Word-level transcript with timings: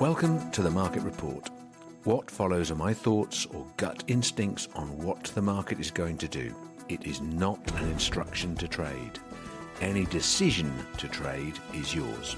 Welcome 0.00 0.50
to 0.52 0.62
the 0.62 0.70
Market 0.70 1.02
Report. 1.02 1.50
What 2.04 2.30
follows 2.30 2.70
are 2.70 2.74
my 2.74 2.94
thoughts 2.94 3.44
or 3.44 3.66
gut 3.76 4.02
instincts 4.06 4.66
on 4.74 4.96
what 4.96 5.24
the 5.24 5.42
market 5.42 5.78
is 5.78 5.90
going 5.90 6.16
to 6.16 6.26
do. 6.26 6.54
It 6.88 7.06
is 7.06 7.20
not 7.20 7.60
an 7.72 7.86
instruction 7.90 8.54
to 8.56 8.66
trade. 8.66 9.18
Any 9.82 10.06
decision 10.06 10.72
to 10.96 11.06
trade 11.06 11.58
is 11.74 11.94
yours. 11.94 12.34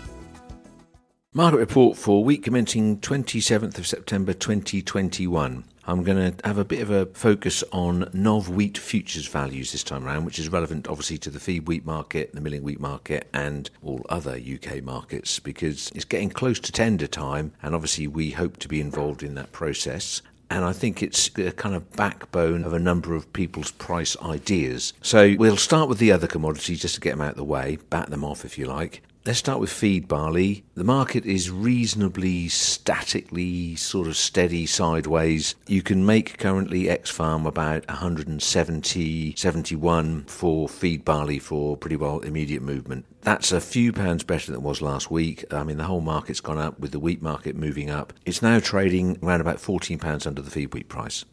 Market 1.34 1.56
report 1.56 1.96
for 1.96 2.22
week 2.22 2.42
commencing 2.42 2.98
27th 2.98 3.78
of 3.78 3.86
September 3.86 4.34
2021. 4.34 5.64
I'm 5.86 6.02
going 6.02 6.34
to 6.34 6.46
have 6.46 6.58
a 6.58 6.64
bit 6.64 6.82
of 6.82 6.90
a 6.90 7.06
focus 7.06 7.64
on 7.72 8.10
NOV 8.12 8.50
wheat 8.50 8.76
futures 8.76 9.26
values 9.28 9.72
this 9.72 9.82
time 9.82 10.04
around, 10.04 10.26
which 10.26 10.38
is 10.38 10.50
relevant 10.50 10.88
obviously 10.88 11.16
to 11.16 11.30
the 11.30 11.40
feed 11.40 11.66
wheat 11.66 11.86
market, 11.86 12.34
the 12.34 12.42
milling 12.42 12.62
wheat 12.62 12.80
market, 12.80 13.30
and 13.32 13.70
all 13.82 14.04
other 14.10 14.32
UK 14.32 14.82
markets 14.82 15.38
because 15.38 15.90
it's 15.94 16.04
getting 16.04 16.28
close 16.28 16.60
to 16.60 16.70
tender 16.70 17.06
time, 17.06 17.52
and 17.62 17.74
obviously 17.74 18.06
we 18.06 18.32
hope 18.32 18.58
to 18.58 18.68
be 18.68 18.82
involved 18.82 19.22
in 19.22 19.34
that 19.36 19.52
process 19.52 20.20
and 20.50 20.66
I 20.66 20.74
think 20.74 21.02
it's 21.02 21.30
a 21.38 21.52
kind 21.52 21.74
of 21.74 21.90
backbone 21.92 22.62
of 22.64 22.74
a 22.74 22.78
number 22.78 23.14
of 23.14 23.32
people's 23.32 23.70
price 23.70 24.18
ideas. 24.20 24.92
So 25.00 25.34
we'll 25.38 25.56
start 25.56 25.88
with 25.88 25.96
the 25.96 26.12
other 26.12 26.26
commodities 26.26 26.82
just 26.82 26.96
to 26.96 27.00
get 27.00 27.12
them 27.12 27.22
out 27.22 27.30
of 27.30 27.36
the 27.36 27.44
way, 27.44 27.78
bat 27.88 28.10
them 28.10 28.22
off 28.22 28.44
if 28.44 28.58
you 28.58 28.66
like. 28.66 29.02
Let's 29.24 29.38
start 29.38 29.60
with 29.60 29.70
feed 29.70 30.08
barley. 30.08 30.64
The 30.74 30.82
market 30.82 31.24
is 31.24 31.48
reasonably 31.48 32.48
statically 32.48 33.76
sort 33.76 34.08
of 34.08 34.16
steady 34.16 34.66
sideways. 34.66 35.54
You 35.68 35.80
can 35.80 36.04
make 36.04 36.38
currently 36.38 36.90
X 36.90 37.08
farm 37.08 37.46
about 37.46 37.86
170, 37.86 39.36
71 39.36 40.24
for 40.24 40.68
feed 40.68 41.04
barley 41.04 41.38
for 41.38 41.76
pretty 41.76 41.94
well 41.94 42.18
immediate 42.18 42.62
movement. 42.62 43.04
That's 43.20 43.52
a 43.52 43.60
few 43.60 43.92
pounds 43.92 44.24
better 44.24 44.46
than 44.46 44.56
it 44.56 44.62
was 44.62 44.82
last 44.82 45.08
week. 45.08 45.44
I 45.52 45.62
mean, 45.62 45.76
the 45.76 45.84
whole 45.84 46.00
market's 46.00 46.40
gone 46.40 46.58
up 46.58 46.80
with 46.80 46.90
the 46.90 46.98
wheat 46.98 47.22
market 47.22 47.54
moving 47.54 47.90
up. 47.90 48.12
It's 48.26 48.42
now 48.42 48.58
trading 48.58 49.20
around 49.22 49.40
about 49.40 49.58
£14 49.58 50.26
under 50.26 50.42
the 50.42 50.50
feed 50.50 50.74
wheat 50.74 50.88
price 50.88 51.24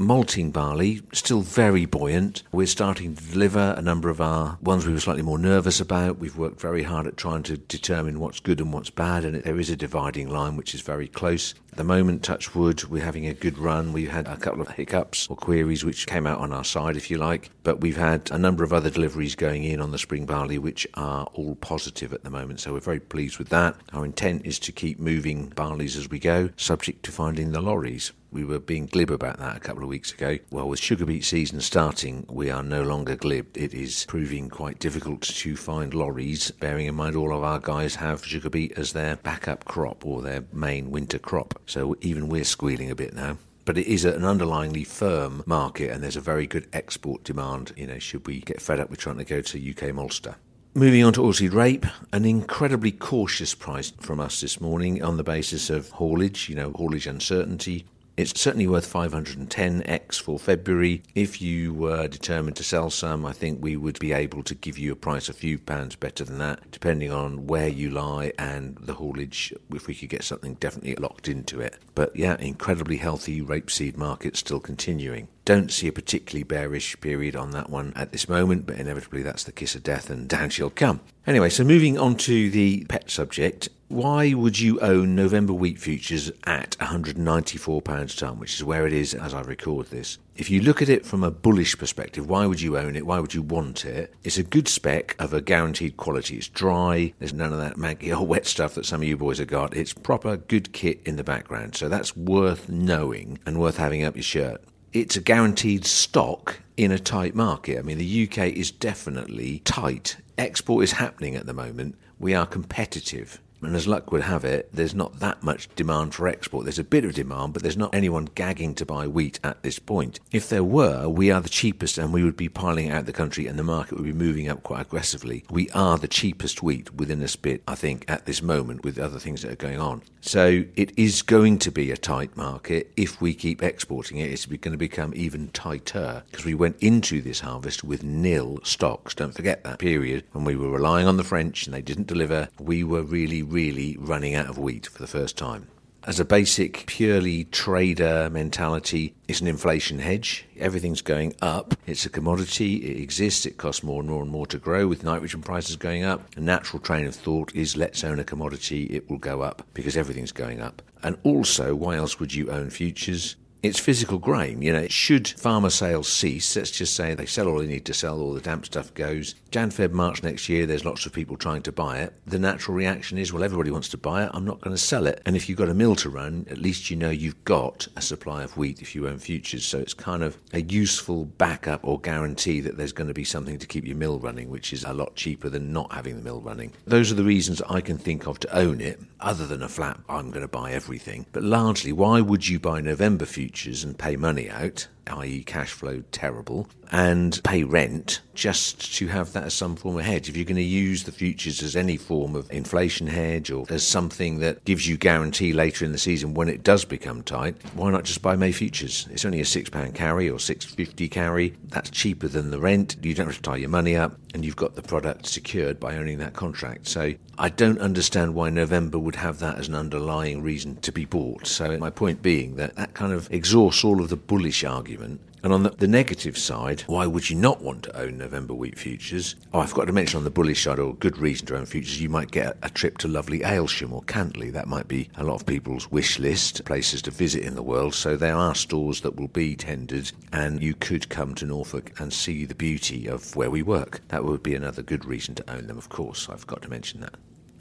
malting 0.00 0.50
barley, 0.50 1.02
still 1.12 1.42
very 1.42 1.84
buoyant. 1.84 2.42
We're 2.52 2.66
starting 2.66 3.14
to 3.14 3.24
deliver 3.24 3.74
a 3.76 3.82
number 3.82 4.08
of 4.08 4.20
our 4.20 4.58
ones 4.62 4.86
we 4.86 4.94
were 4.94 5.00
slightly 5.00 5.22
more 5.22 5.38
nervous 5.38 5.78
about. 5.78 6.18
We've 6.18 6.36
worked 6.36 6.60
very 6.60 6.82
hard 6.82 7.06
at 7.06 7.18
trying 7.18 7.42
to 7.44 7.58
determine 7.58 8.18
what's 8.18 8.40
good 8.40 8.60
and 8.60 8.72
what's 8.72 8.90
bad, 8.90 9.24
and 9.24 9.42
there 9.42 9.60
is 9.60 9.68
a 9.68 9.76
dividing 9.76 10.30
line 10.30 10.56
which 10.56 10.74
is 10.74 10.80
very 10.80 11.06
close. 11.06 11.54
At 11.72 11.76
the 11.76 11.84
moment, 11.84 12.24
touch 12.24 12.54
wood, 12.54 12.82
we're 12.84 13.04
having 13.04 13.26
a 13.26 13.34
good 13.34 13.58
run. 13.58 13.92
We've 13.92 14.10
had 14.10 14.26
a 14.26 14.36
couple 14.36 14.62
of 14.62 14.70
hiccups 14.70 15.28
or 15.28 15.36
queries 15.36 15.84
which 15.84 16.06
came 16.06 16.26
out 16.26 16.38
on 16.38 16.52
our 16.52 16.64
side, 16.64 16.96
if 16.96 17.10
you 17.10 17.18
like, 17.18 17.50
but 17.62 17.80
we've 17.80 17.96
had 17.96 18.30
a 18.32 18.38
number 18.38 18.64
of 18.64 18.72
other 18.72 18.90
deliveries 18.90 19.36
going 19.36 19.64
in 19.64 19.80
on 19.80 19.90
the 19.90 19.98
spring 19.98 20.26
barley 20.26 20.58
which 20.58 20.86
are 20.94 21.26
all 21.34 21.54
positive 21.56 22.12
at 22.12 22.24
the 22.24 22.30
moment, 22.30 22.60
so 22.60 22.72
we're 22.72 22.80
very 22.80 23.00
pleased 23.00 23.38
with 23.38 23.50
that. 23.50 23.76
Our 23.92 24.04
intent 24.04 24.46
is 24.46 24.58
to 24.60 24.72
keep 24.72 24.98
moving 24.98 25.50
barleys 25.50 25.96
as 25.96 26.08
we 26.08 26.18
go, 26.18 26.50
subject 26.56 27.04
to 27.04 27.12
finding 27.12 27.52
the 27.52 27.60
lorries. 27.60 28.12
We 28.30 28.44
were 28.44 28.58
being 28.58 28.86
glib 28.86 29.10
about 29.10 29.38
that 29.38 29.56
a 29.56 29.60
couple 29.60 29.82
of 29.82 29.88
weeks 29.88 30.12
ago. 30.12 30.38
Well, 30.50 30.68
with 30.68 30.78
sugar 30.78 31.04
beet 31.04 31.24
season 31.24 31.60
starting, 31.60 32.26
we 32.28 32.50
are 32.50 32.62
no 32.62 32.82
longer 32.82 33.16
glib. 33.16 33.56
It 33.56 33.74
is 33.74 34.04
proving 34.06 34.48
quite 34.48 34.78
difficult 34.78 35.22
to 35.22 35.56
find 35.56 35.92
lorries, 35.92 36.50
bearing 36.52 36.86
in 36.86 36.94
mind 36.94 37.16
all 37.16 37.36
of 37.36 37.42
our 37.42 37.58
guys 37.58 37.96
have 37.96 38.24
sugar 38.24 38.50
beet 38.50 38.78
as 38.78 38.92
their 38.92 39.16
backup 39.16 39.64
crop 39.64 40.06
or 40.06 40.22
their 40.22 40.44
main 40.52 40.90
winter 40.90 41.18
crop. 41.18 41.60
So 41.66 41.96
even 42.00 42.28
we're 42.28 42.44
squealing 42.44 42.90
a 42.90 42.94
bit 42.94 43.14
now 43.14 43.38
but 43.66 43.78
it 43.78 43.86
is 43.86 44.04
an 44.04 44.22
underlyingly 44.22 44.84
firm 44.84 45.44
market 45.46 45.90
and 45.90 46.02
there's 46.02 46.16
a 46.16 46.20
very 46.20 46.44
good 46.44 46.66
export 46.72 47.22
demand, 47.22 47.72
you 47.76 47.86
know, 47.86 48.00
should 48.00 48.26
we 48.26 48.40
get 48.40 48.60
fed 48.60 48.80
up 48.80 48.90
with 48.90 48.98
trying 48.98 49.18
to 49.18 49.24
go 49.24 49.40
to 49.40 49.70
UK 49.70 49.94
Malta. 49.94 50.34
Moving 50.74 51.04
on 51.04 51.12
to 51.14 51.20
oilseed 51.20 51.52
rape, 51.52 51.86
an 52.12 52.24
incredibly 52.24 52.92
cautious 52.92 53.54
price 53.54 53.90
from 54.00 54.20
us 54.20 54.40
this 54.40 54.60
morning 54.60 55.02
on 55.02 55.16
the 55.16 55.24
basis 55.24 55.68
of 55.68 55.90
haulage, 55.90 56.48
you 56.48 56.54
know, 56.54 56.70
haulage 56.72 57.08
uncertainty. 57.08 57.86
It's 58.16 58.38
certainly 58.38 58.66
worth 58.66 58.92
510x 58.92 60.20
for 60.20 60.38
February. 60.38 61.02
If 61.14 61.40
you 61.40 61.72
were 61.72 62.06
determined 62.06 62.56
to 62.56 62.64
sell 62.64 62.90
some, 62.90 63.24
I 63.24 63.32
think 63.32 63.62
we 63.62 63.76
would 63.76 63.98
be 63.98 64.12
able 64.12 64.42
to 64.42 64.54
give 64.54 64.76
you 64.76 64.92
a 64.92 64.96
price 64.96 65.28
a 65.28 65.32
few 65.32 65.58
pounds 65.58 65.96
better 65.96 66.24
than 66.24 66.38
that, 66.38 66.70
depending 66.70 67.12
on 67.12 67.46
where 67.46 67.68
you 67.68 67.90
lie 67.90 68.32
and 68.38 68.76
the 68.76 68.94
haulage, 68.94 69.54
if 69.72 69.86
we 69.86 69.94
could 69.94 70.10
get 70.10 70.24
something 70.24 70.54
definitely 70.54 70.96
locked 70.96 71.28
into 71.28 71.60
it. 71.60 71.78
But 71.94 72.14
yeah, 72.14 72.36
incredibly 72.38 72.98
healthy 72.98 73.40
rapeseed 73.40 73.96
market 73.96 74.36
still 74.36 74.60
continuing. 74.60 75.28
Don't 75.50 75.72
see 75.72 75.88
a 75.88 75.92
particularly 75.92 76.44
bearish 76.44 77.00
period 77.00 77.34
on 77.34 77.50
that 77.50 77.68
one 77.68 77.92
at 77.96 78.12
this 78.12 78.28
moment, 78.28 78.66
but 78.66 78.78
inevitably 78.78 79.22
that's 79.22 79.42
the 79.42 79.50
kiss 79.50 79.74
of 79.74 79.82
death 79.82 80.08
and 80.08 80.28
down 80.28 80.48
she'll 80.50 80.70
come. 80.70 81.00
Anyway, 81.26 81.50
so 81.50 81.64
moving 81.64 81.98
on 81.98 82.14
to 82.18 82.48
the 82.50 82.84
pet 82.84 83.10
subject, 83.10 83.68
why 83.88 84.32
would 84.32 84.60
you 84.60 84.78
own 84.78 85.16
November 85.16 85.52
wheat 85.52 85.80
futures 85.80 86.30
at 86.44 86.76
£194 86.78 88.00
a 88.00 88.16
tonne, 88.16 88.38
which 88.38 88.54
is 88.54 88.62
where 88.62 88.86
it 88.86 88.92
is 88.92 89.12
as 89.12 89.34
I 89.34 89.40
record 89.40 89.86
this? 89.86 90.18
If 90.36 90.50
you 90.50 90.60
look 90.60 90.80
at 90.80 90.88
it 90.88 91.04
from 91.04 91.24
a 91.24 91.32
bullish 91.32 91.76
perspective, 91.76 92.28
why 92.28 92.46
would 92.46 92.60
you 92.60 92.78
own 92.78 92.94
it? 92.94 93.04
Why 93.04 93.18
would 93.18 93.34
you 93.34 93.42
want 93.42 93.84
it? 93.84 94.14
It's 94.22 94.38
a 94.38 94.44
good 94.44 94.68
spec 94.68 95.16
of 95.18 95.34
a 95.34 95.40
guaranteed 95.40 95.96
quality. 95.96 96.36
It's 96.36 96.46
dry. 96.46 97.12
There's 97.18 97.34
none 97.34 97.52
of 97.52 97.58
that 97.58 97.74
manky 97.74 98.16
or 98.16 98.24
wet 98.24 98.46
stuff 98.46 98.76
that 98.76 98.86
some 98.86 99.00
of 99.00 99.08
you 99.08 99.16
boys 99.16 99.38
have 99.38 99.48
got. 99.48 99.76
It's 99.76 99.92
proper 99.92 100.36
good 100.36 100.72
kit 100.72 101.00
in 101.04 101.16
the 101.16 101.24
background. 101.24 101.74
So 101.74 101.88
that's 101.88 102.16
worth 102.16 102.68
knowing 102.68 103.40
and 103.44 103.58
worth 103.58 103.78
having 103.78 104.04
up 104.04 104.14
your 104.14 104.22
shirt. 104.22 104.62
It's 104.92 105.16
a 105.16 105.20
guaranteed 105.20 105.84
stock 105.84 106.58
in 106.76 106.90
a 106.90 106.98
tight 106.98 107.36
market. 107.36 107.78
I 107.78 107.82
mean, 107.82 107.98
the 107.98 108.28
UK 108.28 108.48
is 108.48 108.72
definitely 108.72 109.60
tight. 109.60 110.16
Export 110.36 110.82
is 110.82 110.92
happening 110.92 111.36
at 111.36 111.46
the 111.46 111.52
moment. 111.52 111.96
We 112.18 112.34
are 112.34 112.44
competitive. 112.44 113.40
And 113.62 113.76
as 113.76 113.86
luck 113.86 114.10
would 114.12 114.22
have 114.22 114.44
it, 114.44 114.68
there's 114.72 114.94
not 114.94 115.20
that 115.20 115.42
much 115.42 115.68
demand 115.76 116.14
for 116.14 116.28
export. 116.28 116.64
There's 116.64 116.78
a 116.78 116.84
bit 116.84 117.04
of 117.04 117.14
demand, 117.14 117.52
but 117.52 117.62
there's 117.62 117.76
not 117.76 117.94
anyone 117.94 118.28
gagging 118.34 118.74
to 118.76 118.86
buy 118.86 119.06
wheat 119.06 119.38
at 119.44 119.62
this 119.62 119.78
point. 119.78 120.20
If 120.32 120.48
there 120.48 120.64
were, 120.64 121.08
we 121.08 121.30
are 121.30 121.40
the 121.40 121.48
cheapest 121.48 121.98
and 121.98 122.12
we 122.12 122.24
would 122.24 122.36
be 122.36 122.48
piling 122.48 122.90
out 122.90 123.06
the 123.06 123.12
country 123.12 123.46
and 123.46 123.58
the 123.58 123.62
market 123.62 123.96
would 123.96 124.04
be 124.04 124.12
moving 124.12 124.48
up 124.48 124.62
quite 124.62 124.82
aggressively. 124.82 125.44
We 125.50 125.68
are 125.70 125.98
the 125.98 126.08
cheapest 126.08 126.62
wheat 126.62 126.94
within 126.94 127.22
a 127.22 127.28
spit, 127.28 127.62
I 127.68 127.74
think, 127.74 128.04
at 128.08 128.26
this 128.26 128.42
moment 128.42 128.84
with 128.84 128.98
other 128.98 129.18
things 129.18 129.42
that 129.42 129.52
are 129.52 129.56
going 129.56 129.78
on. 129.78 130.02
So 130.20 130.64
it 130.76 130.92
is 130.98 131.22
going 131.22 131.58
to 131.60 131.70
be 131.70 131.90
a 131.90 131.96
tight 131.96 132.36
market. 132.36 132.92
If 132.96 133.20
we 133.20 133.34
keep 133.34 133.62
exporting 133.62 134.18
it, 134.18 134.30
it's 134.30 134.46
going 134.46 134.72
to 134.72 134.78
become 134.78 135.12
even 135.14 135.48
tighter 135.48 136.22
because 136.30 136.44
we 136.44 136.54
went 136.54 136.76
into 136.80 137.20
this 137.20 137.40
harvest 137.40 137.84
with 137.84 138.02
nil 138.02 138.60
stocks. 138.62 139.14
Don't 139.14 139.34
forget 139.34 139.64
that 139.64 139.78
period 139.78 140.24
when 140.32 140.44
we 140.44 140.56
were 140.56 140.70
relying 140.70 141.06
on 141.06 141.16
the 141.16 141.24
French 141.24 141.66
and 141.66 141.74
they 141.74 141.82
didn't 141.82 142.06
deliver. 142.06 142.48
We 142.58 142.84
were 142.84 143.02
really 143.02 143.42
really 143.50 143.96
running 143.98 144.34
out 144.34 144.48
of 144.48 144.58
wheat 144.58 144.86
for 144.86 144.98
the 144.98 145.06
first 145.06 145.36
time. 145.36 145.68
As 146.04 146.18
a 146.18 146.24
basic, 146.24 146.86
purely 146.86 147.44
trader 147.44 148.30
mentality, 148.30 149.14
it's 149.28 149.42
an 149.42 149.46
inflation 149.46 149.98
hedge. 149.98 150.46
Everything's 150.58 151.02
going 151.02 151.34
up. 151.42 151.74
It's 151.86 152.06
a 152.06 152.10
commodity. 152.10 152.76
It 152.76 153.02
exists. 153.02 153.44
It 153.44 153.58
costs 153.58 153.82
more 153.82 154.00
and 154.00 154.08
more 154.08 154.22
and 154.22 154.30
more 154.30 154.46
to 154.46 154.58
grow 154.58 154.88
with 154.88 155.04
nitrogen 155.04 155.42
prices 155.42 155.76
going 155.76 156.02
up. 156.02 156.22
A 156.36 156.40
natural 156.40 156.80
train 156.80 157.04
of 157.04 157.14
thought 157.14 157.54
is 157.54 157.76
let's 157.76 158.02
own 158.02 158.18
a 158.18 158.24
commodity. 158.24 158.84
It 158.84 159.10
will 159.10 159.18
go 159.18 159.42
up 159.42 159.66
because 159.74 159.94
everything's 159.94 160.32
going 160.32 160.62
up. 160.62 160.80
And 161.02 161.18
also, 161.22 161.74
why 161.74 161.96
else 161.96 162.18
would 162.18 162.32
you 162.32 162.50
own 162.50 162.70
futures? 162.70 163.36
It's 163.62 163.78
physical 163.78 164.18
grain. 164.18 164.62
You 164.62 164.72
know, 164.72 164.86
should 164.88 165.28
farmer 165.28 165.70
sales 165.70 166.08
cease, 166.08 166.56
let's 166.56 166.70
just 166.70 166.94
say 166.94 167.14
they 167.14 167.26
sell 167.26 167.48
all 167.48 167.58
they 167.58 167.66
need 167.66 167.84
to 167.86 167.94
sell, 167.94 168.20
all 168.20 168.32
the 168.32 168.40
damp 168.40 168.66
stuff 168.66 168.92
goes. 168.94 169.34
Jan, 169.50 169.70
Feb, 169.70 169.92
March 169.92 170.22
next 170.22 170.48
year, 170.48 170.64
there's 170.66 170.84
lots 170.84 171.06
of 171.06 171.12
people 171.12 171.36
trying 171.36 171.62
to 171.62 171.72
buy 171.72 171.98
it. 171.98 172.14
The 172.26 172.38
natural 172.38 172.76
reaction 172.76 173.18
is, 173.18 173.32
well, 173.32 173.44
everybody 173.44 173.70
wants 173.70 173.88
to 173.90 173.98
buy 173.98 174.24
it. 174.24 174.30
I'm 174.32 174.44
not 174.44 174.60
going 174.60 174.74
to 174.74 174.82
sell 174.82 175.06
it. 175.06 175.20
And 175.26 175.36
if 175.36 175.48
you've 175.48 175.58
got 175.58 175.68
a 175.68 175.74
mill 175.74 175.96
to 175.96 176.08
run, 176.08 176.46
at 176.50 176.58
least 176.58 176.90
you 176.90 176.96
know 176.96 177.10
you've 177.10 177.44
got 177.44 177.86
a 177.96 178.02
supply 178.02 178.42
of 178.42 178.56
wheat 178.56 178.80
if 178.80 178.94
you 178.94 179.08
own 179.08 179.18
futures. 179.18 179.64
So 179.64 179.78
it's 179.78 179.94
kind 179.94 180.22
of 180.22 180.38
a 180.52 180.62
useful 180.62 181.24
backup 181.24 181.80
or 181.84 182.00
guarantee 182.00 182.60
that 182.60 182.76
there's 182.76 182.92
going 182.92 183.08
to 183.08 183.14
be 183.14 183.24
something 183.24 183.58
to 183.58 183.66
keep 183.66 183.84
your 183.84 183.96
mill 183.96 184.18
running, 184.18 184.48
which 184.50 184.72
is 184.72 184.84
a 184.84 184.94
lot 184.94 185.16
cheaper 185.16 185.48
than 185.48 185.72
not 185.72 185.92
having 185.92 186.16
the 186.16 186.22
mill 186.22 186.40
running. 186.40 186.72
Those 186.86 187.12
are 187.12 187.16
the 187.16 187.24
reasons 187.24 187.60
I 187.68 187.80
can 187.80 187.98
think 187.98 188.26
of 188.26 188.38
to 188.40 188.56
own 188.56 188.80
it, 188.80 189.00
other 189.20 189.46
than 189.46 189.62
a 189.62 189.68
flat, 189.68 189.98
I'm 190.08 190.30
going 190.30 190.42
to 190.42 190.48
buy 190.48 190.72
everything. 190.72 191.26
But 191.32 191.42
largely, 191.42 191.92
why 191.92 192.20
would 192.20 192.48
you 192.48 192.58
buy 192.58 192.80
November 192.80 193.26
futures? 193.26 193.49
Futures 193.50 193.82
and 193.82 193.98
pay 193.98 194.14
money 194.14 194.48
out 194.48 194.86
i.e., 195.08 195.42
cash 195.42 195.70
flow 195.70 196.02
terrible, 196.12 196.68
and 196.92 197.40
pay 197.44 197.62
rent 197.62 198.20
just 198.34 198.94
to 198.96 199.06
have 199.08 199.32
that 199.32 199.44
as 199.44 199.54
some 199.54 199.76
form 199.76 199.98
of 199.98 200.04
hedge. 200.04 200.28
If 200.28 200.36
you're 200.36 200.46
going 200.46 200.56
to 200.56 200.62
use 200.62 201.04
the 201.04 201.12
futures 201.12 201.62
as 201.62 201.76
any 201.76 201.96
form 201.96 202.34
of 202.34 202.50
inflation 202.50 203.06
hedge 203.06 203.50
or 203.50 203.66
as 203.68 203.86
something 203.86 204.38
that 204.38 204.64
gives 204.64 204.88
you 204.88 204.96
guarantee 204.96 205.52
later 205.52 205.84
in 205.84 205.92
the 205.92 205.98
season 205.98 206.34
when 206.34 206.48
it 206.48 206.62
does 206.62 206.84
become 206.84 207.22
tight, 207.22 207.56
why 207.74 207.90
not 207.90 208.04
just 208.04 208.22
buy 208.22 208.36
May 208.36 208.52
futures? 208.52 209.06
It's 209.10 209.24
only 209.24 209.40
a 209.40 209.44
six 209.44 209.68
pound 209.68 209.94
carry 209.94 210.30
or 210.30 210.38
six 210.38 210.64
fifty 210.64 211.08
carry. 211.08 211.54
That's 211.68 211.90
cheaper 211.90 212.28
than 212.28 212.50
the 212.50 212.58
rent. 212.58 212.96
You 213.02 213.14
don't 213.14 213.26
have 213.26 213.36
to 213.36 213.42
tie 213.42 213.56
your 213.56 213.68
money 213.68 213.96
up, 213.96 214.18
and 214.34 214.44
you've 214.44 214.56
got 214.56 214.74
the 214.74 214.82
product 214.82 215.26
secured 215.26 215.78
by 215.78 215.96
owning 215.96 216.18
that 216.18 216.32
contract. 216.32 216.88
So 216.88 217.14
I 217.38 217.48
don't 217.48 217.78
understand 217.78 218.34
why 218.34 218.50
November 218.50 218.98
would 218.98 219.16
have 219.16 219.38
that 219.40 219.58
as 219.58 219.68
an 219.68 219.74
underlying 219.74 220.42
reason 220.42 220.76
to 220.76 220.92
be 220.92 221.04
bought. 221.04 221.46
So 221.46 221.76
my 221.78 221.90
point 221.90 222.22
being 222.22 222.56
that 222.56 222.76
that 222.76 222.94
kind 222.94 223.12
of 223.12 223.32
exhausts 223.32 223.84
all 223.84 224.00
of 224.00 224.08
the 224.08 224.16
bullish 224.16 224.64
argument 224.90 225.20
and 225.42 225.54
on 225.54 225.62
the, 225.62 225.70
the, 225.70 225.88
negative 225.88 226.36
side, 226.36 226.82
why 226.82 227.06
would 227.06 227.30
you 227.30 227.36
not 227.36 227.62
want 227.62 227.84
to 227.84 227.98
own 227.98 228.18
November 228.18 228.52
wheat 228.52 228.78
futures? 228.78 229.36
Oh, 229.54 229.60
I 229.60 229.66
forgot 229.66 229.86
to 229.86 229.92
mention 229.92 230.18
on 230.18 230.24
the 230.24 230.30
bullish 230.30 230.64
side, 230.64 230.78
or 230.78 230.94
good 230.94 231.16
reason 231.16 231.46
to 231.46 231.56
own 231.56 231.64
futures, 231.64 231.98
you 231.98 232.10
might 232.10 232.30
get 232.30 232.58
a, 232.62 232.68
trip 232.68 232.98
to 232.98 233.08
lovely 233.08 233.40
Aylsham 233.40 233.90
or 233.90 234.02
Cantley. 234.02 234.52
That 234.52 234.68
might 234.68 234.86
be 234.86 235.08
a 235.16 235.24
lot 235.24 235.36
of 235.36 235.46
people's 235.46 235.90
wish 235.90 236.18
list, 236.18 236.62
places 236.66 237.00
to 237.02 237.10
visit 237.10 237.42
in 237.42 237.54
the 237.54 237.62
world. 237.62 237.94
So 237.94 238.16
there 238.16 238.36
are 238.36 238.54
stores 238.54 239.00
that 239.00 239.16
will 239.16 239.28
be 239.28 239.56
tendered, 239.56 240.12
and 240.30 240.62
you 240.62 240.74
could 240.74 241.08
come 241.08 241.34
to 241.36 241.46
Norfolk 241.46 241.98
and 241.98 242.12
see 242.12 242.44
the 242.44 242.54
beauty 242.54 243.06
of 243.06 243.34
where 243.34 243.50
we 243.50 243.62
work. 243.62 244.02
That 244.08 244.24
would 244.24 244.42
be 244.42 244.54
another 244.54 244.82
good 244.82 245.06
reason 245.06 245.34
to 245.36 245.50
own 245.50 245.68
them, 245.68 245.78
of 245.78 245.88
course. 245.88 246.28
I 246.28 246.36
forgot 246.36 246.60
to 246.62 246.68
mention 246.68 247.00
that. 247.00 247.14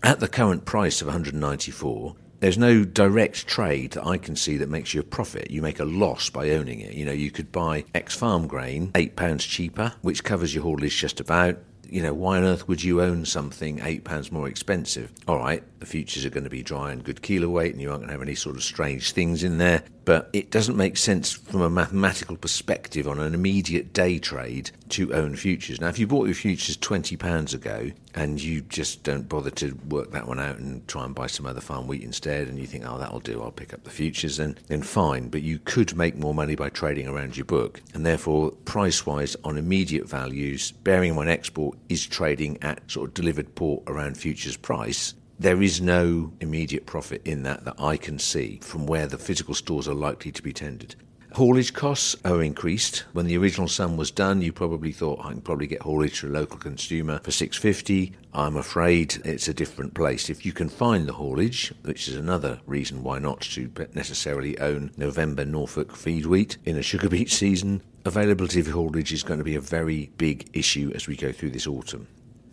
At 0.04 0.20
the 0.20 0.28
current 0.28 0.66
price 0.66 1.02
of 1.02 1.08
194, 1.08 2.14
there's 2.40 2.58
no 2.58 2.84
direct 2.84 3.48
trade 3.48 3.92
that 3.92 4.06
I 4.06 4.18
can 4.18 4.36
see 4.36 4.58
that 4.58 4.70
makes 4.70 4.94
you 4.94 5.02
a 5.02 5.04
profit. 5.04 5.52
You 5.52 5.62
make 5.62 5.80
a 5.80 5.86
loss 5.86 6.30
by 6.30 6.52
owning 6.52 6.80
it. 6.82 6.94
You 6.94 7.06
know, 7.06 7.12
you 7.12 7.32
could 7.32 7.52
buy 7.52 7.86
X 7.94 8.16
farm 8.16 8.48
grain 8.48 8.92
eight 8.96 9.16
pounds 9.16 9.46
cheaper, 9.46 9.94
which 10.02 10.24
covers 10.24 10.54
your 10.54 10.64
haulage 10.64 10.98
just 10.98 11.20
about. 11.20 11.58
You 11.92 12.04
know, 12.04 12.14
why 12.14 12.38
on 12.38 12.44
earth 12.44 12.68
would 12.68 12.84
you 12.84 13.02
own 13.02 13.26
something 13.26 13.80
eight 13.84 14.04
pounds 14.04 14.32
more 14.32 14.48
expensive? 14.48 15.12
All 15.28 15.40
right, 15.40 15.64
the 15.80 15.88
futures 15.88 16.24
are 16.24 16.30
going 16.30 16.44
to 16.44 16.50
be 16.50 16.62
dry 16.62 16.92
and 16.92 17.04
good 17.04 17.24
kilo 17.24 17.50
weight, 17.50 17.72
and 17.72 17.82
you 17.82 17.90
aren't 17.90 18.02
going 18.02 18.10
to 18.10 18.14
have 18.14 18.22
any 18.22 18.36
sort 18.36 18.56
of 18.56 18.64
strange 18.64 19.12
things 19.12 19.44
in 19.44 19.58
there. 19.58 19.84
But 20.10 20.28
it 20.34 20.50
doesn't 20.50 20.76
make 20.76 20.98
sense 20.98 21.32
from 21.34 21.62
a 21.62 21.70
mathematical 21.70 22.36
perspective 22.36 23.08
on 23.08 23.20
an 23.20 23.36
immediate 23.36 23.94
day 23.94 24.18
trade 24.18 24.72
to 24.90 25.14
own 25.14 25.36
futures. 25.36 25.80
Now, 25.80 25.90
if 25.90 26.00
you 26.00 26.08
bought 26.08 26.26
your 26.26 26.34
futures 26.34 26.76
£20 26.78 27.54
ago 27.54 27.92
and 28.16 28.42
you 28.42 28.62
just 28.62 29.04
don't 29.04 29.30
bother 29.30 29.52
to 29.52 29.78
work 29.88 30.10
that 30.14 30.28
one 30.28 30.40
out 30.40 30.58
and 30.58 30.88
try 30.88 31.06
and 31.06 31.14
buy 31.14 31.28
some 31.28 31.46
other 31.46 31.62
farm 31.62 31.86
wheat 31.86 32.02
instead, 32.02 32.48
and 32.48 32.58
you 32.58 32.66
think, 32.66 32.86
oh, 32.88 32.98
that'll 32.98 33.20
do, 33.20 33.40
I'll 33.40 33.52
pick 33.52 33.72
up 33.72 33.84
the 33.84 33.92
futures, 33.92 34.38
then, 34.38 34.58
then 34.66 34.82
fine. 34.82 35.30
But 35.30 35.44
you 35.44 35.60
could 35.60 35.96
make 35.96 36.16
more 36.16 36.34
money 36.34 36.56
by 36.56 36.70
trading 36.70 37.08
around 37.08 37.38
your 37.38 37.46
book. 37.46 37.80
And 37.94 38.04
therefore, 38.04 38.50
price 38.66 39.06
wise, 39.06 39.36
on 39.44 39.60
immediate 39.60 40.10
values, 40.10 40.72
bearing 40.72 41.12
in 41.12 41.18
mind 41.18 41.30
export 41.30 41.78
is 41.88 42.08
trading 42.08 42.58
at 42.64 42.82
sort 42.90 43.10
of 43.10 43.14
delivered 43.14 43.54
port 43.54 43.84
around 43.86 44.18
futures 44.18 44.58
price, 44.58 45.14
there 45.40 45.62
is 45.62 45.80
no 45.80 46.34
immediate 46.42 46.86
profit 46.86 47.22
in 47.26 47.44
that 47.44 47.64
that 47.64 47.80
I 47.80 47.96
can 47.96 48.20
see 48.20 48.60
from 48.62 48.86
where 48.86 49.08
the 49.08 49.18
physical 49.18 49.54
stores 49.54 49.88
are 49.88 49.94
likely 49.94 50.34
to 50.34 50.44
be 50.44 50.52
tendered. 50.52 50.96
Haulage 51.34 51.74
costs 51.74 52.16
are 52.26 52.42
increased. 52.42 53.06
When 53.14 53.28
the 53.28 53.38
original 53.38 53.68
sum 53.68 53.98
was 53.98 54.10
done, 54.10 54.42
you 54.42 54.52
probably 54.52 54.92
thought 54.92 55.24
I 55.24 55.30
can 55.30 55.42
probably 55.42 55.68
get 55.68 55.84
haulage 55.84 56.20
to 56.20 56.28
a 56.28 56.30
local 56.30 56.58
consumer 56.58 57.20
for 57.20 57.30
650. 57.30 58.14
I'm 58.34 58.58
afraid 58.58 59.22
it's 59.24 59.48
a 59.48 59.54
different 59.54 59.94
place. 59.94 60.30
If 60.30 60.44
you 60.44 60.52
can 60.52 60.70
find 60.70 61.08
the 61.08 61.14
haulage, 61.14 61.72
which 61.84 62.08
is 62.08 62.16
another 62.16 62.60
reason 62.66 63.04
why 63.04 63.20
not 63.20 63.42
to 63.42 63.72
necessarily 63.94 64.60
own 64.60 64.92
November 64.98 65.46
Norfolk 65.46 65.96
feed 65.96 66.26
wheat 66.26 66.58
in 66.66 66.78
a 66.78 66.82
sugar 66.82 67.08
beet 67.08 67.30
season, 67.30 67.84
availability 68.06 68.60
of 68.60 68.68
haulage 68.68 69.14
is 69.14 69.24
going 69.24 69.38
to 69.38 69.44
be 69.44 69.56
a 69.56 69.62
very 69.62 70.12
big 70.18 70.50
issue 70.54 70.92
as 70.96 71.08
we 71.08 71.16
go 71.16 71.32
through 71.32 71.52
this 71.52 71.68
autumn. 71.68 72.08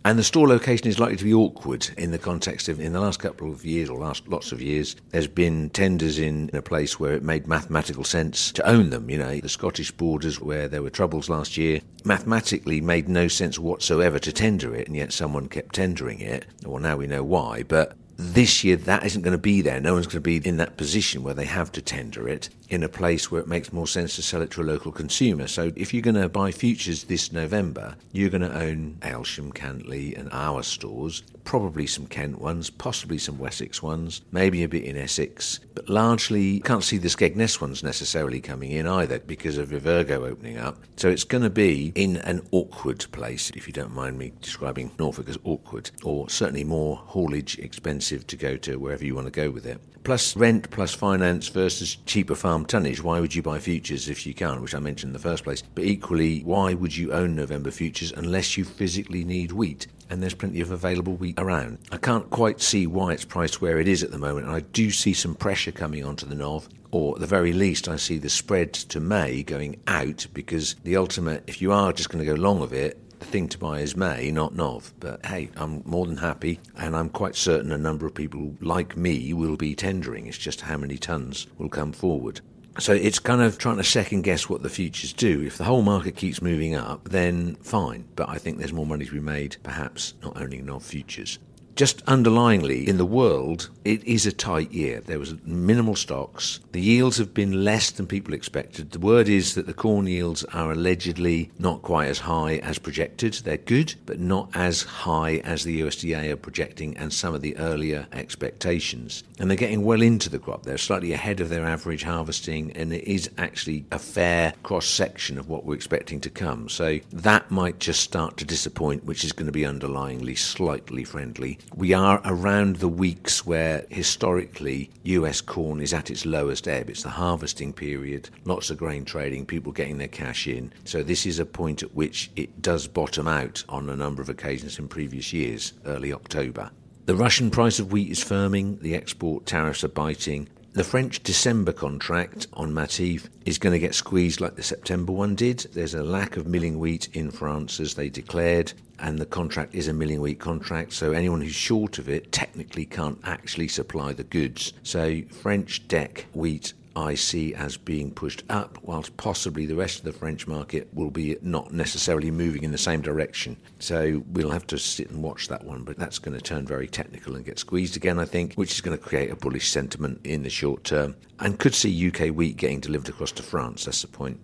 And 0.07 0.17
the 0.17 0.23
store 0.23 0.47
location 0.47 0.87
is 0.87 0.99
likely 0.99 1.17
to 1.17 1.23
be 1.25 1.33
awkward 1.33 1.89
in 1.97 2.11
the 2.11 2.17
context 2.17 2.69
of, 2.69 2.79
in 2.79 2.93
the 2.93 3.01
last 3.01 3.19
couple 3.19 3.51
of 3.51 3.65
years 3.65 3.89
or 3.89 3.99
last 3.99 4.25
lots 4.25 4.53
of 4.53 4.61
years, 4.61 4.95
there's 5.09 5.27
been 5.27 5.69
tenders 5.71 6.17
in 6.17 6.49
a 6.53 6.61
place 6.61 6.97
where 6.97 7.11
it 7.11 7.23
made 7.23 7.45
mathematical 7.45 8.05
sense 8.05 8.53
to 8.53 8.65
own 8.65 8.89
them. 8.89 9.09
You 9.09 9.17
know, 9.17 9.37
the 9.41 9.49
Scottish 9.49 9.91
borders 9.91 10.39
where 10.39 10.69
there 10.69 10.81
were 10.81 10.89
troubles 10.89 11.27
last 11.27 11.57
year, 11.57 11.81
mathematically 12.05 12.79
made 12.79 13.09
no 13.09 13.27
sense 13.27 13.59
whatsoever 13.59 14.17
to 14.17 14.31
tender 14.31 14.73
it, 14.73 14.87
and 14.87 14.95
yet 14.95 15.11
someone 15.11 15.49
kept 15.49 15.75
tendering 15.75 16.21
it. 16.21 16.45
Well, 16.65 16.81
now 16.81 16.95
we 16.95 17.07
know 17.07 17.25
why, 17.25 17.63
but 17.63 17.97
this 18.17 18.63
year, 18.63 18.75
that 18.75 19.05
isn't 19.05 19.21
going 19.21 19.31
to 19.33 19.37
be 19.37 19.61
there. 19.61 19.79
No 19.79 19.93
one's 19.93 20.07
going 20.07 20.13
to 20.13 20.21
be 20.21 20.37
in 20.37 20.57
that 20.57 20.75
position 20.75 21.21
where 21.21 21.35
they 21.35 21.45
have 21.45 21.71
to 21.73 21.81
tender 21.81 22.27
it 22.27 22.49
in 22.69 22.83
a 22.83 22.89
place 22.89 23.31
where 23.31 23.39
it 23.39 23.47
makes 23.47 23.71
more 23.71 23.87
sense 23.87 24.15
to 24.15 24.21
sell 24.21 24.41
it 24.41 24.51
to 24.51 24.61
a 24.61 24.63
local 24.63 24.91
consumer. 24.91 25.47
So 25.47 25.71
if 25.75 25.93
you're 25.93 26.01
going 26.01 26.15
to 26.15 26.27
buy 26.27 26.51
futures 26.51 27.05
this 27.05 27.31
November, 27.31 27.95
you're 28.11 28.29
going 28.29 28.41
to 28.41 28.59
own 28.59 28.97
Aylsham, 29.01 29.53
Cantley, 29.53 30.17
and 30.17 30.29
our 30.31 30.63
stores, 30.63 31.23
probably 31.45 31.87
some 31.87 32.07
Kent 32.07 32.41
ones, 32.41 32.69
possibly 32.69 33.17
some 33.17 33.37
Wessex 33.37 33.81
ones, 33.81 34.21
maybe 34.31 34.63
a 34.63 34.67
bit 34.67 34.83
in 34.83 34.97
Essex, 34.97 35.59
but 35.75 35.87
largely 35.87 36.59
can't 36.61 36.83
see 36.83 36.97
the 36.97 37.07
Skegness 37.07 37.61
ones 37.61 37.83
necessarily 37.83 38.41
coming 38.41 38.71
in 38.71 38.85
either 38.87 39.19
because 39.19 39.57
of 39.57 39.69
Vivergo 39.69 40.27
opening 40.27 40.57
up. 40.57 40.77
So 40.97 41.07
it's 41.07 41.23
going 41.23 41.43
to 41.43 41.49
be 41.49 41.93
in 41.95 42.17
an 42.17 42.45
awkward 42.51 43.05
place, 43.11 43.49
if 43.51 43.67
you 43.67 43.73
don't 43.73 43.93
mind 43.93 44.17
me 44.17 44.33
describing 44.41 44.91
Norfolk 44.99 45.29
as 45.29 45.37
awkward, 45.45 45.91
or 46.03 46.29
certainly 46.29 46.65
more 46.65 46.97
haulage 46.97 47.57
expensive 47.59 48.06
to 48.09 48.35
go 48.35 48.57
to 48.57 48.77
wherever 48.77 49.05
you 49.05 49.15
want 49.15 49.27
to 49.27 49.31
go 49.31 49.49
with 49.49 49.65
it 49.65 49.81
plus 50.07 50.37
rent 50.37 50.69
plus 50.69 50.93
finance 50.93 51.49
versus 51.49 51.97
cheaper 52.05 52.33
farm 52.33 52.65
tonnage. 52.65 53.03
Why 53.03 53.19
would 53.19 53.35
you 53.35 53.41
buy 53.41 53.59
futures 53.59 54.07
if 54.07 54.25
you 54.25 54.33
can't, 54.33 54.61
which 54.61 54.73
I 54.73 54.79
mentioned 54.79 55.09
in 55.09 55.13
the 55.13 55.19
first 55.19 55.43
place? 55.43 55.61
But 55.75 55.83
equally, 55.83 56.39
why 56.43 56.75
would 56.75 56.95
you 56.95 57.11
own 57.11 57.35
November 57.35 57.71
futures 57.71 58.13
unless 58.13 58.55
you 58.55 58.63
physically 58.63 59.25
need 59.25 59.51
wheat? 59.51 59.87
And 60.09 60.23
there's 60.23 60.33
plenty 60.33 60.61
of 60.61 60.71
available 60.71 61.17
wheat 61.17 61.37
around. 61.37 61.79
I 61.91 61.97
can't 61.97 62.29
quite 62.29 62.61
see 62.61 62.87
why 62.87 63.11
it's 63.11 63.25
priced 63.25 63.61
where 63.61 63.81
it 63.81 63.87
is 63.89 64.01
at 64.01 64.11
the 64.11 64.17
moment, 64.17 64.45
and 64.45 64.55
I 64.55 64.61
do 64.61 64.91
see 64.91 65.11
some 65.11 65.35
pressure 65.35 65.73
coming 65.73 66.05
onto 66.05 66.25
the 66.25 66.35
Nov 66.35 66.69
or 66.91 67.15
at 67.15 67.19
the 67.19 67.27
very 67.27 67.51
least, 67.51 67.89
I 67.89 67.97
see 67.97 68.17
the 68.17 68.29
spread 68.29 68.71
to 68.73 69.01
May 69.01 69.43
going 69.43 69.81
out 69.87 70.25
because 70.33 70.75
the 70.85 70.95
ultimate, 70.95 71.43
if 71.47 71.61
you 71.61 71.73
are 71.73 71.91
just 71.91 72.09
going 72.09 72.25
to 72.25 72.33
go 72.33 72.39
long 72.39 72.61
of 72.61 72.71
it, 72.71 72.97
the 73.19 73.25
thing 73.25 73.47
to 73.49 73.57
buy 73.57 73.79
is 73.79 73.95
May, 73.95 74.31
not 74.31 74.55
Nov. 74.55 74.93
But 74.99 75.25
hey, 75.25 75.49
I'm 75.55 75.81
more 75.85 76.05
than 76.05 76.17
happy, 76.17 76.59
and 76.75 76.95
I'm 76.95 77.09
quite 77.09 77.35
certain 77.35 77.71
a 77.71 77.77
number 77.77 78.05
of 78.05 78.13
people 78.13 78.55
like 78.61 78.97
me 78.97 79.33
will 79.33 79.57
be 79.57 79.75
tendering. 79.75 80.27
It's 80.27 80.37
just 80.37 80.61
how 80.61 80.77
many 80.77 80.97
tons 80.97 81.47
will 81.57 81.69
come 81.69 81.91
forward. 81.91 82.41
So 82.79 82.93
it's 82.93 83.17
kind 83.17 83.41
of 83.41 83.57
trying 83.57 83.77
to 83.77 83.83
second 83.83 84.21
guess 84.21 84.47
what 84.47 84.61
the 84.61 84.69
futures 84.69 85.11
do. 85.11 85.41
If 85.41 85.57
the 85.57 85.63
whole 85.63 85.81
market 85.81 86.15
keeps 86.15 86.43
moving 86.43 86.75
up, 86.75 87.09
then 87.09 87.55
fine. 87.55 88.05
But 88.15 88.29
I 88.29 88.37
think 88.37 88.59
there's 88.59 88.73
more 88.73 88.85
money 88.85 89.05
to 89.05 89.11
be 89.11 89.19
made, 89.19 89.57
perhaps 89.63 90.13
not 90.21 90.39
owning 90.39 90.65
Nov 90.65 90.83
futures. 90.83 91.39
Just 91.77 92.03
underlyingly, 92.05 92.87
in 92.87 92.97
the 92.97 93.05
world, 93.05 93.69
it 93.85 94.03
is 94.03 94.25
a 94.25 94.31
tight 94.31 94.71
year. 94.71 94.99
There 94.99 95.19
was 95.19 95.35
minimal 95.45 95.95
stocks. 95.95 96.59
The 96.71 96.81
yields 96.81 97.17
have 97.17 97.35
been 97.35 97.63
less 97.63 97.91
than 97.91 98.07
people 98.07 98.33
expected. 98.33 98.89
The 98.89 98.99
word 98.99 99.29
is 99.29 99.53
that 99.53 99.67
the 99.67 99.75
corn 99.75 100.07
yields 100.07 100.43
are 100.45 100.71
allegedly 100.71 101.51
not 101.59 101.83
quite 101.83 102.07
as 102.07 102.17
high 102.17 102.57
as 102.57 102.79
projected. 102.79 103.35
They're 103.35 103.57
good, 103.57 103.93
but 104.07 104.19
not 104.19 104.49
as 104.55 104.81
high 104.81 105.35
as 105.43 105.63
the 105.63 105.81
USDA 105.81 106.31
are 106.31 106.35
projecting 106.35 106.97
and 106.97 107.13
some 107.13 107.35
of 107.35 107.43
the 107.43 107.55
earlier 107.57 108.07
expectations. 108.11 109.23
And 109.37 109.47
they're 109.47 109.55
getting 109.55 109.85
well 109.85 110.01
into 110.01 110.31
the 110.31 110.39
crop. 110.39 110.63
They're 110.63 110.79
slightly 110.79 111.13
ahead 111.13 111.41
of 111.41 111.49
their 111.49 111.63
average 111.63 112.01
harvesting, 112.01 112.71
and 112.71 112.91
it 112.91 113.03
is 113.03 113.29
actually 113.37 113.85
a 113.91 113.99
fair 113.99 114.55
cross 114.63 114.87
section 114.87 115.37
of 115.37 115.47
what 115.47 115.63
we're 115.63 115.75
expecting 115.75 116.21
to 116.21 116.31
come. 116.31 116.69
So 116.69 116.97
that 117.13 117.51
might 117.51 117.77
just 117.77 118.01
start 118.01 118.37
to 118.37 118.45
disappoint, 118.45 119.05
which 119.05 119.23
is 119.23 119.31
going 119.31 119.45
to 119.45 119.51
be 119.51 119.61
underlyingly 119.61 120.35
slightly 120.35 121.03
friendly 121.03 121.59
we 121.75 121.93
are 121.93 122.21
around 122.25 122.77
the 122.77 122.87
weeks 122.87 123.45
where 123.45 123.85
historically 123.89 124.89
US 125.03 125.41
corn 125.41 125.79
is 125.79 125.93
at 125.93 126.09
its 126.09 126.25
lowest 126.25 126.67
ebb. 126.67 126.89
It's 126.89 127.03
the 127.03 127.09
harvesting 127.09 127.73
period, 127.73 128.29
lots 128.45 128.69
of 128.69 128.77
grain 128.77 129.05
trading, 129.05 129.45
people 129.45 129.71
getting 129.71 129.97
their 129.97 130.07
cash 130.07 130.47
in. 130.47 130.71
So 130.85 131.03
this 131.03 131.25
is 131.25 131.39
a 131.39 131.45
point 131.45 131.83
at 131.83 131.93
which 131.93 132.31
it 132.35 132.61
does 132.61 132.87
bottom 132.87 133.27
out 133.27 133.63
on 133.69 133.89
a 133.89 133.95
number 133.95 134.21
of 134.21 134.29
occasions 134.29 134.79
in 134.79 134.87
previous 134.87 135.33
years, 135.33 135.73
early 135.85 136.13
October. 136.13 136.71
The 137.05 137.15
Russian 137.15 137.51
price 137.51 137.79
of 137.79 137.91
wheat 137.91 138.11
is 138.11 138.23
firming, 138.23 138.81
the 138.81 138.95
export 138.95 139.45
tariffs 139.45 139.83
are 139.83 139.89
biting, 139.89 140.49
the 140.77 140.83
French 140.83 141.23
December 141.23 141.73
contract 141.73 142.45
on 142.53 142.71
Matif 142.71 143.29
is 143.47 143.57
going 143.57 143.73
to 143.73 143.79
get 143.79 143.95
squeezed 143.95 144.39
like 144.39 144.55
the 144.55 144.61
September 144.61 145.11
one 145.11 145.33
did. 145.33 145.61
There's 145.73 145.95
a 145.95 146.03
lack 146.03 146.37
of 146.37 146.45
milling 146.45 146.77
wheat 146.77 147.09
in 147.13 147.31
France, 147.31 147.79
as 147.79 147.95
they 147.95 148.09
declared, 148.09 148.73
and 148.99 149.17
the 149.17 149.25
contract 149.25 149.73
is 149.73 149.87
a 149.87 149.93
milling 149.93 150.21
wheat 150.21 150.39
contract, 150.39 150.93
so 150.93 151.13
anyone 151.13 151.41
who's 151.41 151.55
short 151.55 151.97
of 151.97 152.07
it 152.07 152.31
technically 152.31 152.85
can't 152.85 153.17
actually 153.23 153.69
supply 153.69 154.13
the 154.13 154.23
goods. 154.23 154.73
So, 154.83 155.23
French 155.41 155.87
deck 155.87 156.27
wheat 156.33 156.73
I 156.97 157.13
see 157.13 157.53
as 157.53 157.77
being 157.77 158.09
pushed 158.09 158.43
up, 158.49 158.79
whilst 158.81 159.15
possibly 159.17 159.67
the 159.67 159.75
rest 159.75 159.99
of 159.99 160.05
the 160.05 160.11
French 160.11 160.47
market 160.47 160.89
will 160.95 161.11
be 161.11 161.37
not 161.43 161.71
necessarily 161.71 162.31
moving 162.31 162.63
in 162.63 162.71
the 162.71 162.77
same 162.79 163.01
direction. 163.01 163.55
So 163.77 164.23
we'll 164.31 164.49
have 164.49 164.65
to 164.67 164.79
sit 164.79 165.11
and 165.11 165.21
watch 165.21 165.47
that 165.49 165.63
one, 165.63 165.83
but 165.83 165.99
that's 165.99 166.17
going 166.17 166.35
to 166.35 166.41
turn 166.41 166.65
very 166.65 166.87
technical 166.87 167.35
and 167.35 167.45
get 167.45 167.59
squeezed 167.59 167.97
again, 167.97 168.17
I 168.17 168.25
think, 168.25 168.55
which 168.55 168.71
is 168.71 168.81
going 168.81 168.97
to 168.97 169.03
create 169.03 169.29
a 169.29 169.35
bullish 169.35 169.69
sentiment 169.69 170.21
in 170.23 170.41
the 170.41 170.49
short 170.49 170.85
term 170.85 171.15
and 171.39 171.59
could 171.59 171.75
see 171.75 172.07
UK 172.07 172.35
wheat 172.35 172.57
getting 172.57 172.79
delivered 172.79 173.09
across 173.09 173.31
to 173.33 173.43
France. 173.43 173.85
That's 173.85 174.01
the 174.01 174.07
point. 174.07 174.39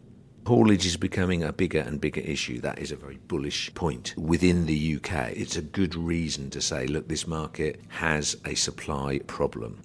Haulage 0.45 0.85
is 0.85 0.97
becoming 0.97 1.41
a 1.41 1.53
bigger 1.53 1.79
and 1.79 1.99
bigger 1.99 2.21
issue. 2.21 2.61
That 2.61 2.77
is 2.77 2.91
a 2.91 2.97
very 2.97 3.17
bullish 3.29 3.73
point 3.73 4.13
within 4.15 4.67
the 4.67 4.97
UK. 4.97 5.31
It's 5.31 5.55
a 5.55 5.61
good 5.63 5.95
reason 5.95 6.51
to 6.51 6.61
say, 6.61 6.85
look, 6.85 7.07
this 7.07 7.25
market 7.25 7.81
has 7.87 8.37
a 8.45 8.53
supply 8.53 9.19
problem 9.25 9.81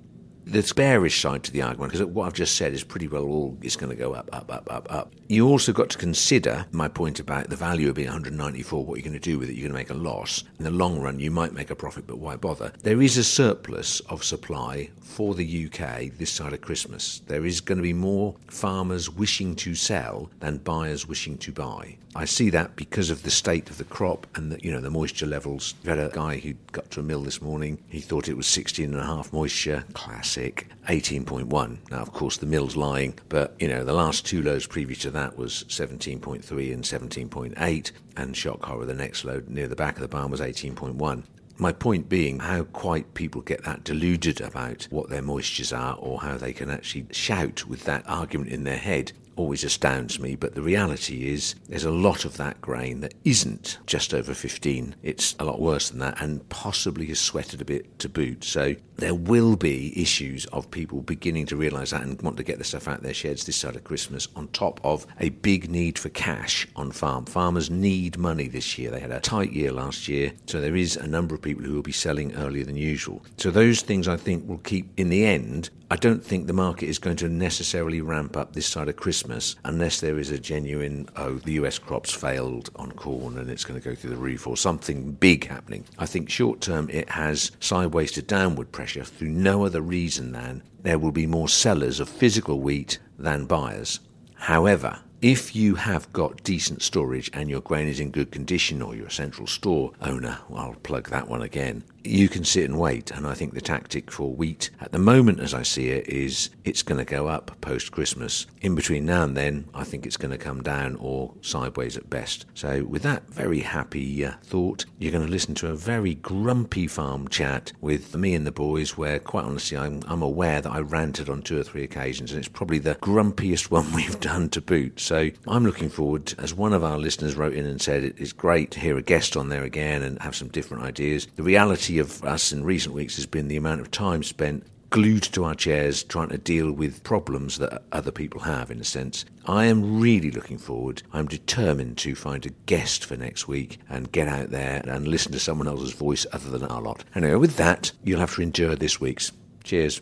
the 0.51 0.73
bearish 0.75 1.21
side 1.21 1.43
to 1.45 1.53
the 1.53 1.63
argument, 1.63 1.93
because 1.93 2.07
what 2.07 2.27
I've 2.27 2.33
just 2.33 2.57
said 2.57 2.73
is 2.73 2.83
pretty 2.83 3.09
well 3.09 3.25
all 3.25 3.59
is 3.63 3.77
going 3.77 3.91
to 3.91 3.97
go 3.97 4.15
up, 4.15 4.31
up, 4.33 4.51
up, 4.53 4.67
up, 4.71 4.87
up. 4.91 5.13
You 5.29 5.47
also 5.47 5.73
got 5.73 5.91
to 5.91 5.99
consider 5.99 6.67
my 6.73 6.89
point 6.89 7.21
about 7.21 7.51
the 7.51 7.57
value 7.57 7.89
of 7.89 7.97
being 7.97 8.09
194, 8.09 8.85
what 8.85 8.97
you're 8.97 9.03
going 9.03 9.13
to 9.13 9.19
do 9.19 9.39
with 9.39 9.51
it. 9.51 9.55
You're 9.55 9.69
going 9.69 9.73
to 9.73 9.79
make 9.79 9.91
a 9.91 9.95
loss. 9.95 10.45
In 10.59 10.65
the 10.65 10.71
long 10.71 11.01
run, 11.01 11.21
you 11.21 11.31
might 11.31 11.53
make 11.53 11.71
a 11.71 11.77
profit, 11.77 12.07
but 12.07 12.19
why 12.19 12.37
bother? 12.37 12.73
There 12.83 13.03
is 13.03 13.17
a 13.19 13.25
surplus 13.25 14.01
of 14.01 14.25
supply 14.25 14.91
for 15.01 15.35
the 15.35 15.67
UK 15.67 16.17
this 16.17 16.31
side 16.31 16.53
of 16.53 16.61
Christmas. 16.61 17.21
There 17.27 17.45
is 17.45 17.61
going 17.61 17.79
to 17.79 17.83
be 17.83 17.93
more 17.93 18.35
farmers 18.49 19.11
wishing 19.11 19.55
to 19.57 19.75
sell 19.75 20.31
than 20.41 20.59
buyers 20.59 21.07
wishing 21.07 21.37
to 21.39 21.53
buy. 21.53 21.99
I 22.15 22.25
see 22.25 22.51
that 22.51 22.75
because 22.75 23.11
of 23.11 23.23
the 23.23 23.31
state 23.31 23.71
of 23.71 23.79
the 23.79 23.85
crop 23.85 24.27
and 24.35 24.53
the, 24.53 24.65
you 24.65 24.73
know 24.73 24.81
the 24.81 24.91
moisture 24.91 25.27
levels. 25.27 25.75
We 25.85 25.91
had 25.91 25.99
a 25.99 26.09
guy 26.09 26.39
who 26.39 26.55
got 26.73 26.91
to 26.93 27.01
a 27.01 27.03
mill 27.03 27.23
this 27.23 27.43
morning. 27.43 27.79
He 27.89 28.01
thought 28.01 28.29
it 28.29 28.37
was 28.37 28.47
16 28.47 28.87
and 28.87 29.01
a 29.01 29.05
half 29.05 29.33
moisture, 29.33 29.85
classic. 29.93 30.69
18.1. 30.89 31.91
Now, 31.91 31.99
of 31.99 32.15
course, 32.15 32.39
the 32.39 32.47
mill's 32.47 32.75
lying, 32.75 33.19
but 33.29 33.55
you 33.61 33.69
know 33.69 33.85
the 33.85 33.93
last 33.93 34.25
two 34.25 34.43
loads 34.43 34.67
previous 34.67 35.01
to 35.01 35.11
that 35.11 35.37
was 35.37 35.65
17.3 35.69 36.73
and 36.73 36.83
17.8, 36.83 37.93
and 38.17 38.37
shock 38.37 38.65
horror, 38.65 38.87
the 38.87 38.95
next 38.95 39.25
load 39.25 39.49
near 39.49 39.69
the 39.69 39.77
back 39.77 39.97
of 39.97 40.01
the 40.01 40.09
barn 40.09 40.31
was 40.31 40.41
18.1. 40.41 41.25
My 41.61 41.73
point 41.73 42.09
being 42.09 42.39
how 42.39 42.63
quite 42.65 43.15
people 43.15 43.43
get 43.43 43.65
that 43.65 43.83
deluded 43.83 44.41
about 44.41 44.87
what 44.91 45.11
their 45.11 45.23
moistures 45.23 45.77
are 45.77 45.97
or 45.97 46.21
how 46.21 46.39
they 46.39 46.53
can 46.53 46.71
actually 46.71 47.07
shout 47.11 47.67
with 47.67 47.85
that 47.85 48.05
argument 48.07 48.51
in 48.51 48.63
their 48.63 48.79
head 48.79 49.13
always 49.39 49.65
astounds 49.65 50.19
me, 50.19 50.37
but 50.37 50.55
the 50.55 50.63
reality 50.63 51.29
is 51.29 51.55
there's 51.69 51.85
a 51.85 51.91
lot 51.91 52.25
of 52.25 52.37
that 52.37 52.61
grain 52.61 53.01
that 53.01 53.15
isn't 53.25 53.79
just 53.87 54.13
over 54.13 54.35
15. 54.35 54.95
It's 55.03 55.35
a 55.39 55.45
lot 55.45 55.61
worse 55.61 55.91
than 55.91 56.01
that 56.01 56.21
and 56.21 56.49
possibly 56.49 57.07
has 57.07 57.21
sweated 57.21 57.61
a 57.61 57.65
bit 57.65 57.99
to 58.01 58.09
boot. 58.09 58.45
So 58.45 58.75
there 58.99 59.15
will 59.15 59.57
be 59.57 60.01
issues 60.01 60.45
of 60.47 60.71
people 60.71 61.01
beginning 61.01 61.47
to 61.47 61.57
realise 61.57 61.91
that 61.91 62.03
and 62.03 62.21
want 62.21 62.37
to 62.37 62.43
get 62.43 62.59
the 62.59 62.65
stuff 62.65 62.89
out 62.89 63.03
their 63.03 63.15
sheds 63.15 63.47
this 63.47 63.57
side 63.57 63.77
of 63.77 63.85
Christmas 63.85 64.27
on 64.35 64.49
top 64.49 64.81
of 64.85 65.07
a 65.21 65.29
big 65.31 65.71
need 65.71 65.99
for 65.99 66.09
cash 66.11 66.67
on 66.75 66.91
farm. 66.91 67.25
Farmers 67.25 67.71
need 67.71 68.19
money 68.19 68.49
this 68.49 68.77
year. 68.77 68.91
They 68.91 69.01
had 69.01 69.13
a 69.13 69.21
tight 69.21 69.53
year 69.53 69.71
last 69.73 70.09
year, 70.09 70.33
so 70.47 70.61
there 70.61 70.77
is 70.77 70.97
a 70.97 71.07
number 71.07 71.35
of 71.35 71.43
people 71.43 71.65
who 71.65 71.75
will 71.75 71.83
be 71.83 71.93
selling 71.93 72.35
earlier 72.35 72.65
than 72.65 72.77
usual. 72.77 73.23
So 73.37 73.51
those 73.51 73.83
things 73.83 74.09
I 74.09 74.17
think 74.17 74.49
will 74.49 74.59
keep, 74.59 74.91
in 74.99 75.11
the 75.11 75.25
end, 75.25 75.71
I 75.91 75.97
don't 75.97 76.23
think 76.23 76.47
the 76.47 76.53
market 76.53 76.87
is 76.87 76.99
going 76.99 77.17
to 77.17 77.31
necessarily 77.31 78.03
ramp 78.03 78.37
up 78.37 78.53
this 78.53 78.67
side 78.67 78.91
of 78.91 78.97
Christmas 78.97 79.57
unless 79.65 80.01
there 80.01 80.19
is 80.19 80.31
a 80.31 80.39
genuine, 80.39 81.09
oh, 81.17 81.37
the 81.37 81.53
US 81.53 81.79
crops 81.79 82.13
failed 82.13 82.69
on 82.77 82.93
corn 82.93 83.39
and 83.39 83.49
it's 83.49 83.65
going 83.65 83.81
to 83.81 83.89
go 83.89 83.95
through 83.95 84.11
the 84.11 84.17
roof 84.17 84.47
or 84.47 84.57
something 84.57 85.13
big 85.13 85.47
happening. 85.47 85.85
I 85.99 86.05
think 86.05 86.29
short 86.29 86.61
term 86.61 86.91
it 86.91 87.09
has 87.09 87.53
sideways 87.61 88.13
to 88.13 88.23
downward 88.23 88.71
pressure 88.71 88.88
through 88.97 89.29
no 89.29 89.65
other 89.65 89.81
reason 89.81 90.33
than 90.33 90.63
there 90.83 90.99
will 90.99 91.13
be 91.13 91.27
more 91.27 91.49
sellers 91.49 92.01
of 92.01 92.09
physical 92.09 92.61
wheat 92.61 92.99
than 93.19 93.45
buyers. 93.45 94.01
However, 94.35 95.01
if 95.21 95.57
you 95.57 95.75
have 95.75 96.13
got 96.13 96.45
decent 96.45 96.81
storage 96.81 97.29
and 97.33 97.51
your 97.51 97.61
grain 97.61 97.89
is 97.89 97.99
in 97.99 98.11
good 98.11 98.31
condition 98.31 98.81
or 98.81 98.95
you're 98.95 99.09
a 99.09 99.11
central 99.11 99.49
store 99.49 99.93
owner, 100.01 100.39
I'll 100.55 100.75
plug 100.75 101.11
that 101.11 101.29
one 101.29 101.43
again, 101.43 101.83
you 102.05 102.29
can 102.29 102.45
sit 102.45 102.65
and 102.65 102.79
wait. 102.79 103.11
And 103.11 103.27
I 103.27 103.35
think 103.35 103.55
the 103.55 103.61
tactic 103.61 104.11
for 104.11 104.33
wheat 104.33 104.71
at 104.81 104.93
the 104.93 104.99
moment, 104.99 105.41
as 105.41 105.55
I 105.55 105.63
see 105.63 105.89
it, 105.89 106.09
is 106.09 106.51
it's 106.65 106.83
going 106.83 106.99
to 106.99 107.05
go 107.05 107.29
up 107.29 107.61
post 107.61 107.93
Christmas. 107.93 108.47
In 108.61 108.75
between 108.75 109.07
now 109.07 109.25
and 109.25 109.37
then, 109.37 109.69
I 109.75 109.85
think 109.85 110.07
it's 110.07 110.17
going 110.17 110.31
to 110.31 110.39
come 110.39 110.63
down 110.63 110.97
or 110.97 111.35
sideways 111.43 111.97
at 111.97 112.11
best. 112.11 112.47
So, 112.55 112.85
with 112.85 113.03
that 113.03 113.29
very 113.29 113.61
happy 113.61 114.25
uh, 114.25 114.33
thought, 114.43 114.85
you're 114.99 115.13
going 115.13 115.25
to 115.25 115.31
listen 115.31 115.55
to 115.57 115.71
a 115.71 115.77
very 115.77 116.15
grumpy 116.15 116.87
farm 116.87 117.29
chat 117.29 117.73
with 117.81 118.17
me 118.17 118.35
and 118.35 118.47
the 118.47 118.53
boys, 118.53 118.97
where 118.97 119.19
quite 119.19 119.45
honestly, 119.45 119.77
I'm, 119.77 120.03
I'm 120.07 120.23
aware 120.23 120.61
that 120.61 120.73
I 120.73 120.81
ranted 120.81 121.29
on 121.29 121.43
two 121.43 121.59
or 121.59 121.63
three 121.63 121.85
occasions, 121.85 122.33
and 122.33 122.39
it's 122.39 122.49
probably 122.49 122.79
the 122.79 122.97
grumpiest 122.97 123.71
one 123.71 123.93
we've 123.93 124.21
done 124.21 124.49
to 124.51 124.61
boot. 124.61 125.01
So, 125.01 125.31
I'm 125.47 125.65
looking 125.65 125.91
forward, 125.91 126.35
as 126.39 126.55
one 126.55 126.73
of 126.73 126.85
our 126.85 126.99
listeners 126.99 127.37
wrote 127.37 127.55
in 127.55 127.67
and 127.67 127.81
said, 127.81 128.15
it's 128.17 128.33
great 128.33 128.71
to 128.73 128.81
hear 128.81 128.97
a 128.97 129.03
guest 129.03 129.37
on 129.37 129.49
there 129.49 129.65
again 129.65 130.03
and 130.03 130.21
have 130.21 130.35
some 130.35 130.49
different 130.49 130.85
ideas. 130.85 131.27
The 131.37 131.43
reality 131.43 131.88
of 131.97 132.23
us 132.23 132.53
in 132.53 132.65
recent 132.65 132.95
weeks 132.95 133.17
has 133.17 133.25
been 133.25 133.49
the 133.49 133.57
amount 133.57 133.81
of 133.81 133.91
time 133.91 134.23
spent 134.23 134.67
glued 134.91 135.23
to 135.23 135.45
our 135.45 135.55
chairs 135.55 136.03
trying 136.03 136.29
to 136.29 136.39
deal 136.39 136.73
with 136.73 137.03
problems 137.03 137.59
that 137.59 137.83
other 137.93 138.11
people 138.11 138.41
have, 138.41 138.71
in 138.71 138.81
a 138.81 138.85
sense. 138.85 139.25
I 139.47 139.67
am 139.67 140.01
really 140.01 140.31
looking 140.31 140.59
forward. 140.59 141.03
I'm 141.13 141.27
determined 141.27 141.99
to 141.99 142.15
find 142.15 142.45
a 142.47 142.51
guest 142.67 143.05
for 143.05 143.17
next 143.17 143.49
week 143.49 143.79
and 143.89 144.13
get 144.13 144.29
out 144.29 144.51
there 144.51 144.83
and 144.87 145.09
listen 145.09 145.33
to 145.33 145.41
someone 145.41 145.69
else's 145.69 145.93
voice 145.93 146.27
other 146.33 146.51
than 146.51 146.65
our 146.65 146.81
lot. 146.83 147.05
Anyway, 147.15 147.35
with 147.37 147.57
that, 147.57 147.93
you'll 148.05 148.21
have 148.21 148.35
to 148.35 148.43
endure 148.43 148.77
this 148.77 149.01
week's. 149.01 149.33
Cheers. 149.65 150.01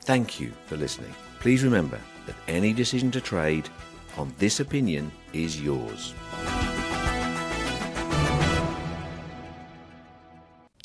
Thank 0.00 0.40
you 0.40 0.52
for 0.66 0.76
listening. 0.76 1.14
Please 1.40 1.64
remember 1.64 2.00
that 2.26 2.36
any 2.48 2.72
decision 2.72 3.10
to 3.12 3.20
trade 3.20 3.68
on 4.16 4.32
this 4.38 4.60
opinion 4.60 5.10
is 5.32 5.60
yours. 5.60 6.14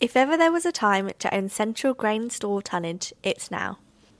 If 0.02 0.16
ever 0.16 0.38
there 0.38 0.52
was 0.52 0.66
a 0.66 0.72
time 0.72 1.12
to 1.20 1.36
own 1.36 1.50
central 1.50 1.94
grain 1.94 2.30
store 2.30 2.62
tonnage, 2.62 3.12
it's 3.22 3.52
now. 3.52 3.80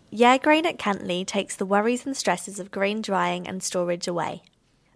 Yare 0.10 0.38
Grain 0.38 0.66
at 0.66 0.78
Cantley 0.78 1.26
takes 1.26 1.56
the 1.56 1.66
worries 1.66 2.06
and 2.06 2.18
stresses 2.18 2.60
of 2.60 2.70
grain 2.70 3.02
drying 3.02 3.48
and 3.48 3.64
storage 3.64 4.06
away. 4.06 4.44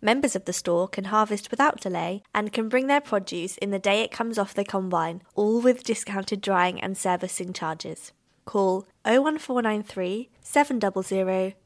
Members 0.01 0.35
of 0.35 0.43
the 0.43 0.51
store 0.51 0.89
can 0.89 1.05
harvest 1.05 1.51
without 1.51 1.79
delay 1.79 2.21
and 2.35 2.51
can 2.51 2.67
bring 2.67 2.87
their 2.87 2.99
produce 2.99 3.55
in 3.59 3.71
the 3.71 3.79
day 3.79 4.01
it 4.01 4.11
comes 4.11 4.37
off 4.37 4.53
the 4.53 4.65
combine, 4.65 5.21
all 5.35 5.61
with 5.61 5.85
discounted 5.85 6.41
drying 6.41 6.81
and 6.81 6.97
servicing 6.97 7.53
charges. 7.53 8.11
Call 8.43 8.85
01493 9.05 10.31
700 10.41 10.93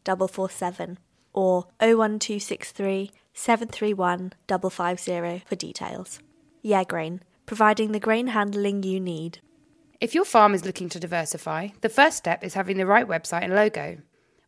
447 0.05 0.99
or 1.33 1.65
01263 1.79 3.11
731 3.33 4.33
550 4.47 5.43
for 5.47 5.55
details. 5.55 6.19
Yare 6.61 6.85
Grain 6.85 7.21
providing 7.47 7.91
the 7.91 7.99
grain 7.99 8.27
handling 8.27 8.83
you 8.83 8.99
need. 8.99 9.39
If 9.99 10.13
your 10.13 10.25
farm 10.25 10.53
is 10.53 10.63
looking 10.63 10.89
to 10.89 10.99
diversify, 10.99 11.69
the 11.81 11.89
first 11.89 12.17
step 12.17 12.43
is 12.43 12.53
having 12.53 12.77
the 12.77 12.85
right 12.85 13.07
website 13.07 13.41
and 13.41 13.55
logo. 13.55 13.97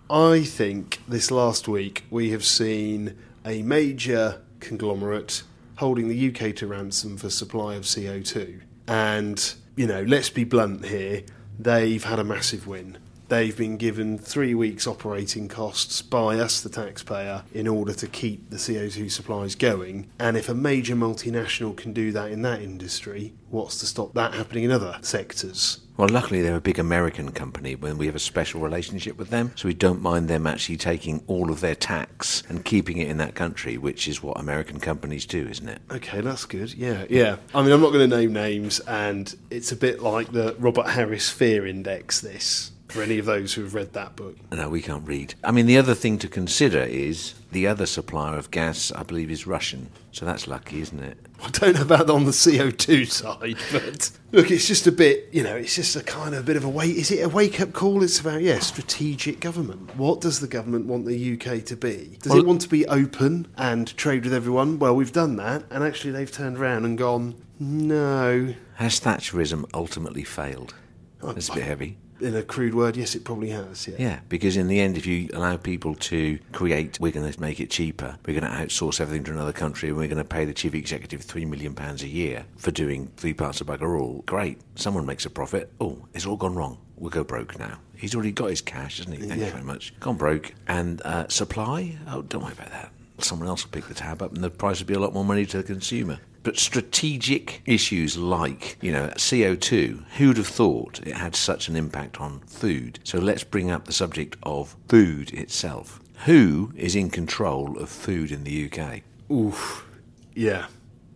I 0.10 0.42
think 0.42 1.00
this 1.06 1.30
last 1.30 1.68
week 1.68 2.06
we 2.10 2.30
have 2.30 2.44
seen 2.44 3.16
a 3.46 3.62
major 3.62 4.42
conglomerate 4.58 5.44
holding 5.76 6.08
the 6.08 6.28
UK 6.34 6.56
to 6.56 6.66
ransom 6.66 7.18
for 7.18 7.30
supply 7.30 7.76
of 7.76 7.84
CO2. 7.84 8.62
And, 8.88 9.54
you 9.76 9.86
know, 9.86 10.02
let's 10.02 10.28
be 10.28 10.42
blunt 10.42 10.86
here, 10.86 11.22
they've 11.64 12.04
had 12.04 12.18
a 12.18 12.24
massive 12.24 12.66
win. 12.66 12.98
They've 13.32 13.56
been 13.56 13.78
given 13.78 14.18
three 14.18 14.54
weeks 14.54 14.86
operating 14.86 15.48
costs 15.48 16.02
by 16.02 16.38
us, 16.38 16.60
the 16.60 16.68
taxpayer, 16.68 17.44
in 17.54 17.66
order 17.66 17.94
to 17.94 18.06
keep 18.06 18.50
the 18.50 18.58
CO2 18.58 19.10
supplies 19.10 19.54
going. 19.54 20.10
And 20.18 20.36
if 20.36 20.50
a 20.50 20.54
major 20.54 20.94
multinational 20.94 21.74
can 21.74 21.94
do 21.94 22.12
that 22.12 22.30
in 22.30 22.42
that 22.42 22.60
industry, 22.60 23.32
what's 23.48 23.78
to 23.78 23.86
stop 23.86 24.12
that 24.12 24.34
happening 24.34 24.64
in 24.64 24.70
other 24.70 24.98
sectors? 25.00 25.80
Well, 25.96 26.10
luckily 26.10 26.42
they're 26.42 26.56
a 26.56 26.60
big 26.60 26.78
American 26.78 27.32
company 27.32 27.74
when 27.74 27.96
we 27.96 28.04
have 28.04 28.14
a 28.14 28.18
special 28.18 28.60
relationship 28.60 29.16
with 29.16 29.30
them, 29.30 29.52
so 29.54 29.66
we 29.66 29.72
don't 29.72 30.02
mind 30.02 30.28
them 30.28 30.46
actually 30.46 30.76
taking 30.76 31.22
all 31.26 31.50
of 31.50 31.62
their 31.62 31.74
tax 31.74 32.42
and 32.50 32.62
keeping 32.62 32.98
it 32.98 33.08
in 33.08 33.16
that 33.16 33.34
country, 33.34 33.78
which 33.78 34.08
is 34.08 34.22
what 34.22 34.38
American 34.38 34.78
companies 34.78 35.24
do, 35.24 35.48
isn't 35.48 35.70
it? 35.70 35.80
Okay, 35.90 36.20
that's 36.20 36.44
good. 36.44 36.74
Yeah, 36.74 37.06
yeah. 37.08 37.36
I 37.54 37.62
mean, 37.62 37.72
I'm 37.72 37.80
not 37.80 37.94
going 37.94 38.10
to 38.10 38.14
name 38.14 38.34
names, 38.34 38.80
and 38.80 39.34
it's 39.50 39.72
a 39.72 39.76
bit 39.76 40.02
like 40.02 40.32
the 40.32 40.54
Robert 40.58 40.88
Harris 40.88 41.30
Fear 41.30 41.66
Index. 41.66 42.20
This 42.20 42.72
for 42.92 43.02
any 43.02 43.18
of 43.18 43.26
those 43.26 43.54
who 43.54 43.62
have 43.62 43.74
read 43.74 43.92
that 43.94 44.16
book. 44.16 44.36
No, 44.52 44.68
we 44.68 44.82
can't 44.82 45.06
read. 45.06 45.34
I 45.42 45.50
mean, 45.50 45.66
the 45.66 45.78
other 45.78 45.94
thing 45.94 46.18
to 46.18 46.28
consider 46.28 46.80
is 46.82 47.34
the 47.50 47.66
other 47.66 47.86
supplier 47.86 48.36
of 48.36 48.50
gas, 48.50 48.92
I 48.94 49.02
believe, 49.02 49.30
is 49.30 49.46
Russian. 49.46 49.88
So 50.12 50.26
that's 50.26 50.46
lucky, 50.46 50.80
isn't 50.80 51.00
it? 51.00 51.16
I 51.42 51.48
don't 51.50 51.74
know 51.74 51.82
about 51.82 52.10
on 52.10 52.24
the 52.24 52.30
CO2 52.30 53.10
side, 53.10 53.56
but 53.72 54.10
look, 54.30 54.50
it's 54.50 54.68
just 54.68 54.86
a 54.86 54.92
bit, 54.92 55.28
you 55.32 55.42
know, 55.42 55.56
it's 55.56 55.74
just 55.74 55.96
a 55.96 56.02
kind 56.02 56.34
of 56.34 56.42
a 56.42 56.44
bit 56.44 56.56
of 56.56 56.64
a 56.64 56.68
wait. 56.68 56.94
Is 56.96 57.10
it 57.10 57.20
a 57.24 57.28
wake 57.28 57.60
up 57.60 57.72
call? 57.72 58.02
It's 58.02 58.20
about, 58.20 58.42
yeah, 58.42 58.58
strategic 58.60 59.40
government. 59.40 59.96
What 59.96 60.20
does 60.20 60.40
the 60.40 60.46
government 60.46 60.86
want 60.86 61.06
the 61.06 61.32
UK 61.34 61.64
to 61.64 61.76
be? 61.76 62.18
Does 62.20 62.30
Well- 62.30 62.40
it 62.40 62.46
want 62.46 62.60
to 62.60 62.68
be 62.68 62.86
open 62.86 63.48
and 63.56 63.94
trade 63.96 64.24
with 64.24 64.34
everyone? 64.34 64.78
Well, 64.78 64.94
we've 64.94 65.12
done 65.12 65.36
that, 65.36 65.64
and 65.70 65.82
actually 65.82 66.12
they've 66.12 66.30
turned 66.30 66.58
around 66.58 66.84
and 66.84 66.96
gone, 66.96 67.34
no. 67.58 68.54
Has 68.74 69.00
Thatcherism 69.00 69.64
ultimately 69.74 70.24
failed? 70.24 70.74
That's 71.22 71.48
a 71.48 71.54
bit 71.54 71.62
heavy. 71.64 71.96
In 72.22 72.36
a 72.36 72.42
crude 72.42 72.74
word, 72.74 72.96
yes, 72.96 73.14
it 73.14 73.24
probably 73.24 73.50
has, 73.50 73.88
yeah. 73.88 73.96
Yeah, 73.98 74.20
because 74.28 74.56
in 74.56 74.68
the 74.68 74.80
end, 74.80 74.96
if 74.96 75.06
you 75.06 75.28
allow 75.34 75.56
people 75.56 75.94
to 75.96 76.38
create, 76.52 76.98
we're 77.00 77.12
going 77.12 77.30
to 77.30 77.40
make 77.40 77.58
it 77.58 77.68
cheaper, 77.68 78.16
we're 78.26 78.38
going 78.38 78.50
to 78.50 78.58
outsource 78.58 79.00
everything 79.00 79.24
to 79.24 79.32
another 79.32 79.52
country, 79.52 79.88
and 79.88 79.98
we're 79.98 80.06
going 80.08 80.18
to 80.18 80.24
pay 80.24 80.44
the 80.44 80.54
chief 80.54 80.74
executive 80.74 81.24
£3 81.24 81.48
million 81.48 81.76
a 81.78 82.06
year 82.06 82.44
for 82.56 82.70
doing 82.70 83.10
three 83.16 83.34
parts 83.34 83.60
of 83.60 83.66
bugger 83.66 84.00
all. 84.00 84.22
Great. 84.26 84.60
Someone 84.76 85.04
makes 85.04 85.26
a 85.26 85.30
profit. 85.30 85.72
Oh, 85.80 85.98
it's 86.14 86.26
all 86.26 86.36
gone 86.36 86.54
wrong. 86.54 86.78
We'll 86.96 87.10
go 87.10 87.24
broke 87.24 87.58
now. 87.58 87.78
He's 87.96 88.14
already 88.14 88.32
got 88.32 88.50
his 88.50 88.60
cash, 88.60 88.98
hasn't 88.98 89.16
he? 89.16 89.26
Thank 89.26 89.40
you 89.40 89.50
very 89.50 89.64
much. 89.64 89.98
Gone 89.98 90.16
broke. 90.16 90.54
And 90.68 91.02
uh, 91.02 91.28
supply? 91.28 91.96
Oh, 92.08 92.22
don't 92.22 92.42
worry 92.42 92.52
about 92.52 92.70
that. 92.70 92.92
Someone 93.24 93.48
else 93.48 93.64
will 93.64 93.70
pick 93.72 93.86
the 93.86 93.94
tab 93.94 94.22
up, 94.22 94.34
and 94.34 94.42
the 94.42 94.50
price 94.50 94.80
will 94.80 94.86
be 94.86 94.94
a 94.94 95.00
lot 95.00 95.14
more 95.14 95.24
money 95.24 95.46
to 95.46 95.56
the 95.58 95.62
consumer. 95.62 96.18
But 96.42 96.58
strategic 96.58 97.62
issues 97.66 98.16
like, 98.16 98.76
you 98.80 98.90
know, 98.92 99.08
CO2, 99.16 100.02
who'd 100.16 100.36
have 100.36 100.46
thought 100.48 100.98
it 101.06 101.14
had 101.16 101.36
such 101.36 101.68
an 101.68 101.76
impact 101.76 102.20
on 102.20 102.40
food? 102.40 102.98
So 103.04 103.18
let's 103.18 103.44
bring 103.44 103.70
up 103.70 103.84
the 103.84 103.92
subject 103.92 104.36
of 104.42 104.74
food 104.88 105.32
itself. 105.32 106.00
Who 106.24 106.72
is 106.76 106.96
in 106.96 107.10
control 107.10 107.78
of 107.78 107.88
food 107.88 108.32
in 108.32 108.44
the 108.44 108.70
UK? 108.72 109.02
Oof. 109.30 109.86
Yeah. 110.34 110.66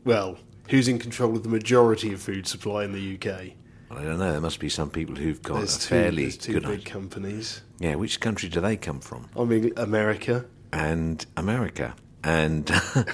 Well, 0.04 0.38
who's 0.68 0.86
in 0.88 0.98
control 0.98 1.36
of 1.36 1.42
the 1.42 1.48
majority 1.48 2.12
of 2.12 2.20
food 2.20 2.46
supply 2.46 2.84
in 2.84 2.92
the 2.92 3.14
UK? 3.16 3.52
I 3.90 4.02
don't 4.02 4.18
know. 4.18 4.32
There 4.32 4.40
must 4.40 4.58
be 4.60 4.68
some 4.68 4.90
people 4.90 5.14
who've 5.14 5.40
got 5.42 5.58
There's 5.58 5.76
a 5.76 5.80
two, 5.80 5.88
fairly 5.88 6.22
there's 6.22 6.36
two 6.36 6.52
good 6.54 6.62
big 6.64 6.80
idea. 6.80 6.84
companies. 6.86 7.62
Yeah, 7.78 7.94
which 7.96 8.20
country 8.20 8.48
do 8.48 8.60
they 8.60 8.76
come 8.76 9.00
from? 9.00 9.28
I 9.38 9.44
mean, 9.44 9.72
America. 9.76 10.44
And 10.76 11.24
America. 11.36 11.94
And 12.22 12.70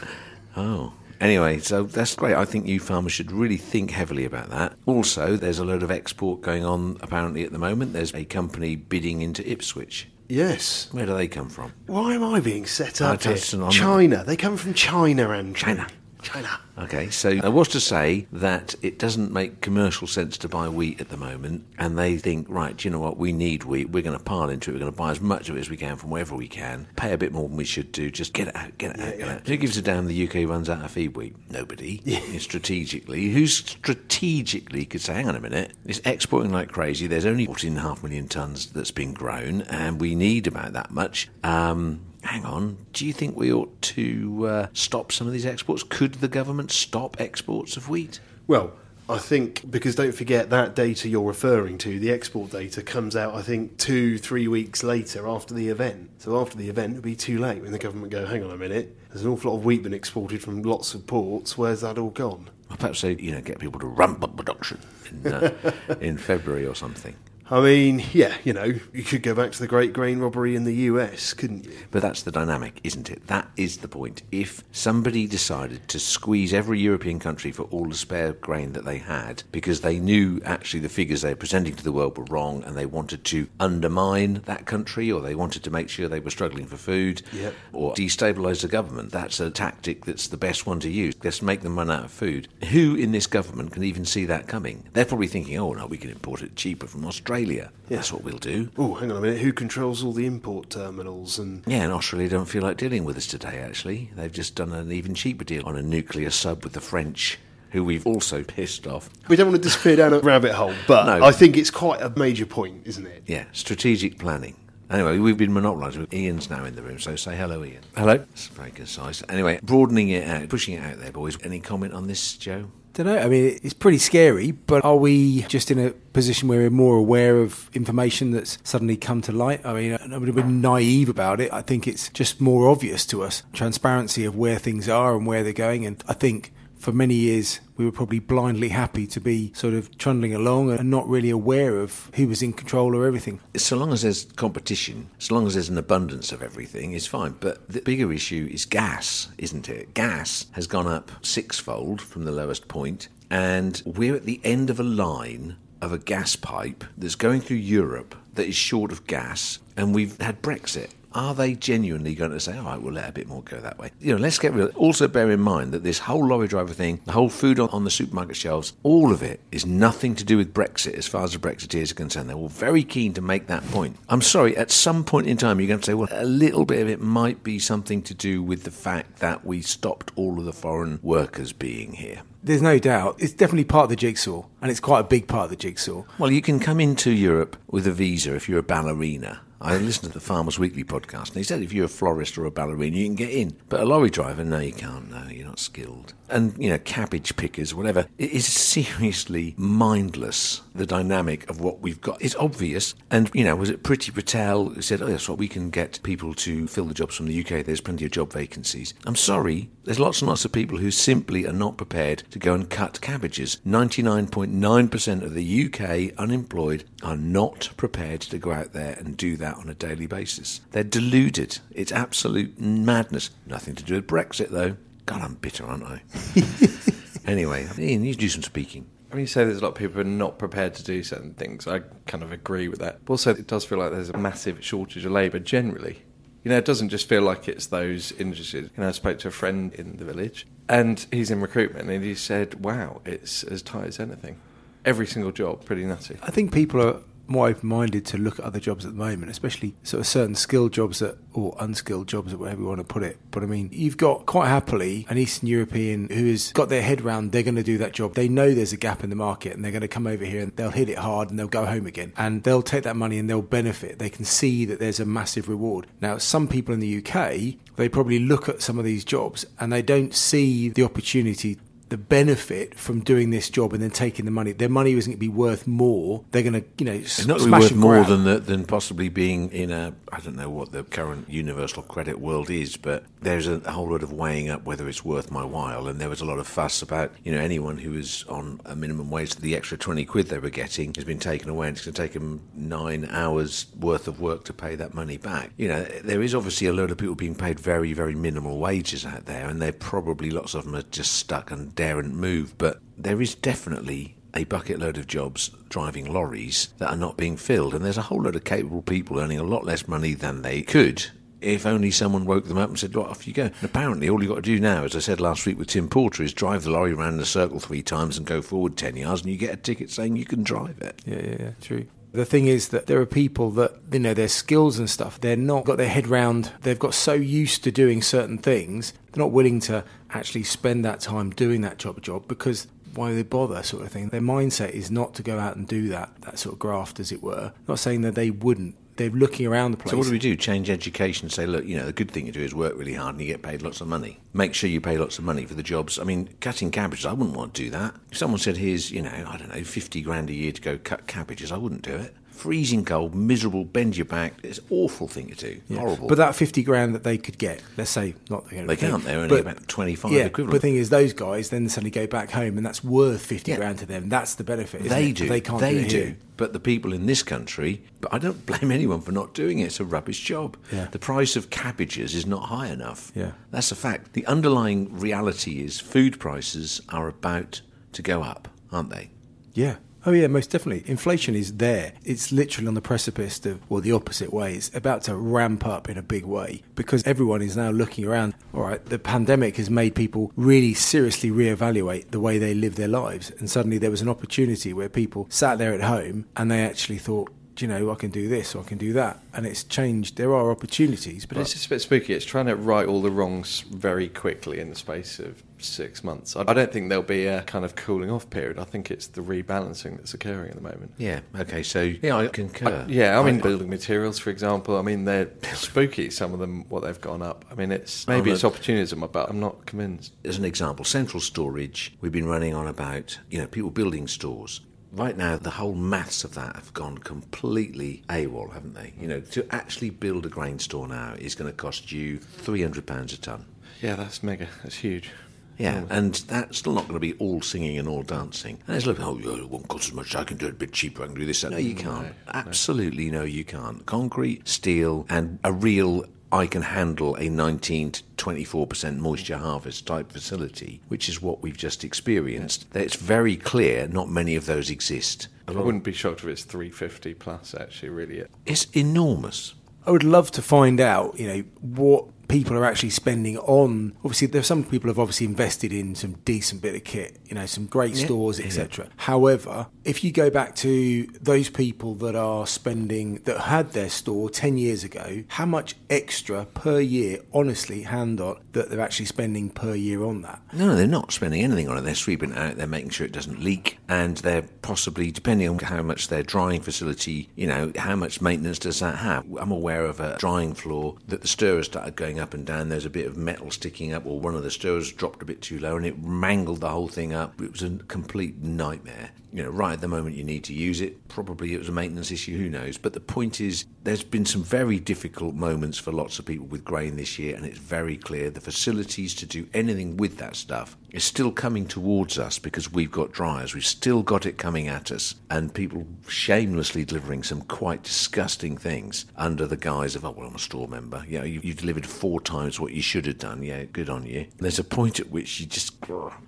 oh, 0.56 0.92
anyway, 1.20 1.60
so 1.60 1.84
that's 1.84 2.14
great. 2.16 2.34
I 2.34 2.44
think 2.44 2.66
you 2.66 2.80
farmers 2.80 3.12
should 3.12 3.30
really 3.30 3.56
think 3.56 3.90
heavily 3.90 4.24
about 4.24 4.50
that. 4.50 4.74
Also, 4.86 5.36
there's 5.36 5.58
a 5.58 5.64
load 5.64 5.82
of 5.82 5.90
export 5.90 6.40
going 6.40 6.64
on 6.64 6.98
apparently 7.00 7.44
at 7.44 7.52
the 7.52 7.58
moment. 7.58 7.92
There's 7.92 8.14
a 8.14 8.24
company 8.24 8.76
bidding 8.76 9.22
into 9.22 9.48
Ipswich. 9.48 10.08
Yes. 10.28 10.88
Where 10.92 11.06
do 11.06 11.14
they 11.14 11.28
come 11.28 11.48
from? 11.48 11.72
Why 11.86 12.14
am 12.14 12.24
I 12.24 12.40
being 12.40 12.66
set 12.66 13.00
uh, 13.00 13.08
up 13.08 13.22
here? 13.22 13.36
on 13.52 13.60
that. 13.60 13.72
China. 13.72 14.24
They 14.24 14.36
come 14.36 14.56
from 14.56 14.74
China, 14.74 15.30
and 15.30 15.54
China. 15.54 15.86
China. 16.22 16.48
Okay, 16.78 17.10
so 17.10 17.38
I 17.42 17.48
was 17.48 17.68
to 17.68 17.80
say 17.80 18.26
that 18.32 18.74
it 18.80 18.98
doesn't 18.98 19.30
make 19.30 19.60
commercial 19.60 20.06
sense 20.06 20.38
to 20.38 20.48
buy 20.48 20.68
wheat 20.68 21.00
at 21.00 21.10
the 21.10 21.16
moment, 21.16 21.64
and 21.78 21.98
they 21.98 22.16
think, 22.16 22.46
right, 22.48 22.82
you 22.82 22.90
know 22.90 22.98
what, 22.98 23.18
we 23.18 23.32
need 23.32 23.64
wheat, 23.64 23.90
we're 23.90 24.02
going 24.02 24.16
to 24.16 24.24
pile 24.24 24.48
into 24.48 24.70
it, 24.70 24.74
we're 24.74 24.80
going 24.80 24.92
to 24.92 24.96
buy 24.96 25.10
as 25.10 25.20
much 25.20 25.48
of 25.48 25.56
it 25.56 25.60
as 25.60 25.70
we 25.70 25.76
can 25.76 25.96
from 25.96 26.10
wherever 26.10 26.34
we 26.34 26.48
can, 26.48 26.86
pay 26.96 27.12
a 27.12 27.18
bit 27.18 27.32
more 27.32 27.48
than 27.48 27.56
we 27.56 27.64
should 27.64 27.92
do, 27.92 28.10
just 28.10 28.32
get 28.32 28.48
it 28.48 28.56
out, 28.56 28.76
get 28.78 28.96
it 28.96 29.00
out, 29.00 29.18
get 29.18 29.28
it 29.28 29.28
out. 29.28 29.46
Who 29.46 29.56
gives 29.56 29.76
a 29.76 29.82
damn 29.82 30.06
the 30.06 30.28
UK 30.28 30.48
runs 30.48 30.70
out 30.70 30.84
of 30.84 30.90
feed 30.90 31.16
wheat? 31.16 31.36
Nobody. 31.50 32.00
strategically. 32.38 33.28
Who 33.30 33.46
strategically 33.46 34.86
could 34.86 35.00
say, 35.00 35.14
hang 35.14 35.28
on 35.28 35.36
a 35.36 35.40
minute, 35.40 35.72
it's 35.84 36.00
exporting 36.04 36.52
like 36.52 36.70
crazy, 36.70 37.06
there's 37.06 37.26
only 37.26 37.46
14.5 37.46 38.02
million 38.02 38.28
tonnes 38.28 38.72
that's 38.72 38.90
been 38.90 39.12
grown, 39.12 39.62
and 39.62 40.00
we 40.00 40.14
need 40.14 40.46
about 40.46 40.72
that 40.72 40.90
much. 40.90 41.28
Um, 41.44 42.00
Hang 42.32 42.46
on. 42.46 42.78
Do 42.94 43.04
you 43.04 43.12
think 43.12 43.36
we 43.36 43.52
ought 43.52 43.82
to 43.82 44.46
uh, 44.46 44.66
stop 44.72 45.12
some 45.12 45.26
of 45.26 45.34
these 45.34 45.44
exports? 45.44 45.82
Could 45.82 46.14
the 46.14 46.28
government 46.28 46.70
stop 46.70 47.20
exports 47.20 47.76
of 47.76 47.90
wheat? 47.90 48.20
Well, 48.46 48.72
I 49.06 49.18
think 49.18 49.70
because 49.70 49.96
don't 49.96 50.14
forget 50.14 50.48
that 50.48 50.74
data 50.74 51.10
you're 51.10 51.20
referring 51.28 51.76
to, 51.78 51.98
the 51.98 52.10
export 52.10 52.50
data, 52.50 52.80
comes 52.80 53.16
out 53.16 53.34
I 53.34 53.42
think 53.42 53.76
two, 53.76 54.16
three 54.16 54.48
weeks 54.48 54.82
later 54.82 55.28
after 55.28 55.52
the 55.52 55.68
event. 55.68 56.08
So 56.22 56.40
after 56.40 56.56
the 56.56 56.70
event, 56.70 56.92
it'll 56.92 57.02
be 57.02 57.16
too 57.16 57.38
late 57.38 57.60
when 57.60 57.70
the 57.70 57.78
government 57.78 58.10
go, 58.10 58.24
hang 58.24 58.42
on 58.42 58.50
a 58.50 58.56
minute, 58.56 58.96
there's 59.10 59.26
an 59.26 59.30
awful 59.30 59.50
lot 59.50 59.58
of 59.58 59.66
wheat 59.66 59.82
been 59.82 59.92
exported 59.92 60.40
from 60.40 60.62
lots 60.62 60.94
of 60.94 61.06
ports. 61.06 61.58
Where's 61.58 61.82
that 61.82 61.98
all 61.98 62.08
gone? 62.08 62.48
Perhaps 62.78 63.02
they, 63.02 63.12
you 63.16 63.32
know, 63.32 63.42
get 63.42 63.58
people 63.58 63.78
to 63.80 63.86
ramp 63.86 64.24
up 64.24 64.38
production 64.38 64.80
in, 65.10 65.34
uh, 65.34 65.72
in 66.00 66.16
February 66.16 66.66
or 66.66 66.74
something. 66.74 67.14
I 67.52 67.60
mean, 67.60 68.02
yeah, 68.14 68.34
you 68.44 68.54
know, 68.54 68.64
you 68.94 69.02
could 69.02 69.22
go 69.22 69.34
back 69.34 69.52
to 69.52 69.58
the 69.58 69.66
great 69.66 69.92
grain 69.92 70.20
robbery 70.20 70.56
in 70.56 70.64
the 70.64 70.74
US, 70.74 71.34
couldn't 71.34 71.66
you? 71.66 71.72
But 71.90 72.00
that's 72.00 72.22
the 72.22 72.30
dynamic, 72.30 72.80
isn't 72.82 73.10
it? 73.10 73.26
That 73.26 73.46
is 73.58 73.76
the 73.76 73.88
point. 73.88 74.22
If 74.32 74.64
somebody 74.72 75.26
decided 75.26 75.86
to 75.88 75.98
squeeze 75.98 76.54
every 76.54 76.80
European 76.80 77.18
country 77.18 77.52
for 77.52 77.64
all 77.64 77.84
the 77.84 77.94
spare 77.94 78.32
grain 78.32 78.72
that 78.72 78.86
they 78.86 78.96
had 78.96 79.42
because 79.52 79.82
they 79.82 79.98
knew 79.98 80.40
actually 80.46 80.80
the 80.80 80.88
figures 80.88 81.20
they 81.20 81.28
were 81.28 81.36
presenting 81.36 81.74
to 81.76 81.84
the 81.84 81.92
world 81.92 82.16
were 82.16 82.24
wrong 82.24 82.64
and 82.64 82.74
they 82.74 82.86
wanted 82.86 83.22
to 83.24 83.46
undermine 83.60 84.40
that 84.46 84.64
country 84.64 85.12
or 85.12 85.20
they 85.20 85.34
wanted 85.34 85.62
to 85.64 85.70
make 85.70 85.90
sure 85.90 86.08
they 86.08 86.20
were 86.20 86.30
struggling 86.30 86.64
for 86.64 86.78
food 86.78 87.20
Yep. 87.34 87.54
or 87.74 87.92
destabilise 87.92 88.62
the 88.62 88.68
government, 88.68 89.12
that's 89.12 89.40
a 89.40 89.50
tactic 89.50 90.06
that's 90.06 90.28
the 90.28 90.38
best 90.38 90.66
one 90.66 90.80
to 90.80 90.88
use. 90.88 91.14
Let's 91.22 91.42
make 91.42 91.60
them 91.60 91.76
run 91.76 91.90
out 91.90 92.06
of 92.06 92.12
food. 92.12 92.48
Who 92.70 92.94
in 92.94 93.12
this 93.12 93.26
government 93.26 93.72
can 93.72 93.84
even 93.84 94.06
see 94.06 94.24
that 94.24 94.46
coming? 94.48 94.84
They're 94.94 95.04
probably 95.04 95.26
thinking, 95.26 95.58
oh, 95.58 95.74
no, 95.74 95.84
we 95.84 95.98
can 95.98 96.08
import 96.08 96.40
it 96.40 96.56
cheaper 96.56 96.86
from 96.86 97.04
Australia. 97.04 97.41
That's 97.88 98.12
what 98.12 98.24
we'll 98.24 98.38
do. 98.38 98.70
Oh, 98.78 98.94
hang 98.94 99.10
on 99.10 99.18
a 99.18 99.20
minute, 99.20 99.40
who 99.40 99.52
controls 99.52 100.02
all 100.02 100.12
the 100.12 100.24
import 100.26 100.70
terminals 100.70 101.38
and 101.38 101.62
Yeah, 101.66 101.82
and 101.82 101.92
Australia 101.92 102.28
don't 102.28 102.46
feel 102.46 102.62
like 102.62 102.76
dealing 102.78 103.04
with 103.04 103.16
us 103.16 103.26
today, 103.26 103.58
actually. 103.58 104.10
They've 104.16 104.32
just 104.32 104.54
done 104.54 104.72
an 104.72 104.90
even 104.92 105.14
cheaper 105.14 105.44
deal 105.44 105.64
on 105.66 105.76
a 105.76 105.82
nuclear 105.82 106.30
sub 106.30 106.64
with 106.64 106.72
the 106.72 106.80
French, 106.80 107.38
who 107.70 107.84
we've 107.84 108.06
also 108.06 108.42
pissed 108.56 108.86
off. 108.86 109.10
we 109.28 109.36
don't 109.36 109.48
want 109.48 109.62
to 109.62 109.68
disappear 109.68 109.96
down 109.96 110.12
a 110.14 110.18
rabbit 110.32 110.52
hole, 110.52 110.74
but 110.86 111.04
No. 111.06 111.24
I 111.24 111.32
think 111.32 111.56
it's 111.56 111.70
quite 111.70 112.00
a 112.00 112.10
major 112.18 112.46
point, 112.46 112.82
isn't 112.86 113.06
it? 113.06 113.24
Yeah, 113.26 113.44
strategic 113.52 114.18
planning. 114.18 114.56
Anyway, 114.90 115.16
we've 115.18 115.38
been 115.38 115.54
monopolised. 115.54 116.12
Ian's 116.12 116.50
now 116.50 116.64
in 116.66 116.74
the 116.76 116.82
room, 116.82 116.98
so 116.98 117.16
say 117.16 117.34
hello, 117.34 117.64
Ian. 117.64 117.80
Hello. 117.96 118.12
It's 118.32 118.48
very 118.48 118.70
concise. 118.70 119.22
Anyway, 119.28 119.58
broadening 119.62 120.10
it 120.10 120.28
out, 120.28 120.48
pushing 120.50 120.74
it 120.74 120.82
out 120.84 120.98
there, 120.98 121.10
boys. 121.12 121.38
Any 121.42 121.60
comment 121.60 121.94
on 121.94 122.08
this, 122.08 122.36
Joe? 122.36 122.70
Don't 122.94 123.06
know. 123.06 123.18
I 123.18 123.28
mean, 123.28 123.58
it's 123.62 123.72
pretty 123.72 123.98
scary, 123.98 124.50
but 124.50 124.84
are 124.84 124.96
we 124.96 125.42
just 125.42 125.70
in 125.70 125.78
a 125.78 125.92
position 126.12 126.46
where 126.48 126.58
we're 126.58 126.70
more 126.70 126.96
aware 126.96 127.38
of 127.38 127.70
information 127.72 128.32
that's 128.32 128.58
suddenly 128.64 128.98
come 128.98 129.22
to 129.22 129.32
light? 129.32 129.64
I 129.64 129.72
mean, 129.72 129.92
I 129.94 130.18
would 130.18 130.28
have 130.28 130.36
been 130.36 130.60
naive 130.60 131.08
about 131.08 131.40
it. 131.40 131.50
I 131.52 131.62
think 131.62 131.88
it's 131.88 132.10
just 132.10 132.40
more 132.40 132.68
obvious 132.68 133.06
to 133.06 133.22
us 133.22 133.44
transparency 133.54 134.26
of 134.26 134.36
where 134.36 134.58
things 134.58 134.90
are 134.90 135.16
and 135.16 135.26
where 135.26 135.42
they're 135.42 135.54
going. 135.54 135.86
And 135.86 136.04
I 136.06 136.12
think 136.12 136.52
for 136.76 136.92
many 136.92 137.14
years, 137.14 137.60
we 137.82 137.86
were 137.86 137.92
probably 137.92 138.20
blindly 138.20 138.68
happy 138.68 139.08
to 139.08 139.20
be 139.20 139.52
sort 139.54 139.74
of 139.74 139.98
trundling 139.98 140.32
along 140.32 140.70
and 140.70 140.88
not 140.88 141.08
really 141.08 141.30
aware 141.30 141.80
of 141.80 142.12
who 142.14 142.28
was 142.28 142.40
in 142.40 142.52
control 142.52 142.94
of 142.96 143.02
everything. 143.02 143.40
so 143.56 143.76
long 143.76 143.92
as 143.92 144.02
there's 144.02 144.24
competition, 144.36 145.10
so 145.18 145.34
long 145.34 145.48
as 145.48 145.54
there's 145.54 145.68
an 145.68 145.78
abundance 145.78 146.30
of 146.30 146.44
everything, 146.44 146.92
it's 146.92 147.08
fine. 147.08 147.34
But 147.40 147.68
the 147.68 147.80
bigger 147.80 148.12
issue 148.12 148.48
is 148.52 148.66
gas, 148.66 149.30
isn't 149.36 149.68
it? 149.68 149.94
Gas 149.94 150.46
has 150.52 150.68
gone 150.68 150.86
up 150.86 151.10
sixfold 151.22 152.00
from 152.00 152.24
the 152.24 152.30
lowest 152.30 152.68
point, 152.68 153.08
and 153.28 153.82
we're 153.84 154.14
at 154.14 154.26
the 154.26 154.40
end 154.44 154.70
of 154.70 154.78
a 154.78 154.84
line 154.84 155.56
of 155.80 155.92
a 155.92 155.98
gas 155.98 156.36
pipe 156.36 156.84
that's 156.96 157.16
going 157.16 157.40
through 157.40 157.56
Europe 157.56 158.14
that 158.34 158.46
is 158.46 158.54
short 158.54 158.92
of 158.92 159.08
gas, 159.08 159.58
and 159.76 159.92
we've 159.92 160.20
had 160.20 160.40
Brexit. 160.40 160.90
Are 161.14 161.34
they 161.34 161.54
genuinely 161.54 162.14
going 162.14 162.30
to 162.30 162.40
say, 162.40 162.56
all 162.56 162.64
right, 162.64 162.80
we'll 162.80 162.94
let 162.94 163.08
a 163.08 163.12
bit 163.12 163.28
more 163.28 163.42
go 163.42 163.60
that 163.60 163.78
way? 163.78 163.90
You 164.00 164.12
know, 164.12 164.20
let's 164.20 164.38
get 164.38 164.54
real. 164.54 164.68
Also, 164.76 165.08
bear 165.08 165.30
in 165.30 165.40
mind 165.40 165.72
that 165.72 165.82
this 165.82 165.98
whole 165.98 166.26
lorry 166.26 166.48
driver 166.48 166.72
thing, 166.72 167.00
the 167.04 167.12
whole 167.12 167.28
food 167.28 167.60
on, 167.60 167.68
on 167.70 167.84
the 167.84 167.90
supermarket 167.90 168.36
shelves, 168.36 168.72
all 168.82 169.12
of 169.12 169.22
it 169.22 169.40
is 169.50 169.66
nothing 169.66 170.14
to 170.16 170.24
do 170.24 170.36
with 170.36 170.54
Brexit 170.54 170.94
as 170.94 171.06
far 171.06 171.24
as 171.24 171.32
the 171.32 171.38
Brexiteers 171.38 171.92
are 171.92 171.94
concerned. 171.94 172.28
They're 172.28 172.36
all 172.36 172.48
very 172.48 172.84
keen 172.84 173.12
to 173.14 173.20
make 173.20 173.46
that 173.48 173.64
point. 173.68 173.96
I'm 174.08 174.22
sorry, 174.22 174.56
at 174.56 174.70
some 174.70 175.04
point 175.04 175.26
in 175.26 175.36
time, 175.36 175.60
you're 175.60 175.68
going 175.68 175.80
to 175.80 175.86
say, 175.86 175.94
well, 175.94 176.08
a 176.10 176.24
little 176.24 176.64
bit 176.64 176.80
of 176.80 176.88
it 176.88 177.00
might 177.00 177.42
be 177.42 177.58
something 177.58 178.02
to 178.02 178.14
do 178.14 178.42
with 178.42 178.64
the 178.64 178.70
fact 178.70 179.18
that 179.18 179.44
we 179.44 179.62
stopped 179.62 180.10
all 180.16 180.38
of 180.38 180.44
the 180.44 180.52
foreign 180.52 180.98
workers 181.02 181.52
being 181.52 181.92
here. 181.92 182.22
There's 182.44 182.62
no 182.62 182.80
doubt. 182.80 183.16
It's 183.20 183.32
definitely 183.32 183.64
part 183.64 183.84
of 183.84 183.90
the 183.90 183.96
jigsaw, 183.96 184.44
and 184.60 184.70
it's 184.70 184.80
quite 184.80 185.00
a 185.00 185.04
big 185.04 185.28
part 185.28 185.44
of 185.44 185.50
the 185.50 185.56
jigsaw. 185.56 186.02
Well, 186.18 186.32
you 186.32 186.42
can 186.42 186.58
come 186.58 186.80
into 186.80 187.12
Europe 187.12 187.56
with 187.68 187.86
a 187.86 187.92
visa 187.92 188.34
if 188.34 188.48
you're 188.48 188.58
a 188.58 188.64
ballerina. 188.64 189.40
I 189.62 189.78
listen 189.78 190.08
to 190.08 190.12
the 190.12 190.20
Farmers 190.20 190.58
Weekly 190.58 190.82
podcast 190.82 191.02
podcast, 191.02 191.28
and 191.28 191.36
he 191.36 191.42
said 191.42 191.62
if 191.62 191.72
you're 191.72 191.86
a 191.86 191.88
florist 191.88 192.38
or 192.38 192.44
a 192.44 192.50
ballerina, 192.50 192.96
you 192.96 193.06
can 193.06 193.14
get 193.14 193.30
in. 193.30 193.56
But 193.68 193.80
a 193.80 193.84
lorry 193.84 194.10
driver, 194.10 194.44
no, 194.44 194.58
you 194.58 194.72
can't. 194.72 195.10
No, 195.10 195.26
you're 195.28 195.46
not 195.46 195.58
skilled. 195.58 196.14
And, 196.28 196.56
you 196.56 196.70
know, 196.70 196.78
cabbage 196.78 197.36
pickers, 197.36 197.74
whatever. 197.74 198.06
It 198.16 198.30
is 198.30 198.46
seriously 198.46 199.54
mindless, 199.58 200.62
the 200.74 200.86
dynamic 200.86 201.48
of 201.50 201.60
what 201.60 201.80
we've 201.80 202.00
got. 202.00 202.22
It's 202.22 202.34
obvious. 202.36 202.94
And, 203.10 203.30
you 203.34 203.44
know, 203.44 203.54
was 203.54 203.68
it 203.68 203.82
Priti 203.82 204.14
Patel 204.14 204.70
who 204.70 204.80
said, 204.80 205.02
oh, 205.02 205.06
that's 205.06 205.28
what 205.28 205.38
we 205.38 205.48
can 205.48 205.68
get 205.68 206.02
people 206.02 206.32
to 206.34 206.66
fill 206.66 206.86
the 206.86 206.94
jobs 206.94 207.16
from 207.16 207.26
the 207.26 207.38
UK. 207.38 207.66
There's 207.66 207.82
plenty 207.82 208.06
of 208.06 208.12
job 208.12 208.32
vacancies. 208.32 208.94
I'm 209.04 209.16
sorry, 209.16 209.68
there's 209.84 210.00
lots 210.00 210.22
and 210.22 210.28
lots 210.28 210.46
of 210.46 210.52
people 210.52 210.78
who 210.78 210.90
simply 210.90 211.46
are 211.46 211.52
not 211.52 211.76
prepared 211.76 212.22
to 212.30 212.38
go 212.38 212.54
and 212.54 212.70
cut 212.70 213.00
cabbages. 213.02 213.58
99.9% 213.66 215.22
of 215.22 215.34
the 215.34 215.66
UK 215.66 216.18
unemployed 216.18 216.84
are 217.02 217.16
not 217.16 217.70
prepared 217.76 218.22
to 218.22 218.38
go 218.38 218.52
out 218.52 218.72
there 218.72 218.96
and 218.98 219.18
do 219.18 219.36
that 219.36 219.51
on 219.54 219.68
a 219.68 219.74
daily 219.74 220.06
basis. 220.06 220.60
They're 220.70 220.84
deluded. 220.84 221.58
It's 221.72 221.92
absolute 221.92 222.60
madness. 222.60 223.30
Nothing 223.46 223.74
to 223.76 223.84
do 223.84 223.94
with 223.94 224.06
Brexit, 224.06 224.48
though. 224.48 224.76
God, 225.06 225.22
I'm 225.22 225.34
bitter, 225.34 225.64
aren't 225.66 225.84
I? 225.84 226.02
anyway, 227.26 227.68
Ian, 227.78 228.04
you 228.04 228.14
do 228.14 228.28
some 228.28 228.42
speaking. 228.42 228.86
I 229.10 229.14
mean, 229.14 229.22
you 229.22 229.26
say 229.26 229.44
there's 229.44 229.58
a 229.58 229.62
lot 229.62 229.72
of 229.72 229.74
people 229.74 229.94
who 229.94 230.00
are 230.00 230.04
not 230.04 230.38
prepared 230.38 230.74
to 230.74 230.82
do 230.82 231.02
certain 231.02 231.34
things. 231.34 231.66
I 231.66 231.80
kind 232.06 232.22
of 232.22 232.32
agree 232.32 232.68
with 232.68 232.78
that. 232.78 232.98
Also, 233.08 233.30
it 233.30 233.46
does 233.46 233.64
feel 233.64 233.78
like 233.78 233.90
there's 233.90 234.08
a 234.08 234.16
massive 234.16 234.64
shortage 234.64 235.04
of 235.04 235.12
labour 235.12 235.38
generally. 235.38 236.02
You 236.44 236.50
know, 236.50 236.56
it 236.56 236.64
doesn't 236.64 236.88
just 236.88 237.08
feel 237.08 237.22
like 237.22 237.46
it's 237.46 237.66
those 237.66 238.12
industries. 238.12 238.70
You 238.74 238.82
know, 238.82 238.88
I 238.88 238.92
spoke 238.92 239.18
to 239.20 239.28
a 239.28 239.30
friend 239.30 239.72
in 239.74 239.98
the 239.98 240.04
village, 240.04 240.46
and 240.68 241.04
he's 241.12 241.30
in 241.30 241.40
recruitment, 241.40 241.88
and 241.90 242.02
he 242.02 242.14
said, 242.14 242.64
"Wow, 242.64 243.02
it's 243.04 243.44
as 243.44 243.62
tight 243.62 243.86
as 243.86 244.00
anything. 244.00 244.40
Every 244.84 245.06
single 245.06 245.30
job, 245.30 245.64
pretty 245.64 245.84
nutty." 245.84 246.16
I 246.22 246.30
think 246.30 246.52
people 246.52 246.82
are 246.82 246.96
more 247.32 247.48
open-minded 247.48 248.04
to 248.06 248.18
look 248.18 248.38
at 248.38 248.44
other 248.44 248.60
jobs 248.60 248.84
at 248.84 248.92
the 248.92 248.98
moment, 248.98 249.30
especially 249.30 249.74
sort 249.82 250.00
of 250.00 250.06
certain 250.06 250.34
skilled 250.34 250.72
jobs 250.72 251.00
that, 251.00 251.18
or 251.32 251.56
unskilled 251.58 252.06
jobs, 252.08 252.32
or 252.32 252.36
whatever 252.38 252.60
you 252.60 252.68
want 252.68 252.78
to 252.78 252.84
put 252.84 253.02
it. 253.02 253.18
But 253.30 253.42
I 253.42 253.46
mean, 253.46 253.70
you've 253.72 253.96
got 253.96 254.26
quite 254.26 254.48
happily 254.48 255.06
an 255.08 255.18
Eastern 255.18 255.48
European 255.48 256.08
who 256.08 256.26
has 256.26 256.52
got 256.52 256.68
their 256.68 256.82
head 256.82 257.00
round 257.00 257.32
they're 257.32 257.42
going 257.42 257.56
to 257.56 257.62
do 257.62 257.78
that 257.78 257.92
job. 257.92 258.14
They 258.14 258.28
know 258.28 258.54
there's 258.54 258.72
a 258.72 258.76
gap 258.76 259.02
in 259.02 259.10
the 259.10 259.16
market, 259.16 259.54
and 259.54 259.64
they're 259.64 259.72
going 259.72 259.82
to 259.82 259.88
come 259.88 260.06
over 260.06 260.24
here 260.24 260.42
and 260.42 260.54
they'll 260.56 260.70
hit 260.70 260.88
it 260.88 260.98
hard, 260.98 261.30
and 261.30 261.38
they'll 261.38 261.48
go 261.48 261.66
home 261.66 261.86
again, 261.86 262.12
and 262.16 262.42
they'll 262.42 262.62
take 262.62 262.84
that 262.84 262.96
money 262.96 263.18
and 263.18 263.28
they'll 263.28 263.42
benefit. 263.42 263.98
They 263.98 264.10
can 264.10 264.24
see 264.24 264.64
that 264.66 264.78
there's 264.78 265.00
a 265.00 265.06
massive 265.06 265.48
reward. 265.48 265.86
Now, 266.00 266.18
some 266.18 266.46
people 266.48 266.74
in 266.74 266.80
the 266.80 266.98
UK, 266.98 267.56
they 267.76 267.88
probably 267.88 268.18
look 268.18 268.48
at 268.48 268.62
some 268.62 268.78
of 268.78 268.84
these 268.84 269.04
jobs 269.04 269.44
and 269.58 269.72
they 269.72 269.82
don't 269.82 270.14
see 270.14 270.68
the 270.68 270.84
opportunity 270.84 271.58
the 271.92 271.98
benefit 271.98 272.74
from 272.78 273.00
doing 273.00 273.28
this 273.28 273.50
job 273.50 273.74
and 273.74 273.82
then 273.82 273.90
taking 273.90 274.24
the 274.24 274.30
money. 274.30 274.52
Their 274.52 274.70
money 274.70 274.92
isn't 274.92 275.10
going 275.10 275.18
to 275.18 275.20
be 275.20 275.28
worth 275.28 275.66
more. 275.66 276.24
They're 276.30 276.42
going 276.42 276.54
to, 276.54 276.64
you 276.78 276.86
know, 276.86 276.92
It's 276.92 277.26
not 277.26 277.36
be 277.36 277.44
smash 277.44 277.62
worth 277.64 277.74
more 277.74 278.02
than 278.02 278.24
the, 278.24 278.38
than 278.38 278.64
possibly 278.64 279.10
being 279.10 279.50
in 279.52 279.70
a 279.70 279.94
I 280.10 280.20
don't 280.20 280.36
know 280.36 280.50
what 280.50 280.72
the 280.72 280.84
current 280.84 281.30
universal 281.30 281.82
credit 281.82 282.20
world 282.20 282.50
is, 282.50 282.76
but 282.76 283.04
there's 283.22 283.46
a 283.46 283.58
whole 283.70 283.88
lot 283.88 284.02
of 284.02 284.12
weighing 284.12 284.50
up 284.50 284.64
whether 284.64 284.86
it's 284.86 285.02
worth 285.02 285.30
my 285.30 285.44
while. 285.44 285.86
And 285.86 285.98
there 285.98 286.10
was 286.10 286.20
a 286.20 286.26
lot 286.26 286.38
of 286.38 286.46
fuss 286.46 286.82
about 286.82 287.12
you 287.24 287.32
know 287.32 287.38
anyone 287.38 287.78
who 287.78 287.92
was 287.92 288.24
on 288.28 288.60
a 288.66 288.76
minimum 288.76 289.10
wage, 289.10 289.36
the 289.36 289.56
extra 289.56 289.78
twenty 289.78 290.04
quid 290.04 290.26
they 290.26 290.38
were 290.38 290.50
getting 290.50 290.94
has 290.94 291.04
been 291.04 291.18
taken 291.18 291.48
away, 291.48 291.68
and 291.68 291.76
it's 291.76 291.86
going 291.86 291.94
to 291.94 292.02
take 292.02 292.12
them 292.12 292.42
nine 292.54 293.08
hours 293.10 293.66
worth 293.80 294.06
of 294.06 294.20
work 294.20 294.44
to 294.44 294.52
pay 294.52 294.74
that 294.76 294.92
money 294.92 295.16
back. 295.16 295.50
You 295.56 295.68
know, 295.68 295.82
there 296.04 296.22
is 296.22 296.34
obviously 296.34 296.66
a 296.66 296.72
load 296.72 296.90
of 296.90 296.98
people 296.98 297.14
being 297.14 297.34
paid 297.34 297.58
very 297.58 297.94
very 297.94 298.14
minimal 298.14 298.58
wages 298.58 299.06
out 299.06 299.24
there, 299.24 299.48
and 299.48 299.62
they're 299.62 299.72
probably 299.72 300.30
lots 300.30 300.54
of 300.54 300.64
them 300.64 300.74
are 300.74 300.82
just 300.82 301.12
stuck 301.12 301.50
and 301.50 301.74
daren't 301.82 302.14
move. 302.14 302.56
But 302.58 302.78
there 302.96 303.20
is 303.20 303.34
definitely 303.34 304.16
a 304.34 304.44
bucket 304.44 304.78
load 304.78 304.96
of 304.98 305.06
jobs 305.06 305.50
driving 305.68 306.12
lorries 306.12 306.72
that 306.78 306.90
are 306.90 306.96
not 306.96 307.16
being 307.16 307.36
filled, 307.36 307.74
and 307.74 307.84
there's 307.84 307.98
a 307.98 308.02
whole 308.02 308.22
load 308.22 308.36
of 308.36 308.44
capable 308.44 308.82
people 308.82 309.18
earning 309.18 309.38
a 309.38 309.44
lot 309.44 309.64
less 309.64 309.88
money 309.88 310.14
than 310.14 310.42
they 310.42 310.62
could. 310.62 311.06
If 311.40 311.66
only 311.66 311.90
someone 311.90 312.24
woke 312.24 312.46
them 312.46 312.56
up 312.56 312.68
and 312.68 312.78
said, 312.78 312.94
"Right, 312.94 313.08
off 313.08 313.26
you 313.26 313.34
go." 313.34 313.46
And 313.46 313.64
apparently, 313.64 314.08
all 314.08 314.22
you've 314.22 314.30
got 314.30 314.36
to 314.36 314.42
do 314.42 314.60
now, 314.60 314.84
as 314.84 314.94
I 314.94 315.00
said 315.00 315.20
last 315.20 315.44
week 315.44 315.58
with 315.58 315.66
Tim 315.66 315.88
Porter, 315.88 316.22
is 316.22 316.32
drive 316.32 316.62
the 316.62 316.70
lorry 316.70 316.92
around 316.92 317.14
in 317.14 317.20
a 317.20 317.24
circle 317.24 317.58
three 317.58 317.82
times 317.82 318.16
and 318.16 318.24
go 318.24 318.40
forward 318.40 318.76
10 318.76 318.96
yards, 318.96 319.22
and 319.22 319.30
you 319.32 319.36
get 319.36 319.52
a 319.52 319.56
ticket 319.56 319.90
saying 319.90 320.14
you 320.14 320.24
can 320.24 320.44
drive 320.44 320.80
it. 320.80 321.02
Yeah, 321.04 321.16
yeah, 321.16 321.36
yeah, 321.40 321.50
true. 321.60 321.86
The 322.12 322.24
thing 322.24 322.46
is 322.46 322.68
that 322.68 322.86
there 322.86 323.00
are 323.00 323.06
people 323.06 323.50
that, 323.52 323.72
you 323.90 323.98
know, 323.98 324.14
their 324.14 324.28
skills 324.28 324.78
and 324.78 324.88
stuff, 324.88 325.20
they're 325.20 325.34
not 325.34 325.64
got 325.64 325.78
their 325.78 325.88
head 325.88 326.06
round, 326.06 326.52
they've 326.60 326.78
got 326.78 326.94
so 326.94 327.14
used 327.14 327.64
to 327.64 327.72
doing 327.72 328.02
certain 328.02 328.38
things, 328.38 328.92
they're 329.12 329.22
not 329.22 329.32
willing 329.32 329.60
to 329.60 329.84
actually 330.10 330.42
spend 330.42 330.84
that 330.84 331.00
time 331.00 331.30
doing 331.30 331.60
that 331.62 331.78
job 331.78 332.00
job 332.02 332.26
because 332.28 332.66
why 332.94 333.08
would 333.08 333.16
they 333.16 333.22
bother 333.22 333.62
sort 333.62 333.84
of 333.84 333.90
thing. 333.90 334.08
Their 334.08 334.20
mindset 334.20 334.70
is 334.70 334.90
not 334.90 335.14
to 335.14 335.22
go 335.22 335.38
out 335.38 335.56
and 335.56 335.66
do 335.66 335.88
that, 335.88 336.10
that 336.22 336.38
sort 336.38 336.54
of 336.54 336.58
graft 336.58 337.00
as 337.00 337.12
it 337.12 337.22
were. 337.22 337.52
Not 337.66 337.78
saying 337.78 338.02
that 338.02 338.14
they 338.14 338.30
wouldn't. 338.30 338.76
They're 338.96 339.08
looking 339.08 339.46
around 339.46 339.70
the 339.70 339.78
place. 339.78 339.90
So 339.92 339.96
what 339.96 340.04
do 340.04 340.12
we 340.12 340.18
do? 340.18 340.36
Change 340.36 340.68
education 340.68 341.30
say, 341.30 341.46
look, 341.46 341.64
you 341.64 341.78
know, 341.78 341.86
the 341.86 341.94
good 341.94 342.10
thing 342.10 342.26
to 342.26 342.32
do 342.32 342.42
is 342.42 342.54
work 342.54 342.74
really 342.76 342.92
hard 342.92 343.14
and 343.14 343.22
you 343.22 343.26
get 343.26 343.40
paid 343.40 343.62
lots 343.62 343.80
of 343.80 343.88
money. 343.88 344.20
Make 344.34 344.52
sure 344.54 344.68
you 344.68 344.82
pay 344.82 344.98
lots 344.98 345.18
of 345.18 345.24
money 345.24 345.46
for 345.46 345.54
the 345.54 345.62
jobs. 345.62 345.98
I 345.98 346.04
mean, 346.04 346.28
cutting 346.40 346.70
cabbages, 346.70 347.06
I 347.06 347.14
wouldn't 347.14 347.36
want 347.36 347.54
to 347.54 347.64
do 347.64 347.70
that. 347.70 347.94
If 348.10 348.18
someone 348.18 348.38
said, 348.38 348.58
here's, 348.58 348.90
you 348.90 349.00
know, 349.00 349.10
I 349.26 349.38
don't 349.38 349.48
know, 349.48 349.64
50 349.64 350.02
grand 350.02 350.28
a 350.28 350.34
year 350.34 350.52
to 350.52 350.60
go 350.60 350.76
cut 350.76 351.06
cabbages, 351.06 351.50
I 351.50 351.56
wouldn't 351.56 351.82
do 351.82 351.94
it. 351.96 352.14
Freezing 352.32 352.84
cold, 352.84 353.14
miserable, 353.14 353.64
bend 353.64 353.96
your 353.96 354.06
back. 354.06 354.34
It's 354.42 354.58
an 354.58 354.64
awful 354.70 355.06
thing 355.06 355.28
to 355.28 355.34
do. 355.34 355.60
Yeah. 355.68 355.78
Horrible. 355.80 356.08
But 356.08 356.16
that 356.18 356.34
50 356.34 356.62
grand 356.62 356.94
that 356.94 357.04
they 357.04 357.18
could 357.18 357.38
get, 357.38 357.62
let's 357.76 357.90
say, 357.90 358.14
not 358.30 358.48
they're 358.50 358.66
They 358.66 358.76
can't, 358.76 359.04
they're 359.04 359.20
only 359.20 359.38
about 359.38 359.68
25 359.68 360.10
yeah, 360.10 360.24
equivalent. 360.24 360.50
But 360.50 360.56
the 360.56 360.60
thing 360.68 360.76
is, 360.76 360.90
those 360.90 361.12
guys 361.12 361.50
then 361.50 361.68
suddenly 361.68 361.90
go 361.90 362.06
back 362.06 362.30
home 362.30 362.56
and 362.56 362.66
that's 362.66 362.82
worth 362.82 363.24
50 363.24 363.50
Yeah. 363.50 363.58
grand 363.58 363.78
to 363.80 363.86
them. 363.86 364.08
That's 364.08 364.34
the 364.34 364.44
benefit. 364.44 364.82
They 364.82 365.10
it? 365.10 365.16
do. 365.16 365.28
They 365.28 365.40
can't 365.40 365.60
they 365.60 365.74
do 365.74 365.80
it 365.80 365.92
here. 365.92 366.16
But 366.38 366.54
the 366.54 366.60
people 366.60 366.92
in 366.92 367.06
this 367.06 367.22
country, 367.22 367.82
but 368.00 368.12
I 368.12 368.18
don't 368.18 368.44
blame 368.46 368.72
anyone 368.72 369.02
for 369.02 369.12
not 369.12 369.34
doing 369.34 369.58
it. 369.60 369.66
It's 369.66 369.78
a 369.80 369.84
rubbish 369.84 370.20
job. 370.24 370.56
Yeah. 370.72 370.86
The 370.90 370.98
price 370.98 371.36
of 371.36 371.50
cabbages 371.50 372.14
is 372.14 372.26
not 372.26 372.44
high 372.44 372.68
enough. 372.68 373.12
Yeah. 373.14 373.32
That's 373.50 373.70
a 373.70 373.76
fact. 373.76 374.14
The 374.14 374.26
underlying 374.26 374.98
reality 374.98 375.62
is 375.62 375.78
food 375.78 376.18
prices 376.18 376.80
are 376.88 377.08
about 377.08 377.60
to 377.92 378.02
go 378.02 378.22
up, 378.22 378.48
aren't 378.72 378.90
they? 378.90 379.10
Yeah. 379.54 379.76
Oh 380.04 380.10
yeah, 380.10 380.26
most 380.26 380.50
definitely. 380.50 380.82
Inflation 380.90 381.36
is 381.36 381.58
there. 381.58 381.92
It's 382.04 382.32
literally 382.32 382.66
on 382.66 382.74
the 382.74 382.80
precipice 382.80 383.44
of, 383.46 383.60
well, 383.70 383.80
the 383.80 383.92
opposite 383.92 384.32
way. 384.32 384.54
It's 384.54 384.74
about 384.74 385.02
to 385.04 385.16
ramp 385.16 385.64
up 385.64 385.88
in 385.88 385.96
a 385.96 386.02
big 386.02 386.24
way 386.24 386.62
because 386.74 387.06
everyone 387.06 387.40
is 387.40 387.56
now 387.56 387.70
looking 387.70 388.04
around. 388.04 388.34
All 388.52 388.62
right, 388.62 388.84
the 388.84 388.98
pandemic 388.98 389.58
has 389.58 389.70
made 389.70 389.94
people 389.94 390.32
really 390.34 390.74
seriously 390.74 391.30
reevaluate 391.30 392.10
the 392.10 392.18
way 392.18 392.38
they 392.38 392.52
live 392.52 392.74
their 392.74 392.88
lives, 392.88 393.30
and 393.38 393.48
suddenly 393.48 393.78
there 393.78 393.92
was 393.92 394.02
an 394.02 394.08
opportunity 394.08 394.72
where 394.72 394.88
people 394.88 395.26
sat 395.30 395.58
there 395.58 395.72
at 395.72 395.82
home 395.82 396.26
and 396.36 396.50
they 396.50 396.64
actually 396.64 396.98
thought, 396.98 397.30
"Do 397.54 397.64
you 397.64 397.68
know, 397.68 397.90
I 397.90 397.94
can 397.94 398.10
do 398.10 398.28
this 398.28 398.54
or 398.54 398.60
I 398.60 398.64
can 398.64 398.78
do 398.78 398.92
that, 398.94 399.20
and 399.32 399.46
it's 399.46 399.64
changed. 399.64 400.16
There 400.16 400.34
are 400.34 400.50
opportunities, 400.50 401.26
But 401.26 401.38
it's 401.38 401.52
just 401.52 401.66
a 401.66 401.68
bit 401.70 401.80
spooky. 401.80 402.14
It's 402.14 402.24
trying 402.24 402.46
to 402.46 402.56
right 402.56 402.86
all 402.86 403.02
the 403.02 403.10
wrongs 403.10 403.60
very 403.70 404.08
quickly 404.08 404.58
in 404.60 404.68
the 404.68 404.74
space 404.74 405.18
of 405.18 405.42
six 405.58 406.02
months. 406.02 406.36
I 406.36 406.42
I 406.46 406.54
don't 406.54 406.72
think 406.72 406.88
there'll 406.88 407.02
be 407.04 407.26
a 407.26 407.42
kind 407.42 407.64
of 407.64 407.74
cooling 407.76 408.10
off 408.10 408.28
period. 408.28 408.58
I 408.58 408.64
think 408.64 408.90
it's 408.90 409.06
the 409.06 409.20
rebalancing 409.22 409.96
that's 409.96 410.12
occurring 410.12 410.50
at 410.50 410.56
the 410.56 410.62
moment. 410.62 410.92
Yeah. 410.98 411.20
Okay. 411.38 411.62
So 411.62 411.82
yeah, 412.02 412.16
I 412.16 412.26
concur. 412.28 412.84
Yeah, 412.88 413.18
I 413.18 413.22
mean, 413.22 413.40
building 413.40 413.70
materials, 413.70 414.18
for 414.18 414.30
example. 414.30 414.76
I 414.76 414.82
mean, 414.82 415.04
they're 415.04 415.30
spooky. 415.54 416.10
Some 416.10 416.32
of 416.34 416.40
them, 416.40 416.68
what 416.68 416.82
they've 416.82 417.00
gone 417.00 417.22
up. 417.22 417.44
I 417.50 417.54
mean, 417.54 417.72
it's 417.72 418.06
maybe 418.08 418.30
it's 418.30 418.42
look. 418.42 418.54
opportunism, 418.54 419.00
but 419.12 419.30
I'm 419.30 419.40
not 419.40 419.66
convinced. 419.66 420.12
as 420.24 420.38
an 420.38 420.44
example, 420.44 420.84
central 420.84 421.20
storage, 421.20 421.94
we've 422.00 422.12
been 422.12 422.26
running 422.26 422.54
on 422.54 422.66
about, 422.66 423.18
you 423.30 423.38
know, 423.38 423.46
people 423.46 423.70
building 423.70 424.06
stores. 424.08 424.60
Right 424.92 425.16
now, 425.16 425.38
the 425.38 425.50
whole 425.50 425.74
maths 425.74 426.22
of 426.22 426.34
that 426.34 426.54
have 426.54 426.74
gone 426.74 426.98
completely 426.98 428.02
AWOL, 428.10 428.52
haven't 428.52 428.74
they? 428.74 428.92
You 429.00 429.08
know, 429.08 429.20
to 429.20 429.46
actually 429.54 429.88
build 429.88 430.26
a 430.26 430.28
grain 430.28 430.58
store 430.58 430.86
now 430.86 431.14
is 431.18 431.34
going 431.34 431.50
to 431.50 431.56
cost 431.56 431.90
you 431.90 432.18
£300 432.18 433.12
a 433.12 433.16
tonne. 433.16 433.46
Yeah, 433.80 433.96
that's 433.96 434.22
mega. 434.22 434.48
That's 434.62 434.76
huge. 434.76 435.10
Yeah, 435.58 435.84
and 435.90 436.14
that's 436.14 436.58
still 436.58 436.72
not 436.72 436.88
going 436.88 436.94
to 436.94 437.00
be 437.00 437.12
all 437.14 437.40
singing 437.40 437.78
and 437.78 437.88
all 437.88 438.02
dancing. 438.02 438.58
And 438.66 438.76
it's 438.76 438.86
like, 438.86 439.00
oh, 439.00 439.18
yeah, 439.18 439.42
it 439.42 439.48
won't 439.48 439.68
cost 439.68 439.88
as 439.88 439.94
much. 439.94 440.14
I 440.14 440.24
can 440.24 440.36
do 440.36 440.46
it 440.46 440.52
a 440.52 440.54
bit 440.54 440.72
cheaper. 440.72 441.04
I 441.04 441.06
can 441.06 441.14
do 441.14 441.24
this. 441.24 441.44
No, 441.44 441.56
you 441.56 441.74
mm, 441.74 441.78
can't. 441.78 442.14
Absolutely 442.28 443.10
no, 443.10 443.22
you 443.22 443.44
can't. 443.44 443.84
Concrete, 443.86 444.48
steel, 444.48 445.06
and 445.08 445.38
a 445.44 445.52
real. 445.52 446.04
I 446.32 446.46
can 446.46 446.62
handle 446.62 447.14
a 447.16 447.28
19 447.28 447.92
to 447.92 448.02
24% 448.16 448.96
moisture 448.96 449.36
harvest 449.36 449.86
type 449.86 450.10
facility, 450.10 450.80
which 450.88 451.08
is 451.08 451.20
what 451.20 451.42
we've 451.42 451.56
just 451.56 451.84
experienced. 451.84 452.72
That 452.72 452.82
it's 452.82 452.96
very 452.96 453.36
clear 453.36 453.86
not 453.86 454.08
many 454.08 454.34
of 454.34 454.46
those 454.46 454.70
exist. 454.70 455.28
I 455.46 455.52
wouldn't 455.52 455.84
be 455.84 455.92
shocked 455.92 456.20
if 456.20 456.26
it's 456.26 456.44
350 456.44 457.14
plus. 457.14 457.54
Actually, 457.54 457.90
really. 457.90 458.24
It's 458.46 458.64
enormous. 458.72 459.54
I 459.84 459.90
would 459.90 460.04
love 460.04 460.30
to 460.32 460.42
find 460.42 460.80
out, 460.80 461.18
you 461.18 461.26
know, 461.26 461.44
what 461.60 462.06
people 462.32 462.56
are 462.56 462.64
actually 462.64 462.88
spending 462.90 463.36
on. 463.38 463.92
Obviously, 463.98 464.26
there 464.26 464.40
are 464.40 464.44
some 464.44 464.64
people 464.64 464.88
have 464.88 464.98
obviously 464.98 465.26
invested 465.26 465.70
in 465.70 465.94
some 465.94 466.14
decent 466.24 466.62
bit 466.62 466.74
of 466.74 466.82
kit, 466.82 467.18
you 467.26 467.34
know, 467.34 467.44
some 467.44 467.66
great 467.66 467.94
stores, 467.94 468.40
etc. 468.40 468.88
However, 468.96 469.66
if 469.84 470.02
you 470.02 470.12
go 470.12 470.30
back 470.30 470.56
to 470.56 471.06
those 471.20 471.50
people 471.50 471.94
that 471.96 472.16
are 472.16 472.46
spending 472.46 473.16
that 473.24 473.38
had 473.42 473.72
their 473.72 473.90
store 473.90 474.30
ten 474.30 474.56
years 474.56 474.82
ago, 474.82 475.24
how 475.28 475.44
much 475.44 475.76
extra 475.90 476.46
per 476.46 476.80
year, 476.80 477.18
honestly, 477.34 477.82
hand 477.82 478.18
on 478.20 478.38
that 478.52 478.70
they're 478.70 478.80
actually 478.80 479.06
spending 479.06 479.50
per 479.50 479.74
year 479.74 480.02
on 480.02 480.22
that? 480.22 480.40
No, 480.54 480.74
they're 480.74 480.86
not 480.86 481.12
spending 481.12 481.42
anything 481.42 481.68
on 481.68 481.76
it. 481.76 481.82
They're 481.82 481.94
sweeping 481.94 482.32
it 482.32 482.38
out. 482.38 482.56
They're 482.56 482.66
making 482.66 482.90
sure 482.90 483.06
it 483.06 483.12
doesn't 483.12 483.42
leak, 483.42 483.78
and 483.88 484.16
they're 484.18 484.46
possibly, 484.62 485.10
depending 485.10 485.50
on 485.50 485.58
how 485.58 485.82
much 485.82 486.08
their 486.08 486.22
drying 486.22 486.62
facility, 486.62 487.28
you 487.36 487.46
know, 487.46 487.72
how 487.76 487.94
much 487.94 488.22
maintenance 488.22 488.58
does 488.58 488.80
that 488.80 488.96
have? 488.96 489.26
I'm 489.38 489.50
aware 489.50 489.84
of 489.84 490.00
a 490.00 490.16
drying 490.18 490.54
floor 490.54 490.96
that 491.08 491.20
the 491.20 491.28
stirrer 491.28 491.62
started 491.62 491.94
going 491.94 492.21
up 492.22 492.32
and 492.32 492.46
down. 492.46 492.68
There's 492.68 492.86
a 492.86 492.90
bit 492.90 493.06
of 493.06 493.16
metal 493.16 493.50
sticking 493.50 493.92
up, 493.92 494.06
or 494.06 494.20
one 494.20 494.34
of 494.34 494.42
the 494.42 494.50
stirrers 494.50 494.92
dropped 494.92 495.22
a 495.22 495.26
bit 495.26 495.42
too 495.42 495.58
low, 495.58 495.76
and 495.76 495.84
it 495.84 496.02
mangled 496.02 496.60
the 496.60 496.70
whole 496.70 496.88
thing 496.88 497.12
up. 497.12 497.40
It 497.40 497.52
was 497.52 497.62
a 497.62 497.70
complete 497.88 498.38
nightmare. 498.38 499.10
You 499.32 499.44
know, 499.44 499.50
right 499.50 499.72
at 499.72 499.80
the 499.80 499.88
moment 499.88 500.16
you 500.16 500.24
need 500.24 500.44
to 500.44 500.52
use 500.52 500.80
it. 500.80 501.08
Probably 501.08 501.54
it 501.54 501.58
was 501.58 501.68
a 501.68 501.72
maintenance 501.72 502.10
issue, 502.10 502.36
who 502.36 502.48
knows? 502.48 502.78
But 502.78 502.92
the 502.92 503.00
point 503.00 503.40
is, 503.40 503.64
there's 503.84 504.04
been 504.04 504.26
some 504.26 504.42
very 504.42 504.78
difficult 504.78 505.34
moments 505.34 505.78
for 505.78 505.90
lots 505.90 506.18
of 506.18 506.26
people 506.26 506.46
with 506.46 506.64
grain 506.64 506.96
this 506.96 507.18
year, 507.18 507.34
and 507.34 507.44
it's 507.46 507.58
very 507.58 507.96
clear 507.96 508.30
the 508.30 508.40
facilities 508.40 509.14
to 509.16 509.26
do 509.26 509.48
anything 509.54 509.96
with 509.96 510.18
that 510.18 510.36
stuff 510.36 510.76
is 510.92 511.04
still 511.04 511.32
coming 511.32 511.66
towards 511.66 512.18
us 512.18 512.38
because 512.38 512.70
we've 512.70 512.90
got 512.90 513.12
dryers. 513.12 513.54
We've 513.54 513.64
still 513.64 514.02
got 514.02 514.26
it 514.26 514.36
coming 514.36 514.68
at 514.68 514.92
us, 514.92 515.14
and 515.30 515.52
people 515.54 515.86
shamelessly 516.06 516.84
delivering 516.84 517.22
some 517.22 517.40
quite 517.42 517.82
disgusting 517.82 518.56
things 518.56 519.06
under 519.16 519.46
the 519.46 519.56
guise 519.56 519.96
of, 519.96 520.04
oh, 520.04 520.10
well, 520.10 520.28
I'm 520.28 520.34
a 520.34 520.38
store 520.38 520.68
member. 520.68 521.04
Know, 521.08 521.24
you, 521.24 521.40
you 521.42 521.54
delivered 521.54 521.86
four 521.86 522.20
times 522.20 522.60
what 522.60 522.72
you 522.72 522.82
should 522.82 523.06
have 523.06 523.18
done. 523.18 523.42
Yeah, 523.42 523.64
good 523.64 523.88
on 523.88 524.04
you. 524.06 524.26
There's 524.38 524.58
a 524.58 524.64
point 524.64 525.00
at 525.00 525.10
which 525.10 525.40
you 525.40 525.46
just. 525.46 525.74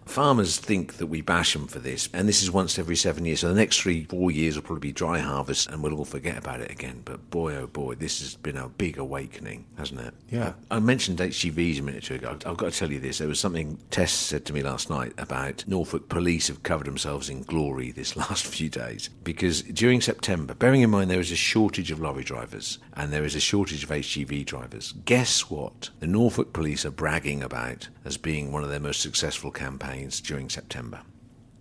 Farmers 0.06 0.58
think 0.58 0.94
that 0.98 1.06
we 1.06 1.20
bash 1.20 1.54
them 1.54 1.66
for 1.66 1.78
this, 1.78 2.08
and 2.12 2.28
this 2.28 2.42
is 2.42 2.50
once 2.50 2.78
every 2.78 2.96
seven 2.96 3.24
years. 3.24 3.40
So 3.40 3.48
the 3.48 3.54
next 3.54 3.80
three, 3.80 4.04
four 4.04 4.30
years 4.30 4.54
will 4.54 4.62
probably 4.62 4.88
be 4.88 4.92
dry 4.92 5.18
harvest, 5.18 5.68
and 5.68 5.82
we'll 5.82 5.94
all 5.94 6.04
forget 6.04 6.36
about 6.36 6.60
it 6.60 6.70
again. 6.70 7.02
But 7.04 7.30
boy, 7.30 7.54
oh 7.56 7.66
boy, 7.66 7.94
this 7.94 8.20
has 8.20 8.36
been 8.36 8.56
a 8.56 8.68
big 8.68 8.98
awakening, 8.98 9.64
hasn't 9.76 10.00
it? 10.00 10.14
Yeah. 10.30 10.52
I 10.70 10.78
mentioned 10.78 11.18
HGVs 11.18 11.78
a 11.80 11.82
minute 11.82 12.10
ago. 12.10 12.38
I've 12.46 12.56
got 12.56 12.72
to 12.72 12.78
tell 12.78 12.92
you 12.92 13.00
this. 13.00 13.18
There 13.18 13.28
was 13.28 13.40
something 13.40 13.78
Tess 13.90 14.12
said 14.12 14.44
to 14.46 14.52
me 14.52 14.62
last 14.62 14.90
night 14.90 15.12
about 15.18 15.64
Norfolk 15.66 16.08
police 16.08 16.48
have 16.48 16.62
covered 16.62 16.86
themselves 16.86 17.28
in 17.28 17.42
glory 17.42 17.90
this 17.90 18.16
last 18.16 18.46
few 18.46 18.68
days 18.68 19.10
because 19.24 19.62
during 19.62 20.00
September, 20.00 20.54
bearing 20.54 20.82
in 20.82 20.90
mind 20.90 21.10
there 21.10 21.20
is 21.20 21.32
a 21.32 21.36
shortage 21.36 21.90
of 21.90 22.00
lorry 22.00 22.24
drivers 22.24 22.78
and 22.94 23.12
there 23.12 23.24
is 23.24 23.34
a 23.34 23.40
shortage 23.40 23.84
of 23.84 23.90
HGV 23.90 24.44
drivers, 24.44 24.92
guess 25.04 25.50
what? 25.50 25.90
The 26.00 26.06
Norfolk 26.06 26.52
police 26.52 26.84
are 26.84 26.90
bragging 26.90 27.42
about 27.42 27.88
as 28.04 28.16
being 28.16 28.52
one 28.52 28.62
of 28.62 28.70
their 28.70 28.80
most 28.80 29.00
successful 29.00 29.50
campaigns 29.50 29.93
during 30.20 30.48
September 30.48 31.00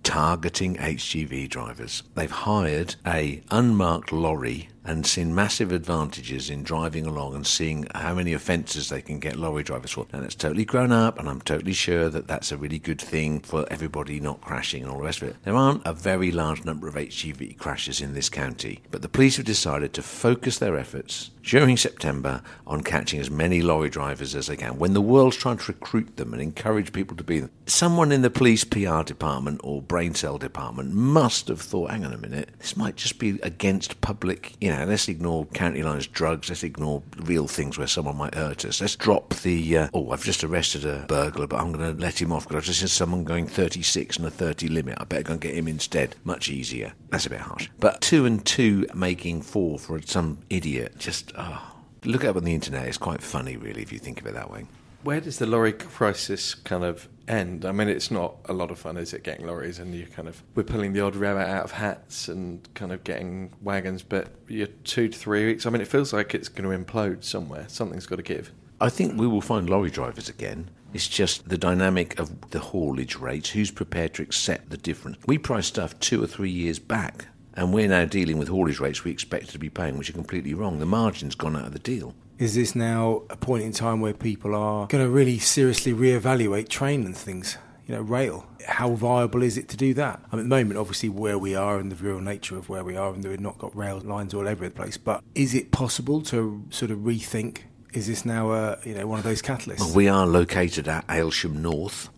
targeting 0.03 0.75
HGV 0.75 1.49
drivers. 1.49 2.03
They've 2.13 2.29
hired 2.29 2.95
a 3.05 3.41
unmarked 3.49 4.11
lorry 4.11 4.69
and 4.85 5.05
seen 5.05 5.33
massive 5.33 5.71
advantages 5.71 6.49
in 6.49 6.63
driving 6.63 7.05
along 7.05 7.35
and 7.35 7.47
seeing 7.47 7.87
how 7.95 8.13
many 8.13 8.33
offences 8.33 8.89
they 8.89 9.01
can 9.01 9.19
get 9.19 9.35
lorry 9.35 9.63
drivers 9.63 9.91
for. 9.91 10.05
And 10.11 10.25
it's 10.25 10.35
totally 10.35 10.65
grown 10.65 10.91
up, 10.91 11.17
and 11.19 11.29
I'm 11.29 11.41
totally 11.41 11.73
sure 11.73 12.09
that 12.09 12.27
that's 12.27 12.51
a 12.51 12.57
really 12.57 12.79
good 12.79 13.01
thing 13.01 13.39
for 13.39 13.65
everybody 13.71 14.19
not 14.19 14.41
crashing 14.41 14.83
and 14.83 14.91
all 14.91 14.97
the 14.97 15.05
rest 15.05 15.21
of 15.21 15.29
it. 15.29 15.37
There 15.43 15.55
aren't 15.55 15.85
a 15.85 15.93
very 15.93 16.31
large 16.31 16.65
number 16.65 16.87
of 16.87 16.95
HGV 16.95 17.57
crashes 17.57 18.01
in 18.01 18.13
this 18.13 18.29
county, 18.29 18.81
but 18.91 19.01
the 19.01 19.09
police 19.09 19.37
have 19.37 19.45
decided 19.45 19.93
to 19.93 20.01
focus 20.01 20.59
their 20.59 20.77
efforts 20.77 21.31
during 21.43 21.77
September 21.77 22.41
on 22.65 22.81
catching 22.81 23.19
as 23.19 23.29
many 23.29 23.61
lorry 23.61 23.89
drivers 23.89 24.33
as 24.35 24.47
they 24.47 24.55
can. 24.55 24.79
When 24.79 24.93
the 24.93 25.01
world's 25.01 25.37
trying 25.37 25.57
to 25.57 25.71
recruit 25.71 26.15
them 26.15 26.33
and 26.33 26.41
encourage 26.41 26.93
people 26.93 27.17
to 27.17 27.23
be 27.23 27.41
them, 27.41 27.51
someone 27.65 28.11
in 28.11 28.21
the 28.21 28.29
police 28.29 28.63
PR 28.63 29.03
department 29.03 29.61
or 29.63 29.81
brain 29.81 30.15
cell 30.15 30.37
department 30.37 30.93
must 30.93 31.47
have 31.49 31.61
thought, 31.61 31.91
hang 31.91 32.05
on 32.05 32.13
a 32.13 32.17
minute, 32.17 32.49
this 32.59 32.77
might 32.77 32.95
just 32.95 33.19
be 33.19 33.39
against 33.43 33.99
public, 34.01 34.53
you 34.61 34.69
know, 34.69 34.72
let's 34.87 35.07
ignore 35.07 35.45
county 35.47 35.83
lines 35.83 36.07
drugs, 36.07 36.49
let's 36.49 36.63
ignore 36.63 37.03
real 37.17 37.47
things 37.47 37.77
where 37.77 37.87
someone 37.87 38.17
might 38.17 38.35
hurt 38.35 38.65
us. 38.65 38.81
Let's 38.81 38.95
drop 38.95 39.33
the, 39.35 39.77
uh, 39.77 39.87
oh, 39.93 40.11
I've 40.11 40.23
just 40.23 40.43
arrested 40.43 40.85
a 40.85 41.05
burglar, 41.07 41.47
but 41.47 41.59
I'm 41.59 41.71
going 41.71 41.95
to 41.95 42.01
let 42.01 42.21
him 42.21 42.31
off 42.31 42.47
because 42.47 42.57
I've 42.57 42.65
just 42.65 42.79
seen 42.79 42.87
someone 42.87 43.23
going 43.23 43.47
36 43.47 44.17
and 44.17 44.27
a 44.27 44.31
30 44.31 44.67
limit. 44.67 44.97
I 44.99 45.05
better 45.05 45.23
go 45.23 45.33
and 45.33 45.41
get 45.41 45.55
him 45.55 45.67
instead. 45.67 46.15
Much 46.23 46.49
easier. 46.49 46.93
That's 47.09 47.25
a 47.25 47.29
bit 47.29 47.39
harsh. 47.39 47.69
But 47.79 48.01
two 48.01 48.25
and 48.25 48.45
two 48.45 48.87
making 48.93 49.41
four 49.43 49.79
for 49.79 50.01
some 50.01 50.39
idiot, 50.49 50.97
just, 50.97 51.31
oh. 51.37 51.69
Look 52.05 52.25
it 52.25 52.27
up 52.27 52.35
on 52.35 52.43
the 52.43 52.53
internet. 52.53 52.85
It's 52.85 52.97
quite 52.97 53.21
funny, 53.21 53.55
really, 53.55 53.81
if 53.81 53.93
you 53.93 53.99
think 53.99 54.19
of 54.19 54.27
it 54.27 54.33
that 54.33 54.51
way. 54.51 54.65
Where 55.03 55.21
does 55.21 55.37
the 55.39 55.45
lorry 55.45 55.73
crisis 55.73 56.53
kind 56.53 56.83
of 56.83 57.07
end? 57.27 57.65
I 57.65 57.71
mean, 57.71 57.87
it's 57.87 58.11
not 58.11 58.35
a 58.45 58.53
lot 58.53 58.71
of 58.71 58.79
fun, 58.79 58.97
is 58.97 59.13
it, 59.13 59.23
getting 59.23 59.45
lorries 59.45 59.79
and 59.79 59.93
you 59.93 60.05
kind 60.07 60.27
of, 60.27 60.43
we're 60.55 60.63
pulling 60.63 60.93
the 60.93 61.01
odd 61.01 61.15
rabbit 61.15 61.47
out 61.47 61.63
of 61.63 61.71
hats 61.71 62.27
and 62.27 62.67
kind 62.73 62.91
of 62.91 63.03
getting 63.03 63.53
wagons, 63.61 64.03
but 64.03 64.27
you're 64.47 64.67
two 64.67 65.09
to 65.09 65.17
three 65.17 65.45
weeks. 65.45 65.65
I 65.65 65.69
mean, 65.69 65.81
it 65.81 65.87
feels 65.87 66.13
like 66.13 66.33
it's 66.35 66.49
going 66.49 66.69
to 66.69 66.83
implode 66.83 67.23
somewhere. 67.23 67.65
Something's 67.67 68.05
got 68.05 68.17
to 68.17 68.23
give. 68.23 68.51
I 68.81 68.89
think 68.89 69.19
we 69.19 69.27
will 69.27 69.41
find 69.41 69.69
lorry 69.69 69.89
drivers 69.89 70.29
again. 70.29 70.69
It's 70.93 71.07
just 71.07 71.49
the 71.49 71.57
dynamic 71.57 72.19
of 72.19 72.51
the 72.51 72.59
haulage 72.59 73.15
rates. 73.15 73.49
Who's 73.49 73.71
prepared 73.71 74.13
to 74.15 74.21
accept 74.21 74.69
the 74.69 74.77
difference? 74.77 75.17
We 75.25 75.37
price 75.37 75.67
stuff 75.67 75.99
two 75.99 76.21
or 76.21 76.27
three 76.27 76.51
years 76.51 76.77
back, 76.79 77.27
and 77.55 77.73
we're 77.73 77.87
now 77.87 78.05
dealing 78.05 78.37
with 78.37 78.49
haulage 78.49 78.79
rates 78.79 79.03
we 79.03 79.11
expected 79.11 79.49
to 79.51 79.59
be 79.59 79.69
paying, 79.69 79.97
which 79.97 80.09
are 80.09 80.13
completely 80.13 80.53
wrong. 80.53 80.79
The 80.79 80.85
margin's 80.85 81.33
gone 81.33 81.55
out 81.55 81.65
of 81.65 81.73
the 81.73 81.79
deal. 81.79 82.13
Is 82.43 82.55
this 82.55 82.75
now 82.75 83.23
a 83.29 83.37
point 83.37 83.63
in 83.63 83.71
time 83.71 84.01
where 84.01 84.13
people 84.13 84.53
are 84.53 84.85
going 84.87 85.01
to 85.01 85.09
really 85.09 85.39
seriously 85.39 85.93
reevaluate 85.93 86.67
train 86.67 87.05
and 87.05 87.15
things? 87.15 87.57
You 87.87 87.95
know, 87.95 88.01
rail. 88.01 88.45
How 88.67 88.89
viable 88.95 89.43
is 89.43 89.57
it 89.57 89.69
to 89.69 89.77
do 89.77 89.93
that? 89.93 90.21
I 90.29 90.35
mean, 90.35 90.47
at 90.47 90.49
the 90.49 90.55
moment, 90.57 90.77
obviously, 90.77 91.07
where 91.07 91.39
we 91.39 91.55
are 91.55 91.79
and 91.79 91.89
the 91.89 91.95
real 91.95 92.19
nature 92.19 92.57
of 92.57 92.67
where 92.67 92.83
we 92.83 92.97
are, 92.97 93.13
and 93.13 93.23
we've 93.23 93.39
not 93.39 93.59
got 93.59 93.73
rail 93.73 94.01
lines 94.01 94.33
all 94.33 94.45
over 94.45 94.65
the 94.65 94.71
place. 94.71 94.97
But 94.97 95.23
is 95.33 95.55
it 95.55 95.71
possible 95.71 96.21
to 96.23 96.65
sort 96.69 96.91
of 96.91 96.99
rethink? 96.99 97.59
Is 97.93 98.07
this 98.07 98.25
now 98.25 98.51
a 98.51 98.77
you 98.83 98.93
know 98.93 99.07
one 99.07 99.19
of 99.19 99.23
those 99.23 99.41
catalysts? 99.41 99.79
Well, 99.79 99.95
we 99.95 100.09
are 100.09 100.27
located 100.27 100.89
at 100.89 101.07
Aylsham 101.07 101.61
North. 101.61 102.09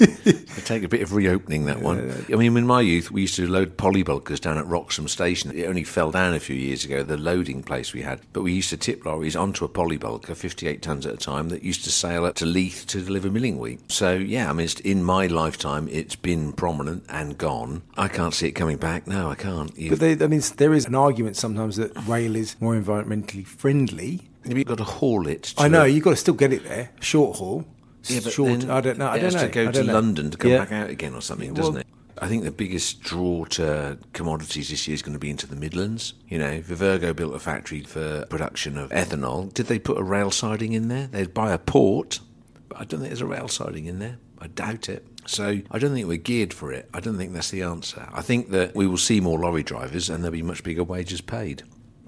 It 0.00 0.64
take 0.64 0.82
a 0.82 0.88
bit 0.88 1.02
of 1.02 1.12
reopening 1.12 1.66
that 1.66 1.80
one. 1.80 2.24
I 2.32 2.36
mean, 2.36 2.56
in 2.56 2.66
my 2.66 2.80
youth, 2.80 3.10
we 3.10 3.22
used 3.22 3.36
to 3.36 3.46
load 3.46 3.76
polybulkers 3.76 4.40
down 4.40 4.58
at 4.58 4.64
Wroxham 4.66 5.08
Station. 5.08 5.50
It 5.52 5.66
only 5.66 5.84
fell 5.84 6.10
down 6.10 6.34
a 6.34 6.40
few 6.40 6.56
years 6.56 6.84
ago, 6.84 7.02
the 7.02 7.16
loading 7.16 7.62
place 7.62 7.92
we 7.92 8.02
had. 8.02 8.20
But 8.32 8.42
we 8.42 8.52
used 8.52 8.70
to 8.70 8.76
tip 8.76 9.04
lorries 9.04 9.36
onto 9.36 9.64
a 9.64 9.68
polybulker, 9.68 10.34
58 10.36 10.82
tons 10.82 11.06
at 11.06 11.14
a 11.14 11.16
time, 11.16 11.48
that 11.50 11.62
used 11.62 11.84
to 11.84 11.92
sail 11.92 12.24
up 12.24 12.34
to 12.36 12.46
Leith 12.46 12.84
to 12.88 13.02
deliver 13.02 13.30
milling 13.30 13.58
wheat. 13.58 13.80
So, 13.90 14.14
yeah, 14.14 14.50
I 14.50 14.52
mean, 14.52 14.64
it's, 14.64 14.80
in 14.80 15.04
my 15.04 15.26
lifetime, 15.26 15.88
it's 15.90 16.16
been 16.16 16.52
prominent 16.52 17.04
and 17.08 17.36
gone. 17.38 17.82
I 17.96 18.08
can't 18.08 18.34
see 18.34 18.48
it 18.48 18.52
coming 18.52 18.76
back. 18.76 19.06
No, 19.06 19.30
I 19.30 19.34
can't. 19.34 19.76
You- 19.78 19.90
But 19.90 20.00
they, 20.00 20.12
I 20.24 20.28
mean, 20.28 20.42
there 20.56 20.74
is 20.74 20.86
an 20.86 20.94
argument 20.94 21.36
sometimes 21.36 21.76
that 21.76 21.92
rail 22.06 22.36
is 22.36 22.56
more 22.60 22.74
environmentally 22.74 23.46
friendly. 23.46 24.28
You've 24.46 24.66
got 24.66 24.76
to 24.78 24.84
haul 24.84 25.26
it. 25.26 25.44
To 25.44 25.62
I 25.62 25.68
know 25.68 25.84
you've 25.84 26.04
got 26.04 26.10
to 26.10 26.16
still 26.16 26.34
get 26.34 26.52
it 26.52 26.64
there, 26.64 26.90
short 27.00 27.38
haul. 27.38 27.64
Yeah, 28.10 28.20
short. 28.20 28.60
then 28.60 28.70
I 28.70 28.80
don't 28.80 28.98
know. 28.98 29.06
I 29.08 29.16
it 29.16 29.20
don't 29.20 29.24
has 29.24 29.34
know. 29.34 29.40
to 29.42 29.48
go 29.48 29.70
to 29.72 29.82
know. 29.84 29.92
London 29.92 30.30
to 30.30 30.36
come 30.38 30.50
Yeah. 30.50 30.58
back 30.58 30.72
out 30.72 30.90
again 30.90 31.14
or 31.14 31.20
something, 31.22 31.48
Yeah, 31.50 31.54
doesn't 31.54 31.72
well- 31.74 31.80
it? 31.80 31.86
I 32.16 32.28
think 32.28 32.44
the 32.44 32.52
biggest 32.52 33.00
draw 33.00 33.44
to 33.46 33.98
commodities 34.12 34.68
this 34.70 34.86
year 34.86 34.94
is 34.94 35.02
going 35.02 35.14
to 35.14 35.18
be 35.18 35.30
into 35.30 35.48
the 35.48 35.56
Midlands. 35.56 36.14
You 36.28 36.38
know, 36.38 36.60
Vivergo 36.60 37.14
built 37.14 37.34
a 37.34 37.40
factory 37.40 37.80
for 37.82 38.24
production 38.26 38.78
of 38.78 38.90
ethanol. 38.90 39.52
Did 39.52 39.66
they 39.66 39.80
put 39.80 39.98
a 39.98 40.02
rail 40.02 40.30
siding 40.30 40.72
in 40.74 40.86
there? 40.88 41.08
They'd 41.08 41.34
buy 41.34 41.52
a 41.52 41.58
port, 41.58 42.20
but 42.68 42.80
I 42.80 42.84
don't 42.84 43.00
think 43.00 43.10
there's 43.10 43.20
a 43.20 43.26
rail 43.26 43.48
siding 43.48 43.86
in 43.86 43.98
there. 43.98 44.18
I 44.38 44.46
doubt 44.46 44.88
it. 44.88 45.04
So 45.26 45.60
I 45.70 45.78
don't 45.78 45.92
think 45.92 46.06
we're 46.06 46.16
geared 46.18 46.52
for 46.54 46.70
it. 46.70 46.88
I 46.94 47.00
don't 47.00 47.16
think 47.16 47.32
that's 47.32 47.50
the 47.50 47.62
answer. 47.62 48.06
I 48.12 48.22
think 48.22 48.50
that 48.50 48.76
we 48.76 48.86
will 48.86 48.96
see 48.98 49.20
more 49.20 49.38
lorry 49.38 49.62
drivers 49.64 50.08
and 50.08 50.22
there'll 50.22 50.32
be 50.32 50.42
much 50.42 50.62
bigger 50.62 50.84
wages 50.84 51.20
paid. 51.20 51.62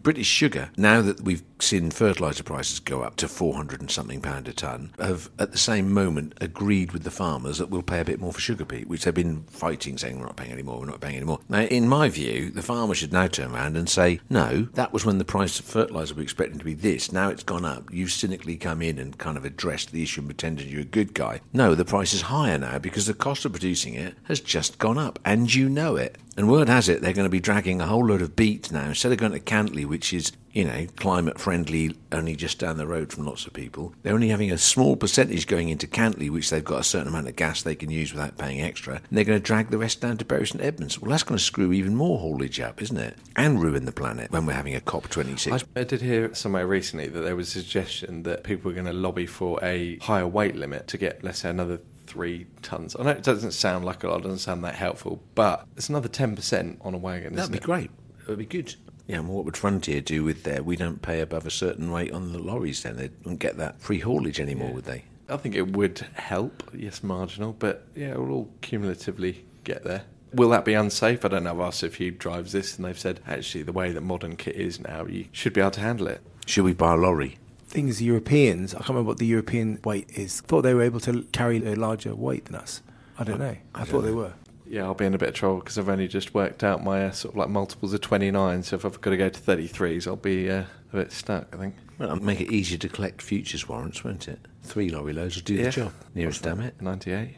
British 0.07 0.29
Sugar, 0.29 0.71
now 0.77 1.03
that 1.03 1.23
we've 1.23 1.43
seen 1.59 1.91
fertiliser 1.91 2.45
prices 2.45 2.79
go 2.79 3.03
up 3.03 3.17
to 3.17 3.27
400 3.27 3.81
and 3.81 3.91
something 3.91 4.21
pound 4.21 4.47
a 4.47 4.53
tonne, 4.53 4.93
have 5.01 5.29
at 5.37 5.51
the 5.51 5.59
same 5.59 5.93
moment 5.93 6.33
agreed 6.41 6.93
with 6.93 7.03
the 7.03 7.11
farmers 7.11 7.59
that 7.59 7.71
we'll 7.71 7.83
pay 7.83 7.99
a 7.99 8.05
bit 8.05 8.21
more 8.21 8.33
for 8.33 8.39
sugar 8.41 8.65
beet, 8.65 8.87
which 8.87 9.03
they've 9.03 9.13
been 9.13 9.43
fighting, 9.49 9.99
saying 9.99 10.21
we're 10.21 10.27
not 10.27 10.37
paying 10.37 10.53
any 10.53 10.63
more, 10.63 10.79
we're 10.79 10.87
not 10.87 11.01
paying 11.01 11.17
any 11.17 11.25
more. 11.25 11.41
Now, 11.49 11.63
in 11.63 11.89
my 11.89 12.09
view, 12.09 12.53
the 12.53 12.63
farmer 12.63 12.95
should 12.95 13.13
now 13.13 13.27
turn 13.27 13.51
around 13.51 13.77
and 13.77 13.89
say, 13.89 14.21
no, 14.31 14.69
that 14.75 14.93
was 14.93 15.05
when 15.05 15.19
the 15.19 15.25
price 15.25 15.59
of 15.59 15.65
fertiliser 15.65 16.15
we 16.15 16.21
were 16.21 16.23
expecting 16.23 16.61
to 16.61 16.65
be 16.65 16.75
this. 16.75 17.11
Now 17.11 17.31
it's 17.31 17.43
gone 17.43 17.65
up. 17.65 17.93
You 17.93 18.07
cynically 18.07 18.57
come 18.57 18.83
in 18.83 19.01
and 19.01 19.19
kind 19.19 19.37
of 19.37 19.45
addressed 19.45 19.91
the 19.91 20.05
issue 20.05 20.21
and 20.21 20.29
pretended 20.29 20.69
you're 20.69 20.83
a 20.83 20.85
good 20.85 21.15
guy. 21.15 21.41
No, 21.53 21.75
the 21.75 21.85
price 21.85 22.15
is 22.15 22.23
higher 22.23 22.59
now 22.59 22.79
because 22.79 23.07
the 23.07 23.15
cost 23.15 23.45
of 23.45 23.51
producing 23.51 23.95
it 23.95 24.15
has 24.29 24.39
just 24.39 24.79
gone 24.79 24.99
up, 24.99 25.19
and 25.25 25.53
you 25.53 25.69
know 25.69 25.97
it. 25.97 26.17
And 26.37 26.51
word 26.51 26.69
has 26.69 26.89
it 26.89 27.01
they're 27.01 27.13
going 27.13 27.27
to 27.27 27.31
be 27.31 27.41
dragging 27.41 27.81
a 27.81 27.87
whole 27.87 28.05
load 28.05 28.21
of 28.23 28.37
beet 28.37 28.71
now 28.71 28.89
instead 28.89 29.13
of 29.13 29.19
going 29.19 29.33
to 29.33 29.41
Cantley, 29.41 29.87
which 29.87 30.13
is 30.13 30.33
you 30.53 30.65
know 30.65 30.87
climate 30.97 31.41
friendly, 31.41 31.97
only 32.13 32.37
just 32.37 32.59
down 32.59 32.77
the 32.77 32.87
road 32.87 33.13
from 33.13 33.25
lots 33.25 33.47
of 33.47 33.53
people. 33.53 33.95
They're 34.03 34.15
only 34.15 34.29
having 34.29 34.53
a 34.53 34.59
small 34.59 34.97
percentage 34.97 35.47
going 35.47 35.71
into 35.71 35.87
Cantley, 35.87 36.31
which 36.31 36.51
they've 36.51 36.65
got 36.65 36.81
a 36.81 36.85
certain 36.85 37.09
amount 37.09 37.29
of 37.29 37.37
gas 37.37 37.63
they 37.63 37.75
can 37.75 37.91
use 37.91 38.13
without 38.13 38.37
paying 38.37 38.61
extra, 38.61 38.97
and 38.97 39.03
they're 39.11 39.25
going 39.25 39.39
to 39.39 39.43
drag 39.43 39.71
the 39.71 39.79
rest 39.79 40.01
down 40.01 40.19
to 40.19 40.25
Bury 40.25 40.47
St 40.47 40.63
Edmunds. 40.63 41.01
Well, 41.01 41.11
that's 41.11 41.23
going 41.23 41.39
to 41.39 41.45
screw 41.45 41.73
even 41.73 41.95
more 41.95 42.19
haulage 42.19 42.61
up, 42.61 42.83
isn't 42.83 42.99
it? 42.99 43.17
And 43.35 43.63
ruin 43.63 43.87
the 43.87 43.93
planet 43.93 44.31
when 44.31 44.45
we're 44.45 44.53
having 44.53 44.75
a 44.75 44.81
COP 44.81 45.09
twenty 45.09 45.37
six. 45.37 45.65
I, 45.75 45.81
I 45.81 45.85
did 45.85 46.03
hear 46.03 46.35
somewhere 46.35 46.67
recently 46.67 47.09
that 47.09 47.21
there 47.21 47.37
was 47.37 47.49
a 47.49 47.61
suggestion 47.61 48.25
that 48.25 48.45
people 48.45 48.71
were 48.71 48.75
going 48.75 48.87
to 48.87 48.93
lobby 48.93 49.27
for 49.27 49.59
a 49.63 49.97
higher 49.99 50.27
weight 50.27 50.57
limit 50.57 50.87
to 50.89 50.99
get, 50.99 51.25
let's 51.25 51.39
say, 51.39 51.51
another 51.51 51.81
three 52.07 52.47
tons. 52.63 52.97
I 52.99 53.03
know 53.03 53.11
it 53.11 53.23
doesn't 53.23 53.53
sound 53.53 53.85
like 53.85 54.05
a 54.05 54.09
lot, 54.09 54.21
it 54.21 54.23
doesn't 54.25 54.39
sound 54.39 54.65
that 54.65 54.75
helpful, 54.75 55.23
but 55.35 55.67
it's 55.77 55.89
another 55.89 56.09
10% 56.09 56.79
on 56.81 56.95
a 56.95 56.99
wagon, 56.99 57.35
That'd 57.35 57.39
isn't 57.45 57.53
be 57.53 57.59
it? 57.59 57.63
great. 57.63 57.91
It 58.21 58.29
would 58.29 58.39
be 58.39 58.47
good. 58.47 58.75
Yeah, 59.07 59.19
and 59.19 59.29
what 59.29 59.45
would 59.45 59.57
Frontier 59.57 60.01
do 60.01 60.25
with 60.25 60.43
their? 60.43 60.63
We 60.63 60.75
don't 60.77 61.01
pay 61.01 61.21
above 61.21 61.47
a 61.47 61.51
certain 61.51 61.93
rate 61.93 62.13
on 62.13 62.33
the 62.33 62.39
lorries. 62.39 62.83
Then 62.83 62.97
they 62.97 63.11
wouldn't 63.23 63.39
get 63.39 63.57
that 63.59 63.81
free 63.81 64.01
haulage 64.01 64.41
anymore, 64.41 64.73
would 64.73 64.85
they? 64.85 65.05
I 65.29 65.37
think 65.37 65.55
it 65.55 65.77
would 65.77 65.99
help, 66.15 66.63
yes, 66.75 67.03
marginal, 67.03 67.53
but 67.53 67.87
yeah, 67.95 68.15
we'll 68.17 68.33
all 68.33 68.51
cumulatively 68.63 69.45
get 69.65 69.85
there. 69.85 70.03
Will 70.33 70.49
that 70.51 70.65
be 70.65 70.75
unsafe? 70.75 71.25
I 71.25 71.29
don't 71.29 71.45
know. 71.45 71.53
I've 71.53 71.69
asked 71.69 71.83
a 71.85 71.89
few 71.91 72.11
drivers 72.11 72.53
this, 72.53 72.77
and 72.77 72.85
they've 72.85 72.99
said 72.99 73.21
actually 73.27 73.63
the 73.63 73.73
way 73.73 73.93
that 73.93 74.01
modern 74.01 74.37
kit 74.37 74.57
is 74.57 74.81
now, 74.81 75.07
you 75.07 75.27
should 75.33 75.53
be 75.53 75.61
able 75.61 75.71
to 75.73 75.81
handle 75.81 76.09
it. 76.09 76.21
Should 76.47 76.65
we 76.65 76.75
buy 76.75 76.95
a 76.95 76.97
lorry? 76.97 77.39
Thing 77.77 77.89
is, 77.89 78.01
Europeans, 78.01 78.75
I 78.75 78.79
can't 78.79 78.89
remember 78.89 79.09
what 79.09 79.19
the 79.19 79.27
European 79.27 79.81
weight 79.85 80.09
is. 80.15 80.41
I 80.43 80.49
thought 80.49 80.63
they 80.63 80.73
were 80.73 80.81
able 80.81 80.99
to 81.01 81.25
carry 81.33 81.59
a 81.59 81.75
larger 81.75 82.15
weight 82.15 82.47
than 82.47 82.55
us. 82.55 82.81
I 83.19 83.25
don't 83.25 83.39
know. 83.39 83.55
I, 83.75 83.85
thought 83.85 84.01
they 84.01 84.13
were. 84.13 84.33
Yeah, 84.67 84.85
I'll 84.85 84.95
be 84.95 85.05
in 85.05 85.13
a 85.13 85.19
bit 85.19 85.29
of 85.29 85.35
trouble 85.35 85.59
because 85.59 85.77
I've 85.77 85.91
only 85.91 86.09
just 86.09 86.33
worked 86.33 86.65
out 86.65 86.83
my 86.83 87.05
uh, 87.05 87.11
sort 87.11 87.35
of 87.35 87.39
like 87.39 87.51
multiples 87.51 87.93
of 87.93 88.01
29. 88.01 88.63
So 88.63 88.77
if 88.77 88.87
I've 88.87 88.99
got 89.03 89.11
to 89.11 89.19
go 89.19 89.29
to 89.29 89.39
33s, 89.39 90.07
I'll 90.07 90.17
be 90.17 90.51
uh, 90.51 90.65
a 90.95 90.97
bit 90.97 91.13
stuck, 91.13 91.55
I 91.55 91.59
think. 91.59 91.75
Well, 91.99 92.13
it'll 92.13 92.25
make 92.25 92.41
it 92.41 92.51
easier 92.51 92.79
to 92.79 92.89
collect 92.89 93.21
futures 93.21 93.69
warrants, 93.69 94.03
won't 94.03 94.27
it? 94.27 94.39
Three 94.63 94.89
lorry 94.89 95.13
loads 95.13 95.37
will 95.37 95.43
do 95.43 95.57
Yeah. 95.57 95.65
the 95.65 95.71
job. 95.71 95.93
Nearest 96.15 96.45
damn 96.45 96.61
it. 96.61 96.81
98. 96.81 97.37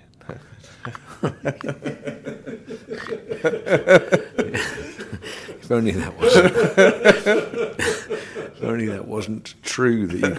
If 5.69 5.73
only 5.73 5.91
that 5.91 6.17
wasn't. 6.17 6.47
if 8.57 8.63
only 8.63 8.87
that 8.87 9.07
wasn't 9.07 9.55
true 9.63 10.07
that 10.07 10.17
you 10.17 10.23
got 10.23 10.39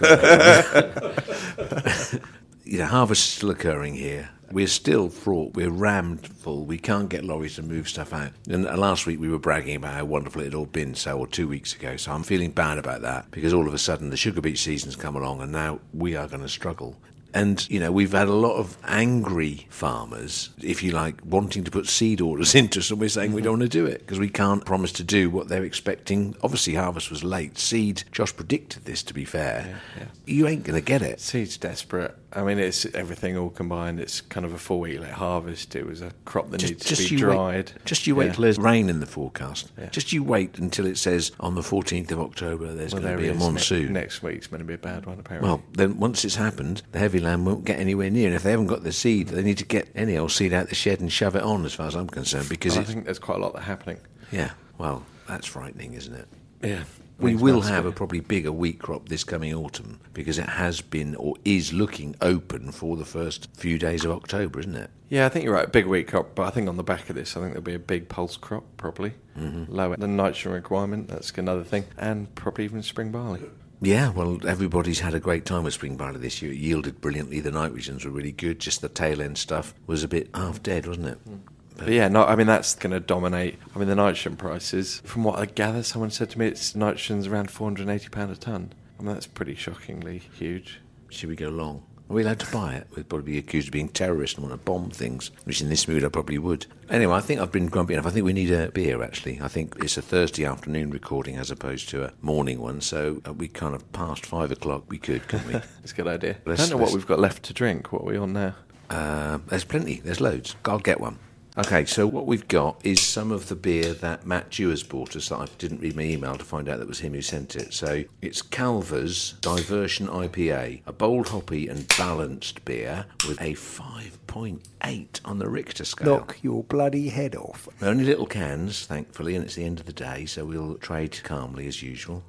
that. 1.70 2.20
you 2.64 2.78
know, 2.78 2.86
harvest's 2.86 3.36
still 3.36 3.50
occurring 3.50 3.94
here. 3.94 4.30
We're 4.50 4.66
still 4.66 5.08
fraught. 5.08 5.54
We're 5.54 5.70
rammed 5.70 6.26
full. 6.26 6.64
We 6.64 6.78
can't 6.78 7.08
get 7.08 7.24
lorries 7.24 7.54
to 7.54 7.62
move 7.62 7.88
stuff 7.88 8.12
out. 8.12 8.32
And 8.48 8.64
last 8.64 9.06
week 9.06 9.20
we 9.20 9.28
were 9.28 9.38
bragging 9.38 9.76
about 9.76 9.94
how 9.94 10.04
wonderful 10.04 10.40
it 10.40 10.46
had 10.46 10.54
all 10.54 10.66
been, 10.66 10.96
so 10.96 11.16
or 11.16 11.28
two 11.28 11.46
weeks 11.46 11.76
ago. 11.76 11.96
So 11.96 12.10
I'm 12.10 12.24
feeling 12.24 12.50
bad 12.50 12.78
about 12.78 13.02
that 13.02 13.30
because 13.30 13.54
all 13.54 13.68
of 13.68 13.74
a 13.74 13.78
sudden 13.78 14.10
the 14.10 14.16
sugar 14.16 14.40
beet 14.40 14.58
season's 14.58 14.96
come 14.96 15.14
along, 15.14 15.42
and 15.42 15.52
now 15.52 15.78
we 15.94 16.16
are 16.16 16.26
going 16.26 16.42
to 16.42 16.48
struggle. 16.48 16.96
And, 17.32 17.68
you 17.70 17.78
know, 17.80 17.92
we've 17.92 18.12
had 18.12 18.28
a 18.28 18.32
lot 18.34 18.56
of 18.56 18.76
angry 18.84 19.66
farmers, 19.70 20.50
if 20.62 20.82
you 20.82 20.90
like, 20.92 21.20
wanting 21.24 21.64
to 21.64 21.70
put 21.70 21.86
seed 21.86 22.20
orders 22.20 22.54
into 22.60 22.80
us, 22.80 22.90
and 22.90 23.00
we're 23.00 23.08
saying 23.08 23.32
we 23.32 23.42
don't 23.42 23.58
want 23.58 23.70
to 23.70 23.78
do 23.78 23.86
it 23.86 24.00
because 24.00 24.18
we 24.18 24.28
can't 24.28 24.64
promise 24.64 24.92
to 24.92 25.04
do 25.04 25.30
what 25.30 25.48
they're 25.48 25.64
expecting. 25.64 26.34
Obviously, 26.42 26.74
harvest 26.74 27.10
was 27.10 27.22
late. 27.24 27.58
Seed, 27.58 28.04
Josh 28.12 28.34
predicted 28.34 28.84
this, 28.84 29.02
to 29.04 29.14
be 29.14 29.24
fair. 29.24 29.80
yeah. 29.96 30.04
You 30.26 30.46
ain't 30.48 30.64
going 30.64 30.80
to 30.80 30.84
get 30.84 31.02
it. 31.02 31.20
Seed's 31.20 31.56
desperate. 31.56 32.16
I 32.32 32.42
mean, 32.44 32.60
it's 32.60 32.86
everything 32.94 33.36
all 33.36 33.50
combined. 33.50 33.98
It's 33.98 34.20
kind 34.20 34.46
of 34.46 34.52
a 34.52 34.58
four 34.58 34.78
week 34.80 35.00
late 35.00 35.10
harvest. 35.10 35.74
It 35.74 35.84
was 35.84 36.00
a 36.00 36.12
crop 36.24 36.50
that 36.50 36.62
needs 36.62 36.84
to 36.86 36.96
be 36.96 37.16
dried. 37.16 37.72
Wait, 37.74 37.84
just 37.84 38.06
you 38.06 38.14
wait 38.14 38.26
Yeah. 38.26 38.32
till 38.34 38.42
there's 38.42 38.58
rain 38.58 38.88
in 38.88 39.00
the 39.00 39.06
forecast. 39.06 39.72
Yeah. 39.76 39.88
Just 39.88 40.12
you 40.12 40.22
wait 40.22 40.56
until 40.58 40.86
it 40.86 40.96
says 40.96 41.32
on 41.40 41.56
the 41.56 41.62
14th 41.62 42.12
of 42.12 42.20
October 42.20 42.72
there's 42.72 42.92
Well, 42.92 43.02
going 43.02 43.16
there 43.16 43.16
to 43.16 43.22
be 43.22 43.28
a 43.28 43.32
is. 43.32 43.38
Ne- 43.38 43.44
monsoon. 43.44 43.92
next 43.92 44.22
week's 44.22 44.46
going 44.46 44.60
to 44.60 44.64
be 44.64 44.74
a 44.74 44.78
bad 44.78 45.06
one, 45.06 45.18
apparently. 45.18 45.48
Well, 45.48 45.62
then 45.72 45.98
once 45.98 46.24
it's 46.24 46.36
happened, 46.36 46.82
the 46.92 47.00
heavy 47.00 47.18
land 47.20 47.46
won't 47.46 47.64
get 47.64 47.78
anywhere 47.78 48.10
near. 48.10 48.26
And 48.26 48.36
if 48.36 48.42
they 48.42 48.50
haven't 48.50 48.66
got 48.66 48.82
the 48.82 48.92
seed, 48.92 49.28
they 49.28 49.42
need 49.42 49.58
to 49.58 49.64
get 49.64 49.88
any 49.94 50.16
old 50.16 50.32
seed 50.32 50.52
out 50.52 50.68
the 50.68 50.74
shed 50.74 51.00
and 51.00 51.12
shove 51.12 51.36
it 51.36 51.42
on, 51.42 51.64
as 51.64 51.74
far 51.74 51.86
as 51.86 51.94
I'm 51.94 52.08
concerned. 52.08 52.48
Because 52.48 52.76
I 52.76 52.84
think 52.84 53.04
there's 53.04 53.18
quite 53.18 53.38
a 53.38 53.40
lot 53.40 53.54
that 53.54 53.62
happening. 53.62 53.98
yeah, 54.32 54.52
well, 54.78 55.04
that's 55.28 55.46
frightening, 55.46 55.94
isn't 55.94 56.14
it? 56.14 56.28
Yeah. 56.62 56.84
We 57.18 57.34
will 57.34 57.60
have 57.60 57.84
a 57.84 57.92
probably 57.92 58.20
bigger 58.20 58.50
wheat 58.50 58.78
crop 58.78 59.10
this 59.10 59.24
coming 59.24 59.52
autumn 59.54 60.00
because 60.14 60.38
it 60.38 60.48
has 60.48 60.80
been 60.80 61.14
or 61.16 61.36
is 61.44 61.70
looking 61.70 62.16
open 62.22 62.72
for 62.72 62.96
the 62.96 63.04
first 63.04 63.48
few 63.54 63.78
days 63.78 64.06
of 64.06 64.10
October, 64.10 64.60
isn't 64.60 64.74
it? 64.74 64.90
Yeah, 65.10 65.26
I 65.26 65.28
think 65.28 65.44
you're 65.44 65.52
right. 65.52 65.70
Big 65.70 65.84
wheat 65.84 66.08
crop, 66.08 66.34
but 66.34 66.46
I 66.46 66.50
think 66.50 66.66
on 66.66 66.78
the 66.78 66.82
back 66.82 67.10
of 67.10 67.16
this, 67.16 67.36
I 67.36 67.40
think 67.40 67.52
there'll 67.52 67.62
be 67.62 67.74
a 67.74 67.78
big 67.78 68.08
pulse 68.08 68.38
crop, 68.38 68.64
probably. 68.78 69.12
Mm-hmm. 69.38 69.70
Lower 69.70 69.96
the 69.96 70.08
nitrogen 70.08 70.52
requirement, 70.52 71.08
that's 71.08 71.30
another 71.32 71.64
thing. 71.64 71.84
And 71.98 72.34
probably 72.34 72.64
even 72.64 72.82
spring 72.82 73.10
barley. 73.12 73.42
Yeah, 73.82 74.10
well, 74.10 74.46
everybody's 74.46 75.00
had 75.00 75.14
a 75.14 75.20
great 75.20 75.46
time 75.46 75.64
with 75.64 75.72
spring 75.72 75.96
barley 75.96 76.20
this 76.20 76.42
year. 76.42 76.52
It 76.52 76.58
yielded 76.58 77.00
brilliantly. 77.00 77.40
The 77.40 77.50
nitrogens 77.50 78.04
were 78.04 78.10
really 78.10 78.32
good. 78.32 78.58
Just 78.58 78.82
the 78.82 78.90
tail 78.90 79.22
end 79.22 79.38
stuff 79.38 79.74
was 79.86 80.04
a 80.04 80.08
bit 80.08 80.28
half 80.34 80.62
dead, 80.62 80.86
wasn't 80.86 81.06
it? 81.06 81.28
Mm. 81.28 81.40
But 81.78 81.88
yeah, 81.88 82.08
no, 82.08 82.24
I 82.26 82.36
mean, 82.36 82.46
that's 82.46 82.74
going 82.74 82.92
to 82.92 83.00
dominate. 83.00 83.58
I 83.74 83.78
mean, 83.78 83.88
the 83.88 83.94
nitrogen 83.94 84.36
prices, 84.36 85.00
from 85.06 85.24
what 85.24 85.38
I 85.38 85.46
gather, 85.46 85.82
someone 85.82 86.10
said 86.10 86.28
to 86.30 86.38
me 86.38 86.46
it's 86.46 86.76
nitrogen's 86.76 87.26
around 87.26 87.48
£480 87.48 88.30
a 88.30 88.36
tonne. 88.36 88.72
I 88.98 89.02
mean, 89.02 89.14
that's 89.14 89.26
pretty 89.26 89.54
shockingly 89.54 90.18
huge. 90.18 90.80
Should 91.08 91.30
we 91.30 91.36
go 91.36 91.48
long? 91.48 91.82
Are 92.10 92.14
we 92.14 92.22
allowed 92.22 92.40
to 92.40 92.50
buy 92.50 92.74
it? 92.74 92.88
We'd 92.96 93.08
probably 93.08 93.32
be 93.34 93.38
accused 93.38 93.68
of 93.68 93.72
being 93.72 93.88
terrorists 93.88 94.36
and 94.36 94.44
want 94.44 94.60
to 94.60 94.64
bomb 94.64 94.90
things, 94.90 95.30
which 95.44 95.60
in 95.60 95.68
this 95.68 95.86
mood 95.86 96.04
I 96.04 96.08
probably 96.08 96.38
would. 96.38 96.66
Anyway, 96.88 97.14
I 97.14 97.20
think 97.20 97.40
I've 97.40 97.52
been 97.52 97.68
grumpy 97.68 97.94
enough. 97.94 98.06
I 98.06 98.10
think 98.10 98.26
we 98.26 98.32
need 98.32 98.50
a 98.50 98.68
beer, 98.72 99.00
actually. 99.00 99.40
I 99.40 99.46
think 99.46 99.76
it's 99.78 99.96
a 99.96 100.02
Thursday 100.02 100.44
afternoon 100.44 100.90
recording 100.90 101.36
as 101.36 101.52
opposed 101.52 101.88
to 101.90 102.02
a 102.06 102.12
morning 102.20 102.60
one, 102.60 102.80
so 102.80 103.22
uh, 103.28 103.32
we 103.32 103.46
kind 103.46 103.76
of 103.76 103.92
past 103.92 104.26
five 104.26 104.50
o'clock. 104.50 104.86
We 104.88 104.98
could, 104.98 105.28
couldn't 105.28 105.46
we? 105.46 105.54
It's 105.84 105.92
a 105.92 105.94
good 105.94 106.08
idea. 106.08 106.32
I 106.44 106.50
Let's- 106.50 106.68
don't 106.68 106.76
know 106.76 106.84
what 106.84 106.92
we've 106.92 107.06
got 107.06 107.20
left 107.20 107.44
to 107.44 107.54
drink. 107.54 107.92
What 107.92 108.02
are 108.02 108.06
we 108.06 108.16
on 108.16 108.32
now? 108.32 108.56
Uh, 108.90 109.38
there's 109.46 109.62
plenty. 109.64 110.00
There's 110.00 110.20
loads. 110.20 110.56
I'll 110.64 110.80
get 110.80 111.00
one. 111.00 111.16
Okay, 111.60 111.84
so 111.84 112.06
what 112.06 112.26
we've 112.26 112.48
got 112.48 112.80
is 112.84 113.02
some 113.02 113.30
of 113.30 113.50
the 113.50 113.54
beer 113.54 113.92
that 113.92 114.24
Matt 114.24 114.48
Dewars 114.48 114.82
bought 114.82 115.14
us 115.14 115.28
that 115.28 115.36
I 115.36 115.46
didn't 115.58 115.82
read 115.82 115.94
my 115.94 116.04
email 116.04 116.34
to 116.36 116.44
find 116.44 116.70
out 116.70 116.78
that 116.78 116.88
was 116.88 117.00
him 117.00 117.12
who 117.12 117.20
sent 117.20 117.54
it. 117.54 117.74
So 117.74 118.04
it's 118.22 118.40
Calvors 118.40 119.34
Diversion 119.42 120.06
IPA, 120.08 120.80
a 120.86 120.92
bold 120.92 121.28
hoppy 121.28 121.68
and 121.68 121.86
balanced 121.98 122.64
beer 122.64 123.04
with 123.28 123.38
a 123.42 123.52
5.8 123.52 125.20
on 125.22 125.38
the 125.38 125.50
Richter 125.50 125.84
scale. 125.84 126.06
Knock 126.06 126.38
your 126.40 126.64
bloody 126.64 127.10
head 127.10 127.36
off. 127.36 127.68
They're 127.78 127.90
only 127.90 128.04
little 128.04 128.24
cans, 128.24 128.86
thankfully, 128.86 129.36
and 129.36 129.44
it's 129.44 129.56
the 129.56 129.64
end 129.64 129.80
of 129.80 129.86
the 129.86 129.92
day, 129.92 130.24
so 130.24 130.46
we'll 130.46 130.76
trade 130.76 131.22
calmly 131.24 131.66
as 131.66 131.82
usual. 131.82 132.22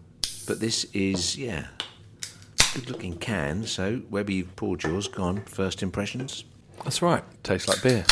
But 0.45 0.59
this 0.59 0.83
is, 0.91 1.37
yeah, 1.37 1.67
good 2.73 2.89
looking 2.89 3.15
can. 3.15 3.63
So, 3.63 4.01
Webby, 4.09 4.33
you've 4.33 4.57
poured 4.57 4.83
yours. 4.83 5.07
Gone. 5.07 5.45
First 5.45 5.81
impressions? 5.81 6.43
That's 6.83 7.01
right. 7.01 7.23
Tastes 7.43 7.69
like 7.69 7.81
beer. 7.81 8.03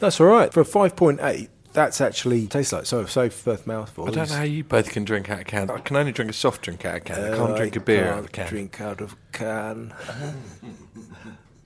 That's 0.00 0.20
all 0.20 0.26
right. 0.26 0.52
For 0.52 0.60
a 0.60 0.64
5.8, 0.64 1.48
that's 1.72 2.00
actually 2.00 2.46
tastes 2.46 2.72
like 2.72 2.86
so 2.86 3.04
so 3.04 3.28
first 3.28 3.66
mouthful. 3.66 4.08
I 4.08 4.10
don't 4.10 4.30
know 4.30 4.36
how 4.36 4.42
you 4.44 4.64
both 4.64 4.90
can 4.90 5.04
drink 5.04 5.28
out 5.30 5.40
of 5.40 5.46
cans. 5.46 5.70
I 5.70 5.78
can 5.78 5.96
only 5.96 6.12
drink 6.12 6.30
a 6.30 6.34
soft 6.34 6.62
drink 6.62 6.84
out 6.86 6.96
of 6.96 7.04
can. 7.04 7.32
I 7.32 7.36
can't 7.36 7.52
uh, 7.52 7.56
drink 7.56 7.76
a 7.76 7.80
beer 7.80 8.08
out 8.12 8.18
of 8.20 8.24
a 8.26 8.28
can. 8.28 8.48
Drink 8.48 8.80
out 8.80 9.00
of 9.00 9.14
can. 9.32 9.92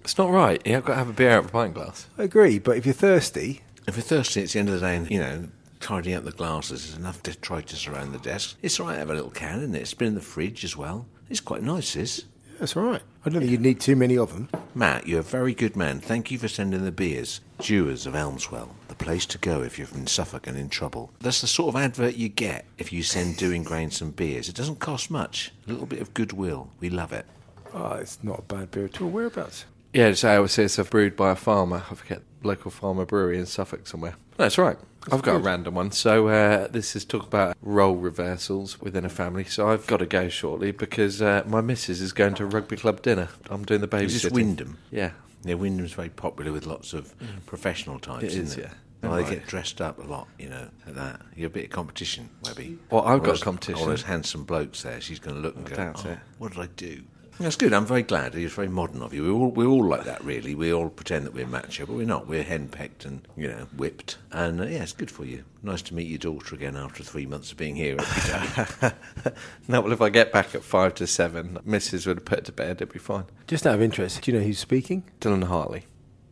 It's 0.02 0.16
not 0.16 0.30
right. 0.30 0.66
You've 0.66 0.84
got 0.84 0.94
to 0.94 0.98
have 0.98 1.10
a 1.10 1.12
beer 1.12 1.30
out 1.32 1.44
of 1.44 1.50
a 1.50 1.52
pint 1.52 1.74
glass. 1.74 2.06
I 2.16 2.22
agree, 2.22 2.58
but 2.58 2.76
if 2.78 2.86
you're 2.86 2.94
thirsty, 2.94 3.60
If 3.86 3.96
you're 3.96 4.02
thirsty, 4.02 4.40
it's 4.40 4.54
the 4.54 4.58
end 4.58 4.68
of 4.70 4.74
the 4.76 4.80
day, 4.80 4.96
and 4.96 5.10
you 5.10 5.18
know, 5.18 5.48
tidying 5.78 6.16
up 6.16 6.24
the 6.24 6.32
glasses 6.32 6.88
is 6.88 6.96
enough 6.96 7.22
detritus 7.22 7.86
around 7.86 8.12
the 8.12 8.18
desk. 8.18 8.56
It's 8.62 8.80
all 8.80 8.86
right 8.86 8.94
to 8.94 8.98
have 9.00 9.10
a 9.10 9.14
little 9.14 9.30
can, 9.30 9.58
isn't 9.58 9.74
it? 9.74 9.80
It's 9.82 9.94
been 9.94 10.08
in 10.08 10.14
the 10.14 10.20
fridge 10.22 10.64
as 10.64 10.74
well. 10.76 11.06
It's 11.28 11.40
quite 11.40 11.62
nice, 11.62 11.94
this. 11.94 12.24
that's 12.58 12.76
all 12.76 12.84
right. 12.84 13.02
I 13.24 13.28
don't 13.28 13.40
think 13.40 13.50
you'd 13.50 13.60
need 13.60 13.80
too 13.80 13.96
many 13.96 14.16
of 14.16 14.32
them. 14.32 14.48
Matt, 14.74 15.06
you're 15.06 15.20
a 15.20 15.22
very 15.22 15.52
good 15.52 15.76
man. 15.76 16.00
Thank 16.00 16.30
you 16.30 16.38
for 16.38 16.48
sending 16.48 16.84
the 16.84 16.90
beers. 16.92 17.42
Dewars 17.58 18.06
of 18.06 18.14
Elmswell, 18.14 18.70
the 18.88 18.94
place 18.94 19.26
to 19.26 19.36
go 19.38 19.62
if 19.62 19.76
you're 19.78 19.86
from 19.86 20.06
Suffolk 20.06 20.46
and 20.46 20.56
in 20.56 20.70
trouble. 20.70 21.10
That's 21.20 21.42
the 21.42 21.46
sort 21.46 21.74
of 21.74 21.80
advert 21.80 22.16
you 22.16 22.30
get 22.30 22.64
if 22.78 22.94
you 22.94 23.02
send 23.02 23.36
Dewing 23.36 23.62
Grain 23.62 23.90
some 23.90 24.12
beers. 24.12 24.48
It 24.48 24.54
doesn't 24.54 24.78
cost 24.78 25.10
much. 25.10 25.52
A 25.66 25.70
little 25.70 25.86
bit 25.86 26.00
of 26.00 26.14
goodwill. 26.14 26.70
We 26.80 26.88
love 26.88 27.12
it. 27.12 27.26
Oh, 27.74 27.92
it's 27.92 28.18
not 28.22 28.38
a 28.38 28.42
bad 28.42 28.70
beer 28.70 28.86
at 28.86 29.00
all. 29.02 29.10
Whereabouts? 29.10 29.66
Yeah, 29.92 30.12
so 30.14 30.30
I 30.30 30.36
always 30.36 30.52
say 30.52 30.64
it's 30.64 30.78
a 30.78 30.84
brewed 30.84 31.14
by 31.14 31.30
a 31.32 31.36
farmer. 31.36 31.82
I 31.90 31.94
forget 31.94 32.22
local 32.42 32.70
farmer 32.70 33.04
brewery 33.04 33.38
in 33.38 33.44
Suffolk 33.44 33.86
somewhere. 33.86 34.14
That's 34.38 34.56
right. 34.56 34.78
I've 35.10 35.22
got 35.22 35.36
a 35.36 35.38
random 35.38 35.74
one. 35.74 35.92
So 35.92 36.28
uh, 36.28 36.68
this 36.68 36.94
is 36.94 37.04
talk 37.04 37.26
about 37.26 37.56
role 37.62 37.96
reversals 37.96 38.80
within 38.80 39.04
a 39.04 39.08
family. 39.08 39.44
So 39.44 39.68
I've 39.68 39.86
got 39.86 39.98
to 39.98 40.06
go 40.06 40.28
shortly 40.28 40.72
because 40.72 41.22
uh, 41.22 41.42
my 41.46 41.60
missus 41.60 42.00
is 42.00 42.12
going 42.12 42.34
to 42.34 42.44
a 42.44 42.46
rugby 42.46 42.76
club 42.76 43.00
dinner. 43.02 43.28
I'm 43.48 43.64
doing 43.64 43.80
the 43.80 43.88
babysitting. 43.88 44.02
Is 44.04 44.22
this 44.22 44.32
Wymondham? 44.32 44.76
Yeah. 44.90 45.12
Yeah, 45.42 45.54
Wymondham's 45.54 45.94
very 45.94 46.10
popular 46.10 46.52
with 46.52 46.66
lots 46.66 46.92
of 46.92 47.14
professional 47.46 47.98
types, 47.98 48.24
It 48.24 48.28
isn't 48.32 48.42
is, 48.44 48.56
it? 48.58 48.60
yeah. 48.64 48.72
Well, 49.02 49.12
they 49.16 49.22
Right. 49.22 49.30
get 49.38 49.46
dressed 49.46 49.80
up 49.80 49.98
a 49.98 50.02
lot, 50.06 50.28
you 50.38 50.50
know, 50.50 50.68
at 50.86 50.94
that. 50.96 51.22
You're 51.34 51.46
a 51.46 51.50
bit 51.50 51.64
of 51.64 51.70
competition, 51.70 52.28
Webby. 52.44 52.76
Well, 52.90 53.00
I've 53.00 53.12
All 53.12 53.18
got 53.20 53.26
those- 53.28 53.42
competition. 53.42 53.80
All 53.80 53.86
those 53.88 54.02
handsome 54.02 54.44
blokes 54.44 54.82
there. 54.82 55.00
She's 55.00 55.18
going 55.18 55.36
to 55.36 55.40
look 55.40 55.56
and 55.56 55.64
go, 55.64 55.74
doubt 55.76 56.02
oh, 56.06 56.10
it. 56.10 56.18
what 56.36 56.52
did 56.52 56.60
I 56.60 56.66
do? 56.76 57.02
That's 57.40 57.56
good. 57.56 57.72
I'm 57.72 57.86
very 57.86 58.02
glad. 58.02 58.34
It's 58.34 58.52
very 58.52 58.68
modern 58.68 59.00
of 59.00 59.14
you. 59.14 59.22
We're 59.22 59.40
all, 59.40 59.50
we're 59.50 59.66
all 59.66 59.88
like 59.88 60.04
that, 60.04 60.22
really. 60.22 60.54
We 60.54 60.74
all 60.74 60.90
pretend 60.90 61.24
that 61.24 61.32
we're 61.32 61.46
macho, 61.46 61.86
but 61.86 61.96
we're 61.96 62.04
not. 62.06 62.26
We're 62.26 62.44
henpecked 62.44 63.06
and, 63.06 63.26
you 63.34 63.48
know, 63.48 63.66
whipped. 63.74 64.18
And, 64.30 64.60
uh, 64.60 64.64
yeah, 64.64 64.82
it's 64.82 64.92
good 64.92 65.10
for 65.10 65.24
you. 65.24 65.44
Nice 65.62 65.80
to 65.82 65.94
meet 65.94 66.06
your 66.06 66.18
daughter 66.18 66.54
again 66.54 66.76
after 66.76 67.02
three 67.02 67.24
months 67.24 67.50
of 67.50 67.56
being 67.56 67.76
here 67.76 67.96
every 67.98 68.90
day. 68.90 68.94
no, 69.68 69.80
well, 69.80 69.92
if 69.92 70.02
I 70.02 70.10
get 70.10 70.32
back 70.32 70.54
at 70.54 70.62
five 70.62 70.94
to 70.96 71.06
seven, 71.06 71.58
Mrs. 71.66 72.06
would 72.06 72.18
have 72.18 72.24
put 72.26 72.44
to 72.44 72.52
bed. 72.52 72.72
It'd 72.82 72.92
be 72.92 72.98
fine. 72.98 73.24
Just 73.46 73.66
out 73.66 73.74
of 73.74 73.80
interest, 73.80 74.20
do 74.20 74.30
you 74.30 74.38
know 74.38 74.44
who's 74.44 74.58
speaking? 74.58 75.04
Dylan 75.22 75.44
Hartley. 75.44 75.86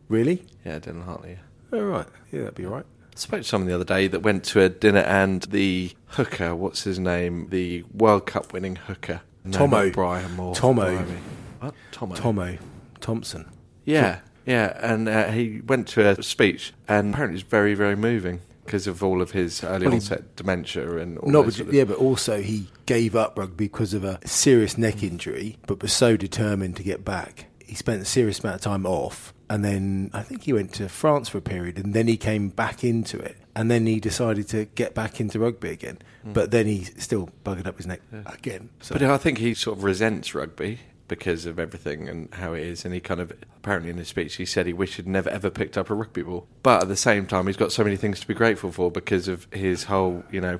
Really? 0.09 0.45
Yeah, 0.63 0.77
Dylan 0.77 1.05
Hartley. 1.05 1.31
Yeah. 1.31 1.79
Oh, 1.79 1.83
right. 1.85 2.07
Yeah, 2.31 2.41
that'd 2.41 2.55
be 2.55 2.67
all 2.67 2.73
right. 2.73 2.85
I 3.13 3.19
spoke 3.19 3.41
to 3.41 3.47
someone 3.47 3.67
the 3.67 3.73
other 3.73 3.83
day 3.83 4.07
that 4.07 4.19
went 4.21 4.43
to 4.45 4.61
a 4.61 4.69
dinner 4.69 4.99
and 4.99 5.41
the 5.41 5.91
hooker, 6.09 6.55
what's 6.55 6.83
his 6.83 6.99
name? 6.99 7.47
The 7.49 7.83
World 7.93 8.27
Cup 8.27 8.53
winning 8.53 8.75
hooker. 8.75 9.21
No, 9.51 9.57
Tomo. 9.57 9.83
not 9.85 9.93
Brian 9.93 10.35
Moore. 10.35 10.55
Tomo. 10.55 10.85
Blimey. 10.97 11.17
What? 11.59 11.73
Tomo. 11.91 12.15
Tomo 12.15 12.57
Thompson. 13.01 13.49
Yeah, 13.85 14.19
yeah. 14.45 14.77
And 14.81 15.07
uh, 15.09 15.29
he 15.31 15.61
went 15.61 15.87
to 15.89 16.07
a 16.07 16.23
speech 16.23 16.73
and 16.87 17.13
apparently 17.13 17.39
it's 17.39 17.49
very, 17.49 17.73
very 17.73 17.95
moving 17.95 18.41
because 18.65 18.85
of 18.87 19.03
all 19.03 19.21
of 19.21 19.31
his 19.31 19.63
early 19.63 19.85
Well, 19.85 19.91
he- 19.91 19.97
onset 19.97 20.35
dementia 20.35 20.97
and 20.97 21.17
all 21.17 21.29
No, 21.29 21.41
those 21.41 21.53
but, 21.53 21.57
sort 21.57 21.67
of- 21.69 21.73
yeah, 21.73 21.83
but 21.85 21.97
also 21.97 22.41
he 22.41 22.67
gave 22.85 23.15
up 23.15 23.37
rugby 23.37 23.65
because 23.65 23.93
of 23.93 24.03
a 24.03 24.19
serious 24.27 24.77
neck 24.77 25.01
injury, 25.03 25.57
but 25.65 25.81
was 25.81 25.91
so 25.91 26.15
determined 26.15 26.75
to 26.77 26.83
get 26.83 27.03
back. 27.03 27.45
He 27.65 27.73
spent 27.75 28.01
a 28.01 28.05
serious 28.05 28.39
amount 28.39 28.55
of 28.57 28.61
time 28.61 28.85
off, 28.85 29.33
and 29.49 29.65
then 29.65 30.11
I 30.13 30.21
think 30.21 30.43
he 30.43 30.53
went 30.53 30.73
to 30.73 30.87
France 30.89 31.29
for 31.29 31.39
a 31.39 31.41
period, 31.41 31.77
and 31.77 31.93
then 31.95 32.07
he 32.07 32.15
came 32.17 32.49
back 32.49 32.83
into 32.83 33.17
it, 33.19 33.37
and 33.55 33.69
then 33.69 33.85
he 33.85 33.99
decided 33.99 34.47
to 34.49 34.65
get 34.65 34.93
back 34.93 35.19
into 35.19 35.39
rugby 35.39 35.69
again. 35.69 35.99
Hmm. 36.23 36.33
But 36.33 36.51
then 36.51 36.67
he 36.67 36.83
still 36.83 37.29
buggered 37.43 37.67
up 37.67 37.77
his 37.77 37.87
neck 37.87 38.01
again. 38.25 38.69
So 38.81 38.93
But 38.95 39.03
I 39.03 39.17
think 39.17 39.37
he 39.37 39.53
sort 39.53 39.77
of 39.77 39.83
resents 39.83 40.33
rugby 40.33 40.79
because 41.09 41.45
of 41.45 41.59
everything 41.59 42.07
and 42.07 42.33
how 42.35 42.53
it 42.53 42.63
is. 42.63 42.85
And 42.85 42.93
he 42.93 43.01
kind 43.01 43.19
of, 43.19 43.33
apparently 43.57 43.89
in 43.89 43.97
his 43.97 44.07
speech, 44.07 44.35
he 44.35 44.45
said 44.45 44.65
he 44.65 44.73
wished 44.73 44.95
he'd 44.95 45.07
never 45.07 45.29
ever 45.29 45.49
picked 45.49 45.77
up 45.77 45.89
a 45.89 45.93
rugby 45.93 46.21
ball. 46.21 46.47
But 46.63 46.83
at 46.83 46.87
the 46.87 46.95
same 46.95 47.25
time, 47.25 47.47
he's 47.47 47.57
got 47.57 47.73
so 47.73 47.83
many 47.83 47.97
things 47.97 48.21
to 48.21 48.27
be 48.27 48.33
grateful 48.33 48.71
for 48.71 48.89
because 48.89 49.27
of 49.27 49.47
his 49.51 49.85
whole, 49.85 50.23
you 50.31 50.39
know, 50.39 50.59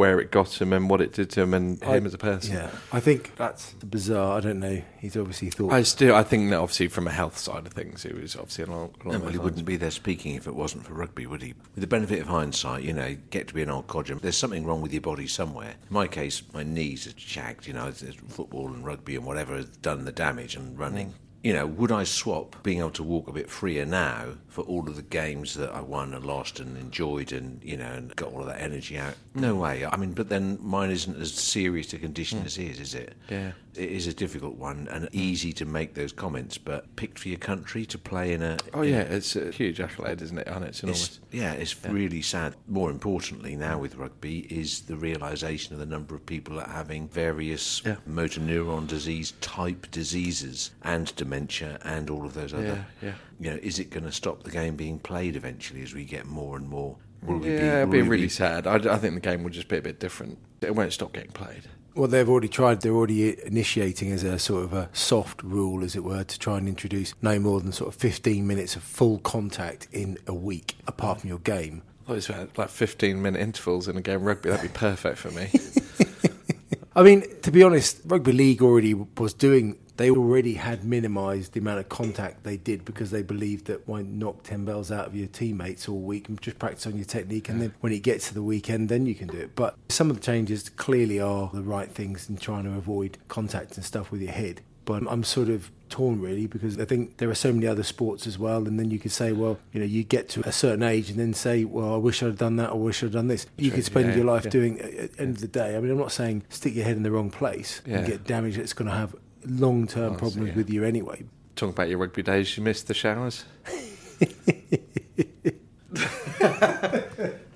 where 0.00 0.18
it 0.18 0.30
got 0.30 0.60
him 0.60 0.72
and 0.72 0.88
what 0.88 1.02
it 1.02 1.12
did 1.12 1.28
to 1.28 1.42
him 1.42 1.52
and 1.52 1.78
I- 1.84 1.96
him 1.98 2.06
as 2.06 2.14
a 2.14 2.18
person. 2.18 2.54
yeah, 2.54 2.70
I 2.90 3.00
think 3.00 3.36
that's 3.36 3.74
bizarre. 3.74 4.38
I 4.38 4.40
don't 4.40 4.58
know. 4.58 4.80
He's 4.98 5.14
obviously 5.16 5.50
thought. 5.50 5.72
I 5.72 5.82
still, 5.82 6.14
I 6.14 6.22
think 6.22 6.48
that 6.50 6.56
obviously 6.58 6.88
from 6.88 7.06
a 7.06 7.10
health 7.10 7.36
side 7.36 7.66
of 7.66 7.72
things, 7.74 8.04
it 8.06 8.14
was 8.20 8.34
obviously 8.34 8.64
along, 8.64 8.94
along 9.04 9.12
No, 9.12 9.18
well, 9.20 9.28
he 9.30 9.36
lines. 9.36 9.38
wouldn't 9.40 9.66
be 9.66 9.76
there 9.76 9.90
speaking 9.90 10.34
if 10.36 10.46
it 10.46 10.54
wasn't 10.54 10.86
for 10.86 10.94
rugby, 10.94 11.26
would 11.26 11.42
he? 11.42 11.52
With 11.74 11.82
the 11.82 11.86
benefit 11.86 12.20
of 12.20 12.28
hindsight, 12.28 12.82
you 12.82 12.94
know, 12.94 13.14
get 13.30 13.46
to 13.48 13.54
be 13.54 13.62
an 13.62 13.68
old 13.70 13.86
codger. 13.88 14.14
There's 14.14 14.36
something 14.38 14.64
wrong 14.64 14.80
with 14.80 14.92
your 14.94 15.02
body 15.02 15.26
somewhere. 15.26 15.74
In 15.88 15.94
my 15.94 16.06
case, 16.06 16.42
my 16.54 16.62
knees 16.62 17.06
are 17.06 17.12
shagged. 17.18 17.66
You 17.66 17.74
know, 17.74 17.88
it's- 17.88 18.02
it's 18.02 18.16
football 18.34 18.68
and 18.68 18.84
rugby 18.84 19.16
and 19.16 19.24
whatever 19.26 19.54
has 19.56 19.66
done 19.66 20.06
the 20.06 20.12
damage 20.12 20.56
and 20.56 20.78
running. 20.78 21.08
Mm. 21.08 21.14
You 21.42 21.54
know, 21.54 21.66
would 21.66 21.90
I 21.90 22.04
swap 22.04 22.62
being 22.62 22.80
able 22.80 22.90
to 22.90 23.02
walk 23.02 23.26
a 23.26 23.32
bit 23.32 23.48
freer 23.48 23.86
now 23.86 24.34
for 24.48 24.62
all 24.62 24.88
of 24.88 24.96
the 24.96 25.02
games 25.02 25.54
that 25.54 25.70
I 25.70 25.80
won 25.80 26.12
and 26.12 26.24
lost 26.24 26.60
and 26.60 26.76
enjoyed 26.76 27.32
and, 27.32 27.62
you 27.64 27.78
know, 27.78 27.90
and 27.90 28.14
got 28.14 28.32
all 28.32 28.40
of 28.40 28.46
that 28.46 28.60
energy 28.60 28.98
out? 28.98 29.14
No 29.34 29.56
mm. 29.56 29.60
way. 29.60 29.86
I 29.86 29.96
mean, 29.96 30.12
but 30.12 30.28
then 30.28 30.58
mine 30.60 30.90
isn't 30.90 31.18
as 31.18 31.32
serious 31.32 31.92
a 31.94 31.98
condition 31.98 32.40
mm. 32.40 32.46
as 32.46 32.56
his, 32.56 32.78
is 32.78 32.94
it? 32.94 33.14
Yeah. 33.30 33.52
It 33.76 33.90
is 33.90 34.06
a 34.06 34.12
difficult 34.12 34.56
one 34.56 34.88
and 34.90 35.04
hmm. 35.04 35.08
easy 35.12 35.52
to 35.54 35.64
make 35.64 35.94
those 35.94 36.12
comments, 36.12 36.58
but 36.58 36.94
picked 36.96 37.18
for 37.18 37.28
your 37.28 37.38
country 37.38 37.86
to 37.86 37.98
play 37.98 38.32
in 38.32 38.42
a. 38.42 38.58
Oh, 38.74 38.82
in 38.82 38.90
yeah, 38.90 39.00
it's 39.00 39.36
a 39.36 39.50
huge 39.50 39.80
accolade, 39.80 40.22
isn't 40.22 40.38
it? 40.38 40.46
And 40.46 40.64
it's 40.64 40.82
enormous. 40.82 41.06
it's, 41.06 41.20
yeah, 41.30 41.52
it's 41.52 41.84
really 41.84 42.22
sad. 42.22 42.56
More 42.66 42.90
importantly, 42.90 43.56
now 43.56 43.78
with 43.78 43.96
rugby, 43.96 44.40
is 44.50 44.82
the 44.82 44.96
realization 44.96 45.74
of 45.74 45.80
the 45.80 45.86
number 45.86 46.14
of 46.14 46.26
people 46.26 46.56
that 46.56 46.68
are 46.68 46.74
having 46.74 47.08
various 47.08 47.82
Yeah. 47.84 47.96
motor 48.06 48.40
neuron 48.40 48.86
disease 48.86 49.32
type 49.40 49.90
diseases 49.90 50.70
and 50.82 51.14
dementia 51.16 51.78
and 51.84 52.10
all 52.10 52.24
of 52.24 52.34
those 52.34 52.52
other. 52.52 52.86
Yeah, 53.00 53.08
yeah. 53.08 53.14
You 53.38 53.50
know, 53.50 53.60
is 53.62 53.78
it 53.78 53.90
going 53.90 54.04
to 54.04 54.12
stop 54.12 54.42
the 54.42 54.50
game 54.50 54.76
being 54.76 54.98
played 54.98 55.36
eventually 55.36 55.82
as 55.82 55.94
we 55.94 56.04
get 56.04 56.26
more 56.26 56.56
and 56.56 56.68
more? 56.68 56.96
Will 57.22 57.44
yeah, 57.44 57.78
it'd 57.78 57.88
will 57.88 57.92
be 57.92 58.02
really 58.02 58.28
sad. 58.28 58.66
I, 58.66 58.76
I 58.76 58.98
think 58.98 59.14
the 59.14 59.20
game 59.20 59.42
will 59.42 59.50
just 59.50 59.68
be 59.68 59.76
a 59.76 59.82
bit 59.82 60.00
different. 60.00 60.38
It 60.60 60.74
won't 60.74 60.92
stop 60.92 61.12
getting 61.12 61.32
played. 61.32 61.64
Well, 61.94 62.08
they've 62.08 62.28
already 62.28 62.48
tried. 62.48 62.82
They're 62.82 62.94
already 62.94 63.44
initiating 63.44 64.12
as 64.12 64.22
a 64.22 64.38
sort 64.38 64.64
of 64.64 64.72
a 64.72 64.88
soft 64.92 65.42
rule, 65.42 65.82
as 65.82 65.96
it 65.96 66.04
were, 66.04 66.22
to 66.22 66.38
try 66.38 66.58
and 66.58 66.68
introduce 66.68 67.14
no 67.20 67.38
more 67.38 67.60
than 67.60 67.72
sort 67.72 67.92
of 67.92 68.00
15 68.00 68.46
minutes 68.46 68.76
of 68.76 68.82
full 68.82 69.18
contact 69.18 69.88
in 69.92 70.16
a 70.26 70.34
week, 70.34 70.76
apart 70.86 71.20
from 71.20 71.28
your 71.28 71.40
game. 71.40 71.82
I 72.04 72.06
thought 72.06 72.12
it 72.12 72.16
was 72.16 72.28
about, 72.28 72.58
like 72.58 72.68
15 72.68 73.20
minute 73.20 73.40
intervals 73.40 73.88
in 73.88 73.96
a 73.96 74.00
game 74.00 74.16
of 74.16 74.22
rugby. 74.22 74.50
That'd 74.50 74.72
be 74.72 74.78
perfect 74.78 75.18
for 75.18 75.30
me. 75.32 75.50
I 76.96 77.02
mean, 77.02 77.24
to 77.42 77.50
be 77.50 77.62
honest, 77.62 78.00
rugby 78.04 78.32
league 78.32 78.62
already 78.62 78.94
was 78.94 79.34
doing. 79.34 79.78
They 80.00 80.10
already 80.10 80.54
had 80.54 80.82
minimised 80.82 81.52
the 81.52 81.60
amount 81.60 81.80
of 81.80 81.90
contact 81.90 82.42
they 82.42 82.56
did 82.56 82.86
because 82.86 83.10
they 83.10 83.20
believed 83.20 83.66
that 83.66 83.86
why 83.86 84.00
knock 84.00 84.44
ten 84.44 84.64
bells 84.64 84.90
out 84.90 85.06
of 85.06 85.14
your 85.14 85.26
teammates 85.26 85.90
all 85.90 86.00
week 86.00 86.26
and 86.30 86.40
just 86.40 86.58
practice 86.58 86.86
on 86.86 86.96
your 86.96 87.04
technique, 87.04 87.50
and 87.50 87.60
then 87.60 87.74
when 87.80 87.92
it 87.92 88.02
gets 88.02 88.28
to 88.28 88.32
the 88.32 88.42
weekend, 88.42 88.88
then 88.88 89.04
you 89.04 89.14
can 89.14 89.28
do 89.28 89.36
it. 89.36 89.54
But 89.54 89.76
some 89.90 90.08
of 90.08 90.16
the 90.16 90.22
changes 90.22 90.70
clearly 90.70 91.20
are 91.20 91.50
the 91.52 91.60
right 91.60 91.92
things 91.92 92.30
in 92.30 92.38
trying 92.38 92.64
to 92.64 92.70
avoid 92.70 93.18
contact 93.28 93.76
and 93.76 93.84
stuff 93.84 94.10
with 94.10 94.22
your 94.22 94.32
head. 94.32 94.62
But 94.86 95.02
I'm 95.06 95.22
sort 95.22 95.50
of 95.50 95.70
torn 95.90 96.22
really 96.22 96.46
because 96.46 96.78
I 96.78 96.86
think 96.86 97.18
there 97.18 97.28
are 97.28 97.34
so 97.34 97.52
many 97.52 97.66
other 97.66 97.82
sports 97.82 98.26
as 98.26 98.38
well, 98.38 98.66
and 98.66 98.80
then 98.80 98.90
you 98.90 98.98
could 98.98 99.12
say, 99.12 99.32
well, 99.32 99.58
you 99.70 99.80
know, 99.80 99.86
you 99.86 100.02
get 100.02 100.30
to 100.30 100.48
a 100.48 100.52
certain 100.52 100.82
age 100.82 101.10
and 101.10 101.18
then 101.18 101.34
say, 101.34 101.66
well, 101.66 101.92
I 101.92 101.98
wish 101.98 102.22
I'd 102.22 102.26
have 102.26 102.38
done 102.38 102.56
that 102.56 102.70
or 102.70 102.76
I 102.76 102.84
wish 102.84 103.02
I'd 103.02 103.08
have 103.08 103.12
done 103.12 103.28
this. 103.28 103.44
You 103.58 103.68
True, 103.68 103.76
could 103.76 103.84
spend 103.84 104.08
yeah, 104.08 104.16
your 104.16 104.24
life 104.24 104.46
yeah. 104.46 104.50
doing 104.50 104.80
at 104.80 105.12
the 105.12 105.20
end 105.20 105.36
of 105.36 105.40
the 105.42 105.48
day. 105.48 105.76
I 105.76 105.80
mean, 105.80 105.90
I'm 105.90 105.98
not 105.98 106.10
saying 106.10 106.44
stick 106.48 106.74
your 106.74 106.86
head 106.86 106.96
in 106.96 107.02
the 107.02 107.10
wrong 107.10 107.30
place 107.30 107.82
and 107.84 108.06
get 108.06 108.24
damage 108.24 108.56
that's 108.56 108.72
going 108.72 108.88
to 108.88 108.96
have 108.96 109.14
long 109.44 109.86
term 109.86 110.14
Oh, 110.14 110.16
problems 110.16 110.48
yeah. 110.48 110.54
with 110.54 110.70
you 110.70 110.84
anyway. 110.84 111.24
Talking 111.56 111.74
about 111.74 111.88
your 111.88 111.98
rugby 111.98 112.22
days, 112.22 112.56
you 112.56 112.62
missed 112.62 112.86
the 112.88 112.94
showers. 112.94 113.44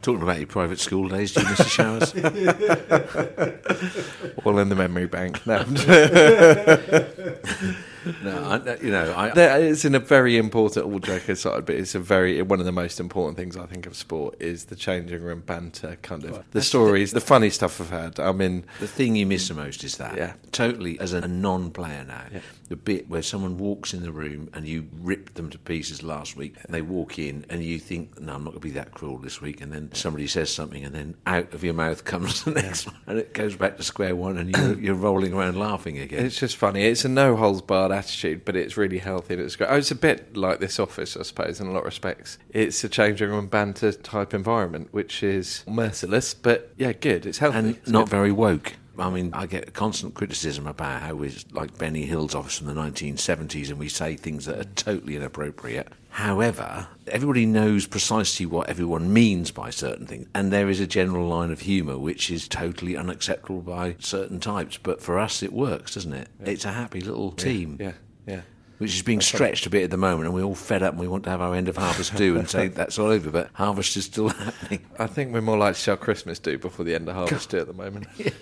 Talking 0.02 0.22
about 0.22 0.38
your 0.38 0.46
private 0.46 0.78
school 0.80 1.08
days, 1.08 1.32
do 1.32 1.40
you 1.40 1.48
miss 1.48 1.58
the 1.58 1.64
showers? 1.64 2.14
All 4.44 4.58
in 4.58 4.68
the 4.68 4.74
memory 4.74 5.06
bank. 5.06 5.46
No, 5.46 5.64
no, 8.22 8.44
I, 8.66 8.76
you 8.82 8.90
know, 8.90 9.14
I, 9.16 9.30
There- 9.30 9.62
it's 9.64 9.84
in 9.84 9.94
a 9.94 9.98
very 9.98 10.36
important, 10.36 10.86
all 10.86 10.98
joke 10.98 11.28
aside, 11.28 11.66
but 11.66 11.74
it's 11.76 11.94
a 11.94 11.98
very 12.00 12.40
one 12.42 12.60
of 12.60 12.66
the 12.66 12.72
most 12.72 13.00
important 13.00 13.36
things 13.36 13.56
I 13.56 13.66
think 13.66 13.86
of 13.86 13.96
sport 13.96 14.36
is 14.40 14.66
the 14.66 14.76
changing 14.76 15.22
room 15.22 15.42
banter, 15.44 15.96
kind 16.02 16.24
of 16.24 16.44
the 16.52 16.62
stories, 16.62 17.12
the 17.12 17.20
funny 17.20 17.50
stuff 17.50 17.80
I've 17.80 17.90
had. 17.90 18.20
I 18.20 18.32
mean, 18.32 18.64
The 18.80 18.86
thing 18.88 19.16
you 19.16 19.26
miss 19.26 19.48
the 19.48 19.54
most 19.54 19.84
is 19.84 19.96
that. 19.98 20.16
Yeah. 20.16 20.34
Totally, 20.52 20.98
as 21.00 21.12
a 21.12 21.26
non-player 21.26 22.04
now, 22.06 22.22
Yeah. 22.32 22.40
The 22.68 22.76
bit 22.76 23.08
where 23.08 23.22
someone 23.22 23.58
walks 23.58 23.92
in 23.92 24.02
the 24.02 24.12
room 24.12 24.48
and 24.54 24.66
you 24.66 24.88
ripped 25.00 25.34
them 25.34 25.50
to 25.50 25.58
pieces 25.58 26.02
last 26.02 26.36
week, 26.36 26.54
and 26.62 26.74
they 26.74 26.82
walk 26.82 27.18
in 27.18 27.44
and 27.50 27.62
you 27.62 27.78
think, 27.78 28.20
no, 28.20 28.34
I'm 28.34 28.44
not 28.44 28.50
going 28.50 28.60
to 28.60 28.66
be 28.68 28.70
that 28.72 28.92
cruel 28.92 29.18
this 29.18 29.40
week, 29.40 29.60
and 29.60 29.72
then 29.72 29.90
somebody 29.92 30.26
says 30.26 30.52
something, 30.52 30.84
and 30.84 30.94
then 30.94 31.14
out 31.26 31.52
of 31.54 31.62
your 31.62 31.74
mouth 31.74 32.04
comes 32.04 32.44
the 32.44 32.52
next 32.52 32.86
one, 32.86 32.96
and 33.06 33.18
it 33.18 33.34
goes 33.34 33.54
back 33.56 33.76
to 33.76 33.82
square 33.82 34.16
one, 34.16 34.38
and 34.38 34.56
you're, 34.56 34.78
you're 34.80 34.94
rolling 34.94 35.32
around 35.34 35.58
laughing 35.58 35.98
again. 35.98 36.24
It's 36.24 36.38
just 36.38 36.56
funny. 36.56 36.84
It's 36.84 37.04
a 37.04 37.08
no 37.08 37.36
holds 37.36 37.62
barred 37.62 37.92
attitude, 37.92 38.44
but 38.44 38.56
it's 38.56 38.76
really 38.76 38.98
healthy. 38.98 39.34
And 39.34 39.42
it's 39.42 39.56
great. 39.56 39.68
Oh, 39.70 39.76
it's 39.76 39.90
a 39.90 39.94
bit 39.96 40.36
like 40.36 40.60
this 40.60 40.78
office, 40.78 41.16
I 41.16 41.22
suppose, 41.22 41.60
in 41.60 41.66
a 41.66 41.70
lot 41.72 41.80
of 41.80 41.84
respects. 41.86 42.38
It's 42.50 42.82
a 42.84 42.88
changing 42.88 43.28
room 43.30 43.46
banter 43.48 43.92
type 43.92 44.32
environment, 44.34 44.88
which 44.92 45.22
is 45.22 45.64
merciless, 45.68 46.34
but 46.34 46.72
yeah, 46.76 46.92
good. 46.92 47.26
It's 47.26 47.38
healthy. 47.38 47.58
and 47.58 47.70
It's 47.76 47.90
not 47.90 48.06
good. 48.06 48.10
very 48.10 48.32
woke. 48.32 48.74
I 48.98 49.10
mean, 49.10 49.30
I 49.32 49.46
get 49.46 49.72
constant 49.74 50.14
criticism 50.14 50.66
about 50.66 51.02
how 51.02 51.14
we're 51.14 51.32
like 51.52 51.76
Benny 51.78 52.06
Hill's 52.06 52.34
office 52.34 52.58
from 52.58 52.68
the 52.68 52.74
1970s 52.74 53.70
and 53.70 53.78
we 53.78 53.88
say 53.88 54.16
things 54.16 54.46
that 54.46 54.58
are 54.58 54.64
totally 54.64 55.16
inappropriate. 55.16 55.88
However, 56.10 56.86
everybody 57.08 57.44
knows 57.44 57.86
precisely 57.86 58.46
what 58.46 58.68
everyone 58.68 59.12
means 59.12 59.50
by 59.50 59.70
certain 59.70 60.06
things, 60.06 60.28
and 60.32 60.52
there 60.52 60.68
is 60.68 60.78
a 60.78 60.86
general 60.86 61.26
line 61.26 61.50
of 61.50 61.62
humour 61.62 61.98
which 61.98 62.30
is 62.30 62.46
totally 62.46 62.96
unacceptable 62.96 63.62
by 63.62 63.96
certain 63.98 64.38
types. 64.38 64.78
But 64.78 65.02
for 65.02 65.18
us, 65.18 65.42
it 65.42 65.52
works, 65.52 65.94
doesn't 65.94 66.12
it? 66.12 66.28
It's 66.44 66.64
a 66.64 66.70
happy 66.72 67.00
little 67.00 67.32
team. 67.32 67.78
Yeah, 67.80 67.92
yeah. 68.28 68.42
Which 68.78 68.94
is 68.94 69.02
being 69.02 69.20
stretched 69.20 69.66
a 69.66 69.70
bit 69.70 69.82
at 69.82 69.90
the 69.90 69.96
moment, 69.96 70.26
and 70.26 70.34
we're 70.34 70.44
all 70.44 70.54
fed 70.54 70.84
up 70.84 70.92
and 70.92 71.00
we 71.00 71.08
want 71.08 71.24
to 71.24 71.30
have 71.30 71.40
our 71.40 71.54
end 71.54 71.68
of 71.68 71.76
harvest 71.76 72.14
do 72.14 72.38
and 72.38 72.48
say 72.48 72.68
that's 72.68 72.96
all 72.96 73.08
over, 73.08 73.32
but 73.32 73.50
harvest 73.54 73.96
is 73.96 74.04
still 74.04 74.28
happening. 74.28 74.86
I 75.00 75.08
think 75.08 75.32
we're 75.32 75.40
more 75.40 75.58
like 75.58 75.74
to 75.74 75.80
see 75.80 75.96
Christmas 75.96 76.38
do 76.38 76.58
before 76.58 76.84
the 76.84 76.94
end 76.94 77.08
of 77.08 77.16
harvest 77.16 77.50
do 77.50 77.58
at 77.58 77.66
the 77.66 77.72
moment. 77.72 78.06
Way 78.18 78.32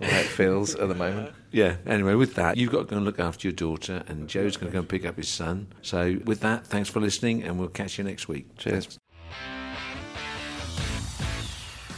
it 0.00 0.26
feels 0.26 0.74
at 0.74 0.88
the 0.88 0.94
moment. 0.94 1.32
Yeah. 1.50 1.76
Anyway, 1.86 2.12
with 2.12 2.34
that, 2.34 2.58
you've 2.58 2.70
got 2.70 2.80
to 2.80 2.84
go 2.84 2.96
and 2.96 3.06
look 3.06 3.18
after 3.18 3.48
your 3.48 3.54
daughter, 3.54 4.02
and 4.06 4.28
Joe's 4.28 4.58
going 4.58 4.70
to 4.70 4.72
go 4.74 4.80
and 4.80 4.88
pick 4.88 5.06
up 5.06 5.16
his 5.16 5.30
son. 5.30 5.68
So, 5.80 6.18
with 6.26 6.40
that, 6.40 6.66
thanks 6.66 6.90
for 6.90 7.00
listening, 7.00 7.42
and 7.42 7.58
we'll 7.58 7.68
catch 7.68 7.96
you 7.96 8.04
next 8.04 8.28
week. 8.28 8.54
Cheers. 8.58 8.98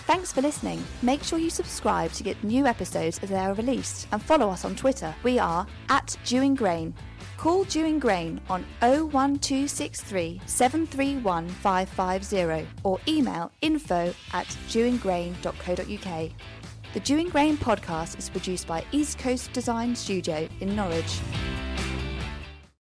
Thanks 0.07 0.33
for 0.33 0.41
listening. 0.41 0.85
Make 1.03 1.23
sure 1.23 1.39
you 1.39 1.51
subscribe 1.51 2.13
to 2.13 2.23
get 2.23 2.43
new 2.43 2.67
episodes 2.67 3.19
as 3.23 3.29
they 3.31 3.39
are 3.39 3.55
released 3.55 4.09
and 4.11 4.21
follow 4.23 4.51
us 4.51 4.65
on 4.65 4.75
Twitter. 4.77 5.15
We 5.23 5.39
are 5.39 5.67
at 5.89 6.17
Dewing 6.25 6.55
Grain. 6.55 6.95
Call 7.37 7.65
Dewing 7.65 7.99
Grain 7.99 8.41
on 8.51 8.65
01263 8.81 10.43
731 10.47 11.49
550 11.49 12.69
or 12.83 12.99
email 13.09 13.51
info 13.63 14.13
at 14.33 14.47
dewingrain.co.uk. 14.69 16.31
The 16.93 16.99
Dewing 16.99 17.29
Grain 17.29 17.57
podcast 17.57 18.19
is 18.19 18.29
produced 18.29 18.67
by 18.67 18.85
East 18.91 19.17
Coast 19.17 19.53
Design 19.53 19.95
Studio 19.95 20.49
in 20.59 20.75
Norwich. 20.75 21.21